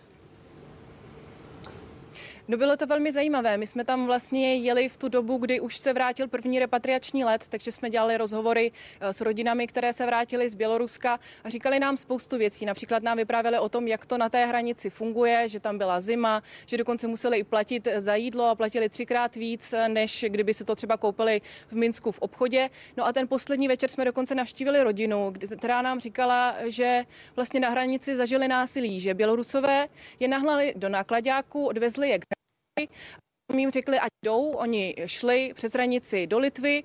No 2.47 2.57
bylo 2.57 2.77
to 2.77 2.87
velmi 2.87 3.11
zajímavé. 3.11 3.57
My 3.57 3.67
jsme 3.67 3.85
tam 3.85 4.05
vlastně 4.05 4.55
jeli 4.55 4.89
v 4.89 4.97
tu 4.97 5.09
dobu, 5.09 5.37
kdy 5.37 5.59
už 5.59 5.77
se 5.77 5.93
vrátil 5.93 6.27
první 6.27 6.59
repatriační 6.59 7.23
let, 7.23 7.45
takže 7.49 7.71
jsme 7.71 7.89
dělali 7.89 8.17
rozhovory 8.17 8.71
eh, 8.99 9.13
s 9.13 9.21
rodinami, 9.21 9.67
které 9.67 9.93
se 9.93 10.05
vrátily 10.05 10.49
z 10.49 10.55
Běloruska 10.55 11.19
a 11.43 11.49
říkali 11.49 11.79
nám 11.79 11.97
spoustu 11.97 12.37
věcí. 12.37 12.65
Například 12.65 13.03
nám 13.03 13.17
vyprávěli 13.17 13.59
o 13.59 13.69
tom, 13.69 13.87
jak 13.87 14.05
to 14.05 14.17
na 14.17 14.29
té 14.29 14.45
hranici 14.45 14.89
funguje, 14.89 15.49
že 15.49 15.59
tam 15.59 15.77
byla 15.77 16.01
zima, 16.01 16.43
že 16.65 16.77
dokonce 16.77 17.07
museli 17.07 17.37
i 17.37 17.43
platit 17.43 17.87
za 17.97 18.15
jídlo 18.15 18.45
a 18.45 18.55
platili 18.55 18.89
třikrát 18.89 19.35
víc, 19.35 19.73
než 19.87 20.25
kdyby 20.27 20.53
se 20.53 20.65
to 20.65 20.75
třeba 20.75 20.97
koupili 20.97 21.41
v 21.67 21.73
Minsku 21.73 22.11
v 22.11 22.19
obchodě. 22.19 22.69
No 22.97 23.05
a 23.05 23.13
ten 23.13 23.27
poslední 23.27 23.67
večer 23.67 23.89
jsme 23.89 24.05
dokonce 24.05 24.35
navštívili 24.35 24.83
rodinu, 24.83 25.33
která 25.57 25.81
nám 25.81 25.99
říkala, 25.99 26.55
že 26.65 27.03
vlastně 27.35 27.59
na 27.59 27.69
hranici 27.69 28.15
zažili 28.15 28.47
násilí, 28.47 28.99
že 28.99 29.13
Bělorusové 29.13 29.87
je 30.19 30.27
nahnali 30.27 30.73
do 30.75 30.89
nákladáku, 30.89 31.65
odvezli 31.65 32.09
je 32.09 32.19
k 32.19 32.34
my 33.53 33.61
jim 33.61 33.71
řekli, 33.71 33.99
ať 33.99 34.11
jdou, 34.25 34.51
oni 34.51 34.95
šli 35.05 35.53
přes 35.55 35.73
hranici 35.73 36.27
do 36.27 36.39
Litvy, 36.39 36.83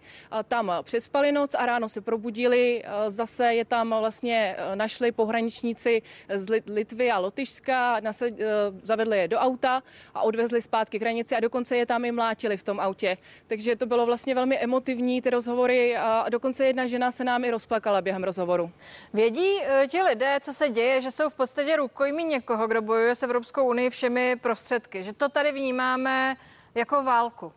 tam 0.48 0.72
přespali 0.82 1.32
noc 1.32 1.54
a 1.54 1.66
ráno 1.66 1.88
se 1.88 2.00
probudili, 2.00 2.82
zase 3.08 3.54
je 3.54 3.64
tam 3.64 3.94
vlastně 4.00 4.56
našli 4.74 5.12
pohraničníci 5.12 6.02
z 6.34 6.48
Litvy 6.66 7.10
a 7.10 7.18
Lotyšska, 7.18 8.00
e, 8.00 8.32
zavedli 8.82 9.18
je 9.18 9.28
do 9.28 9.38
auta 9.38 9.82
a 10.14 10.22
odvezli 10.22 10.62
zpátky 10.62 10.98
k 10.98 11.02
hranici 11.02 11.36
a 11.36 11.40
dokonce 11.40 11.76
je 11.76 11.86
tam 11.86 12.04
i 12.04 12.12
mlátili 12.12 12.56
v 12.56 12.62
tom 12.62 12.80
autě. 12.80 13.16
Takže 13.46 13.76
to 13.76 13.86
bylo 13.86 14.06
vlastně 14.06 14.34
velmi 14.34 14.58
emotivní, 14.58 15.22
ty 15.22 15.30
rozhovory 15.30 15.96
a 15.96 16.28
dokonce 16.28 16.66
jedna 16.66 16.86
žena 16.86 17.10
se 17.10 17.24
nám 17.24 17.44
i 17.44 17.50
rozplakala 17.50 18.00
během 18.00 18.24
rozhovoru. 18.24 18.70
Vědí 19.12 19.62
e, 19.62 19.88
ti 19.88 20.02
lidé, 20.02 20.38
co 20.40 20.52
se 20.52 20.68
děje, 20.68 21.00
že 21.00 21.10
jsou 21.10 21.28
v 21.28 21.34
podstatě 21.34 21.76
rukojmí 21.76 22.24
někoho, 22.24 22.66
kdo 22.66 22.82
bojuje 22.82 23.14
s 23.14 23.22
Evropskou 23.22 23.64
unii 23.64 23.90
všemi 23.90 24.36
prostředky, 24.36 25.04
že 25.04 25.12
to 25.12 25.28
tady 25.28 25.52
vnímáme 25.52 26.36
jako 26.74 27.04
válku. 27.04 27.52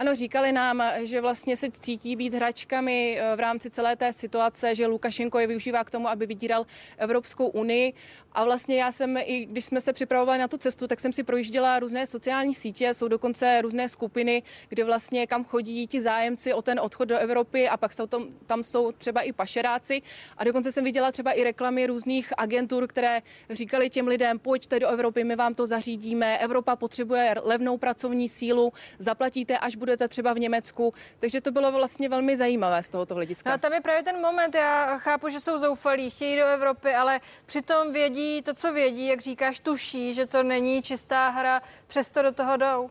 Ano, 0.00 0.14
říkali 0.14 0.52
nám, 0.52 0.82
že 1.02 1.20
vlastně 1.20 1.56
se 1.56 1.70
cítí 1.70 2.16
být 2.16 2.34
hračkami 2.34 3.18
eh, 3.20 3.36
v 3.36 3.40
rámci 3.40 3.70
celé 3.70 3.96
té 3.96 4.12
situace, 4.12 4.74
že 4.74 4.86
Lukašenko 4.86 5.38
je 5.38 5.46
využívá 5.46 5.84
k 5.84 5.90
tomu, 5.90 6.08
aby 6.08 6.26
vydíral 6.26 6.66
Evropskou 6.98 7.46
unii. 7.46 7.92
A 8.32 8.44
vlastně 8.44 8.76
já 8.76 8.92
jsem, 8.92 9.16
i 9.16 9.46
když 9.46 9.64
jsme 9.64 9.80
se 9.80 9.92
připravovali 9.92 10.38
na 10.38 10.48
tu 10.48 10.56
cestu, 10.56 10.86
tak 10.86 11.00
jsem 11.00 11.12
si 11.12 11.22
projížděla 11.22 11.78
různé 11.78 12.06
sociální 12.06 12.54
sítě, 12.54 12.94
jsou 12.94 13.08
dokonce 13.08 13.60
různé 13.62 13.88
skupiny, 13.88 14.42
kde 14.68 14.84
vlastně 14.84 15.26
kam 15.26 15.44
chodí 15.44 15.86
ti 15.86 16.00
zájemci 16.00 16.54
o 16.54 16.62
ten 16.62 16.80
odchod 16.80 17.04
do 17.04 17.18
Evropy 17.18 17.68
a 17.68 17.76
pak 17.76 17.92
jsou 17.92 18.06
tam, 18.06 18.26
tam 18.46 18.62
jsou 18.62 18.92
třeba 18.92 19.20
i 19.20 19.32
pašeráci. 19.32 20.02
A 20.36 20.44
dokonce 20.44 20.72
jsem 20.72 20.84
viděla 20.84 21.12
třeba 21.12 21.32
i 21.32 21.44
reklamy 21.44 21.86
různých 21.86 22.32
agentur, 22.36 22.86
které 22.86 23.22
říkali 23.50 23.90
těm 23.90 24.06
lidem, 24.06 24.38
pojďte 24.38 24.80
do 24.80 24.88
Evropy, 24.88 25.24
my 25.24 25.36
vám 25.36 25.54
to 25.54 25.66
zařídíme, 25.66 26.38
Evropa 26.38 26.76
potřebuje 26.76 27.34
levnou 27.42 27.78
pracovní 27.78 28.28
sílu, 28.28 28.72
zaplatíte, 28.98 29.58
až 29.58 29.76
budete 29.90 30.08
třeba 30.08 30.32
v 30.32 30.38
Německu. 30.38 30.94
Takže 31.18 31.40
to 31.40 31.50
bylo 31.50 31.72
vlastně 31.72 32.08
velmi 32.08 32.36
zajímavé 32.36 32.82
z 32.82 32.88
tohoto 32.88 33.14
hlediska. 33.14 33.50
No 33.50 33.54
a 33.54 33.58
tam 33.58 33.72
je 33.72 33.80
právě 33.80 34.02
ten 34.02 34.20
moment, 34.20 34.54
já 34.54 34.98
chápu, 34.98 35.28
že 35.28 35.40
jsou 35.40 35.58
zoufalí, 35.58 36.10
chtějí 36.10 36.36
do 36.36 36.46
Evropy, 36.46 36.94
ale 36.94 37.20
přitom 37.46 37.92
vědí, 37.92 38.20
vědí 38.20 38.42
to, 38.42 38.54
co 38.54 38.72
vědí, 38.72 39.06
jak 39.06 39.20
říkáš, 39.20 39.58
tuší, 39.58 40.14
že 40.14 40.26
to 40.26 40.42
není 40.42 40.82
čistá 40.82 41.28
hra, 41.28 41.62
přesto 41.86 42.22
do 42.22 42.32
toho 42.32 42.56
jdou? 42.56 42.90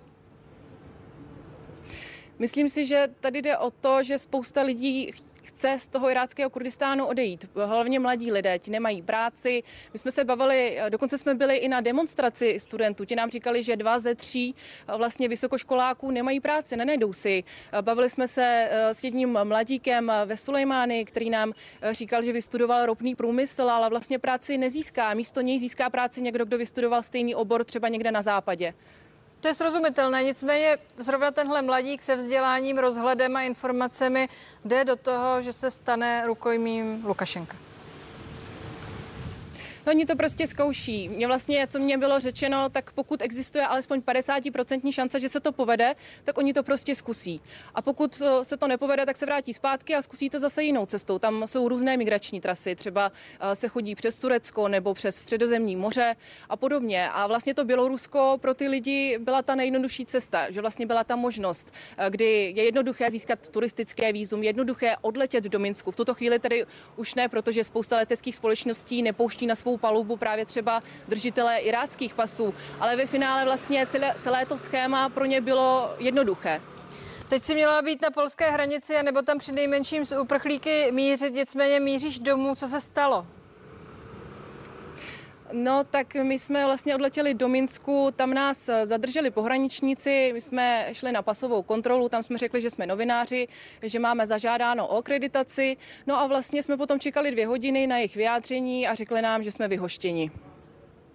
Myslím 2.40 2.70
si, 2.70 2.86
že 2.86 3.10
tady 3.20 3.42
jde 3.42 3.58
o 3.58 3.72
to, 3.72 4.04
že 4.04 4.18
spousta 4.18 4.62
lidí 4.62 5.12
chce 5.60 5.80
z 5.80 5.88
toho 5.88 6.10
iráckého 6.10 6.50
Kurdistánu 6.50 7.06
odejít. 7.06 7.46
Hlavně 7.56 8.00
mladí 8.00 8.32
lidé, 8.32 8.60
ti 8.60 8.72
nemají 8.72 9.02
práci. 9.02 9.64
My 9.94 10.00
jsme 10.00 10.12
se 10.12 10.24
bavili, 10.24 10.80
dokonce 10.90 11.18
jsme 11.18 11.36
byli 11.36 11.56
i 11.56 11.68
na 11.68 11.82
demonstraci 11.82 12.60
studentů. 12.60 13.06
Ti 13.06 13.16
nám 13.16 13.30
říkali, 13.30 13.64
že 13.64 13.76
dva 13.76 14.00
ze 14.00 14.16
tří 14.16 14.56
vlastně 14.98 15.28
vysokoškoláků 15.28 16.12
nemají 16.12 16.40
práci, 16.40 16.78
nenajdou 16.78 17.14
si. 17.14 17.44
Bavili 17.82 18.10
jsme 18.10 18.28
se 18.28 18.68
eh, 18.72 18.94
s 18.94 19.04
jedním 19.04 19.40
mladíkem 19.44 20.12
ve 20.26 20.38
Sulejmány, 20.38 21.06
který 21.06 21.30
nám 21.30 21.54
eh, 21.82 21.94
říkal, 21.94 22.24
že 22.24 22.34
vystudoval 22.34 22.86
ropný 22.86 23.16
průmysl, 23.16 23.70
ale 23.70 23.90
vlastně 23.90 24.20
práci 24.20 24.58
nezíská. 24.58 25.14
Místo 25.14 25.42
něj 25.42 25.60
získá 25.60 25.90
práci 25.90 26.22
někdo, 26.22 26.46
kdo 26.46 26.58
vystudoval 26.58 27.04
stejný 27.04 27.36
obor 27.36 27.64
třeba 27.64 27.88
někde 27.88 28.12
na 28.12 28.22
západě. 28.22 28.74
To 29.42 29.48
je 29.48 29.54
srozumitelné, 29.54 30.24
nicméně 30.24 30.78
zrovna 30.98 31.32
tenhle 31.32 31.62
mladík 31.62 32.04
se 32.04 32.16
vzděláním, 32.16 32.78
rozhledem 32.78 33.36
a 33.36 33.42
informacemi 33.42 34.30
jde 34.66 34.86
do 34.86 34.96
toho, 34.96 35.42
že 35.42 35.54
se 35.54 35.72
stane 35.72 36.24
rukojmím 36.26 37.06
Lukašenka. 37.06 37.69
No, 39.86 39.92
oni 39.92 40.06
to 40.06 40.16
prostě 40.16 40.48
zkouší. 40.48 41.10
Mě 41.10 41.28
vlastně, 41.28 41.68
co 41.68 41.80
mě 41.80 41.98
bylo 41.98 42.20
řečeno, 42.20 42.70
tak 42.70 42.92
pokud 42.92 43.22
existuje 43.22 43.66
alespoň 43.68 44.00
50% 44.00 44.92
šance, 44.92 45.20
že 45.20 45.30
se 45.30 45.40
to 45.40 45.52
povede, 45.52 45.96
tak 46.24 46.38
oni 46.38 46.54
to 46.54 46.64
prostě 46.64 46.96
zkusí. 46.96 47.42
A 47.76 47.82
pokud 47.82 48.22
se 48.44 48.58
to 48.58 48.68
nepovede, 48.68 49.06
tak 49.06 49.18
se 49.18 49.26
vrátí 49.26 49.54
zpátky 49.54 49.96
a 49.96 50.02
zkusí 50.02 50.30
to 50.30 50.40
zase 50.40 50.64
jinou 50.64 50.86
cestou. 50.86 51.20
Tam 51.20 51.48
jsou 51.48 51.68
různé 51.68 51.98
migrační 51.98 52.42
trasy, 52.42 52.76
třeba 52.76 53.12
eh, 53.40 53.56
se 53.56 53.68
chodí 53.68 53.96
přes 53.96 54.20
Turecko 54.20 54.68
nebo 54.68 54.94
přes 54.94 55.16
Středozemní 55.16 55.76
moře 55.76 56.16
a 56.50 56.58
podobně. 56.58 57.10
A 57.10 57.28
vlastně 57.28 57.54
to 57.54 57.66
Bělorusko 57.66 58.38
pro 58.42 58.54
ty 58.54 58.68
lidi 58.68 59.18
byla 59.18 59.42
ta 59.42 59.56
nejjednodušší 59.56 60.06
cesta, 60.06 60.52
že 60.52 60.62
vlastně 60.62 60.86
byla 60.86 61.04
ta 61.04 61.16
možnost, 61.16 61.74
eh, 61.98 62.10
kdy 62.10 62.54
je 62.56 62.64
jednoduché 62.64 63.12
získat 63.12 63.50
turistické 63.50 64.14
výzum, 64.14 64.44
jednoduché 64.44 64.96
odletět 65.02 65.44
do 65.44 65.60
Minsku. 65.60 65.92
V 65.92 65.96
tuto 65.96 66.14
chvíli 66.14 66.40
tedy 66.40 66.66
už 66.96 67.16
ne, 67.16 67.30
protože 67.30 67.64
spousta 67.64 67.98
leteckých 67.98 68.36
společností 68.36 69.02
nepouští 69.02 69.48
na 69.48 69.56
svou 69.56 69.69
palubu 69.78 70.18
právě 70.18 70.46
třeba 70.46 70.84
držitelé 71.08 71.58
iráckých 71.58 72.14
pasů, 72.14 72.54
ale 72.80 72.96
ve 72.96 73.06
finále 73.06 73.46
vlastně 73.46 73.86
celé, 73.86 74.16
celé 74.22 74.46
to 74.46 74.58
schéma 74.58 75.10
pro 75.10 75.26
ně 75.26 75.42
bylo 75.42 75.94
jednoduché. 76.00 76.62
Teď 77.28 77.44
si 77.44 77.54
měla 77.56 77.82
být 77.82 78.02
na 78.02 78.10
polské 78.10 78.52
hranici, 78.52 79.04
nebo 79.04 79.22
tam 79.22 79.38
při 79.38 79.52
nejmenším 79.52 80.06
z 80.06 80.20
uprchlíky 80.20 80.92
mířit, 80.92 81.34
nicméně 81.34 81.80
míříš 81.80 82.20
domů. 82.20 82.56
Co 82.56 82.68
se 82.68 82.80
stalo? 82.80 83.26
No, 85.52 85.84
tak 85.84 86.16
my 86.16 86.40
jsme 86.40 86.66
vlastně 86.66 86.96
odletěli 86.96 87.34
do 87.34 87.48
Minsku, 87.48 88.12
tam 88.16 88.34
nás 88.34 88.70
zadrželi 88.84 89.32
pohraničníci, 89.32 90.32
my 90.34 90.42
jsme 90.42 90.88
šli 90.92 91.12
na 91.12 91.22
pasovou 91.22 91.64
kontrolu, 91.64 92.10
tam 92.10 92.24
jsme 92.24 92.38
řekli, 92.38 92.62
že 92.62 92.70
jsme 92.70 92.88
novináři, 92.88 93.48
že 93.82 94.00
máme 94.00 94.28
zažádáno 94.28 94.88
o 94.88 94.98
akreditaci, 94.98 95.78
no 96.08 96.20
a 96.20 96.28
vlastně 96.28 96.64
jsme 96.64 96.78
potom 96.78 97.00
čekali 97.00 97.32
dvě 97.32 97.48
hodiny 97.48 97.88
na 97.88 97.98
jejich 97.98 98.16
vyjádření 98.16 98.88
a 98.88 98.96
řekli 98.96 99.22
nám, 99.22 99.44
že 99.44 99.52
jsme 99.52 99.68
vyhoštěni. 99.68 100.32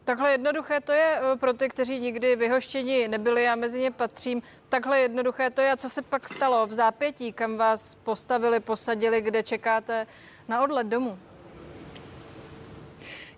Takhle 0.04 0.32
jednoduché 0.32 0.80
to 0.80 0.92
je 0.92 1.20
eh, 1.20 1.36
pro 1.36 1.52
ty, 1.52 1.68
kteří 1.68 1.98
nikdy 2.00 2.36
vyhoštěni 2.36 3.08
nebyli, 3.08 3.42
já 3.42 3.54
mezi 3.54 3.80
ně 3.80 3.90
patřím. 3.90 4.42
Takhle 4.68 5.00
jednoduché 5.00 5.50
to 5.50 5.60
je. 5.60 5.72
A 5.72 5.76
co 5.76 5.88
se 5.88 6.02
pak 6.02 6.28
stalo 6.28 6.66
v 6.66 6.72
zápětí, 6.72 7.32
kam 7.32 7.56
vás 7.56 7.94
postavili, 7.94 8.60
posadili, 8.60 9.20
kde 9.20 9.42
čekáte 9.42 10.06
na 10.48 10.62
odlet 10.62 10.86
domů? 10.86 11.18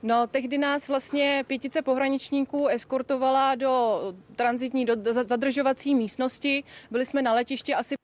No, 0.07 0.27
tehdy 0.27 0.59
nás 0.59 0.89
vlastně 0.89 1.45
pětice 1.47 1.83
pohraničníků 1.83 2.67
eskortovala 2.69 3.55
do 3.55 4.03
transitní, 4.37 4.85
do 4.85 5.13
zadržovací 5.13 5.95
místnosti. 5.95 6.65
Byli 6.91 7.07
jsme 7.07 7.23
na 7.23 7.33
letišti 7.33 7.75
asi 7.75 7.95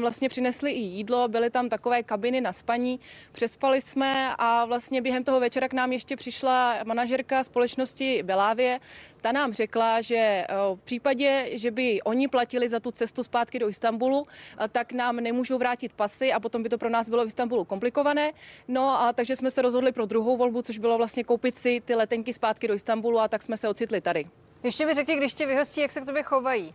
vlastně 0.00 0.28
přinesli 0.28 0.70
i 0.70 0.78
jídlo, 0.78 1.28
byly 1.28 1.50
tam 1.50 1.68
takové 1.68 2.02
kabiny 2.02 2.40
na 2.40 2.52
spaní, 2.52 3.00
přespali 3.32 3.80
jsme 3.80 4.34
a 4.38 4.64
vlastně 4.64 5.02
během 5.02 5.24
toho 5.24 5.40
večera 5.40 5.68
k 5.68 5.72
nám 5.72 5.92
ještě 5.92 6.16
přišla 6.16 6.76
manažerka 6.84 7.44
společnosti 7.44 8.22
Belávě. 8.22 8.80
Ta 9.20 9.32
nám 9.32 9.52
řekla, 9.52 10.00
že 10.00 10.16
eh, 10.16 10.46
v 10.74 10.80
případě, 10.84 11.48
že 11.52 11.70
by 11.70 12.02
oni 12.02 12.28
platili 12.28 12.68
za 12.68 12.80
tu 12.80 12.90
cestu 12.90 13.22
zpátky 13.22 13.58
do 13.58 13.68
Istanbulu, 13.68 14.26
eh, 14.64 14.68
tak 14.68 14.92
nám 14.92 15.16
nemůžou 15.16 15.58
vrátit 15.58 15.92
pasy 15.92 16.32
a 16.32 16.40
potom 16.40 16.62
by 16.62 16.68
to 16.68 16.78
pro 16.78 16.88
nás 16.88 17.08
bylo 17.08 17.24
v 17.24 17.28
Istanbulu 17.28 17.64
komplikované. 17.64 18.32
No 18.68 19.00
a 19.00 19.12
takže 19.12 19.36
jsme 19.36 19.50
se 19.50 19.62
rozhodli 19.62 19.92
pro 19.92 20.06
druhou 20.06 20.36
volbu, 20.36 20.62
což 20.62 20.78
bylo 20.78 20.98
vlastně 20.98 21.24
koupit 21.24 21.58
si 21.58 21.82
ty 21.84 21.94
letenky 21.94 22.32
zpátky 22.32 22.68
do 22.68 22.74
Istanbulu 22.74 23.20
a 23.20 23.28
tak 23.28 23.42
jsme 23.42 23.56
se 23.56 23.68
ocitli 23.68 24.00
tady. 24.00 24.26
Ještě 24.62 24.86
mi 24.86 24.94
řekni, 24.94 25.16
když 25.16 25.34
tě 25.34 25.46
vyhostí, 25.46 25.80
jak 25.80 25.92
se 25.92 26.00
k 26.00 26.06
tobě 26.06 26.22
chovají. 26.22 26.74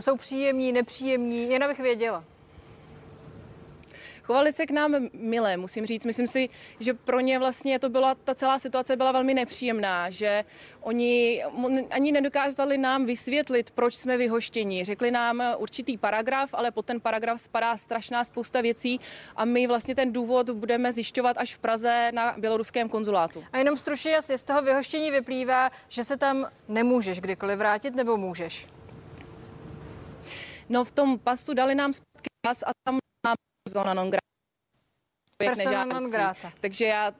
Jsou 0.00 0.16
příjemní, 0.16 0.72
nepříjemní, 0.72 1.50
jen 1.50 1.64
abych 1.64 1.80
věděla. 1.80 2.24
Chovali 4.24 4.52
se 4.52 4.66
k 4.66 4.70
nám 4.70 4.94
milé, 5.12 5.56
musím 5.56 5.86
říct. 5.86 6.04
Myslím 6.04 6.26
si, 6.26 6.48
že 6.80 6.94
pro 6.94 7.20
ně 7.20 7.38
vlastně 7.38 7.78
to 7.78 7.88
byla, 7.88 8.14
ta 8.14 8.34
celá 8.34 8.58
situace 8.58 8.96
byla 8.96 9.12
velmi 9.12 9.34
nepříjemná, 9.34 10.10
že 10.10 10.44
oni 10.80 11.44
ani 11.90 12.12
nedokázali 12.12 12.78
nám 12.78 13.06
vysvětlit, 13.06 13.70
proč 13.70 13.94
jsme 13.94 14.16
vyhoštěni. 14.16 14.84
Řekli 14.84 15.10
nám 15.10 15.42
určitý 15.58 15.98
paragraf, 15.98 16.50
ale 16.52 16.70
pod 16.70 16.86
ten 16.86 17.00
paragraf 17.00 17.40
spadá 17.40 17.76
strašná 17.76 18.24
spousta 18.24 18.60
věcí 18.60 19.00
a 19.36 19.44
my 19.44 19.66
vlastně 19.66 19.94
ten 19.94 20.12
důvod 20.12 20.50
budeme 20.50 20.92
zjišťovat 20.92 21.38
až 21.38 21.54
v 21.54 21.58
Praze 21.58 22.10
na 22.14 22.34
běloruském 22.38 22.88
konzulátu. 22.88 23.44
A 23.52 23.58
jenom 23.58 23.76
stručně 23.76 24.16
asi 24.16 24.38
z 24.38 24.44
toho 24.44 24.62
vyhoštění 24.62 25.10
vyplývá, 25.10 25.70
že 25.88 26.04
se 26.04 26.16
tam 26.16 26.46
nemůžeš 26.68 27.20
kdykoliv 27.20 27.58
vrátit 27.58 27.94
nebo 27.94 28.16
můžeš? 28.16 28.66
No 30.68 30.84
v 30.84 30.90
tom 30.90 31.18
pasu 31.18 31.54
dali 31.54 31.74
nám 31.74 31.92
zpátky 31.92 32.28
pas 32.46 32.62
a 32.62 32.70
tam 32.84 32.98
zóna 33.68 33.94
non 33.94 34.10
grata. 34.10 34.26
Persona 35.36 35.84
non 35.84 36.10
grata. 36.10 36.52
Takže 36.60 36.84
já 36.84 37.12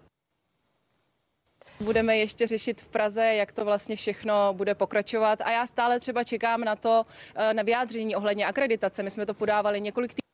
Budeme 1.80 2.16
ještě 2.16 2.46
řešit 2.46 2.80
v 2.80 2.86
Praze, 2.86 3.24
jak 3.24 3.52
to 3.52 3.64
vlastně 3.64 3.96
všechno 3.96 4.54
bude 4.54 4.74
pokračovat. 4.74 5.40
A 5.40 5.50
já 5.50 5.66
stále 5.66 6.00
třeba 6.00 6.24
čekám 6.24 6.60
na 6.60 6.76
to, 6.76 7.06
na 7.52 7.62
vyjádření 7.62 8.16
ohledně 8.16 8.46
akreditace. 8.46 9.02
My 9.02 9.10
jsme 9.10 9.26
to 9.26 9.34
podávali 9.34 9.80
několik 9.80 10.14
týdnů. 10.14 10.24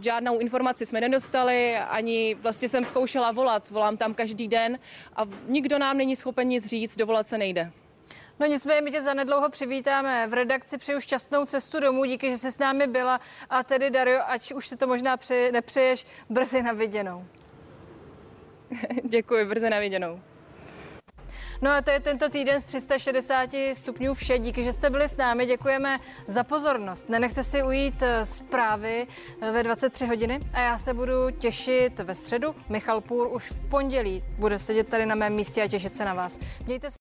Žádnou 0.00 0.38
informaci 0.38 0.86
jsme 0.86 1.00
nedostali, 1.00 1.76
ani 1.76 2.34
vlastně 2.34 2.68
jsem 2.68 2.84
zkoušela 2.84 3.30
volat, 3.30 3.70
volám 3.70 3.96
tam 3.96 4.14
každý 4.14 4.48
den 4.48 4.78
a 5.16 5.22
nikdo 5.46 5.78
nám 5.78 5.98
není 5.98 6.16
schopen 6.16 6.48
nic 6.48 6.66
říct, 6.66 6.96
dovolat 6.96 7.28
se 7.28 7.38
nejde. 7.38 7.72
No 8.40 8.46
nicméně 8.46 8.80
my 8.80 8.90
tě 8.90 9.02
zanedlouho 9.02 9.48
přivítáme 9.50 10.26
v 10.26 10.32
redakci, 10.34 10.78
přeju 10.78 11.00
šťastnou 11.00 11.44
cestu 11.44 11.80
domů, 11.80 12.04
díky, 12.04 12.30
že 12.30 12.38
jsi 12.38 12.52
s 12.52 12.58
námi 12.58 12.86
byla 12.86 13.20
a 13.50 13.62
tedy 13.62 13.90
Dario, 13.90 14.20
ať 14.26 14.52
už 14.52 14.68
si 14.68 14.76
to 14.76 14.86
možná 14.86 15.16
při, 15.16 15.52
nepřeješ, 15.52 16.06
brzy 16.30 16.62
na 16.62 16.72
viděnou. 16.72 17.24
Děkuji, 19.04 19.44
brzy 19.44 19.70
na 19.70 19.78
viděnou. 19.78 20.20
No 21.62 21.70
a 21.70 21.82
to 21.82 21.90
je 21.90 22.00
tento 22.00 22.28
týden 22.28 22.60
z 22.60 22.64
360 22.64 23.50
stupňů 23.74 24.14
vše. 24.14 24.38
Díky, 24.38 24.62
že 24.62 24.72
jste 24.72 24.90
byli 24.90 25.08
s 25.08 25.16
námi. 25.16 25.46
Děkujeme 25.46 25.98
za 26.26 26.44
pozornost. 26.44 27.08
Nenechte 27.08 27.42
si 27.44 27.62
ujít 27.62 28.02
eh, 28.02 28.26
zprávy 28.26 29.06
eh, 29.40 29.52
ve 29.52 29.62
23 29.62 30.06
hodiny 30.06 30.40
a 30.52 30.60
já 30.60 30.78
se 30.78 30.94
budu 30.94 31.30
těšit 31.38 31.98
ve 31.98 32.14
středu. 32.14 32.54
Michal 32.68 33.00
Půl 33.00 33.28
už 33.28 33.50
v 33.50 33.68
pondělí 33.68 34.24
bude 34.38 34.58
sedět 34.58 34.88
tady 34.88 35.06
na 35.06 35.14
mém 35.14 35.32
místě 35.32 35.62
a 35.62 35.68
těšit 35.68 35.96
se 35.96 36.04
na 36.04 36.14
vás. 36.14 36.38
Mějte 36.66 36.90
se 36.90 36.96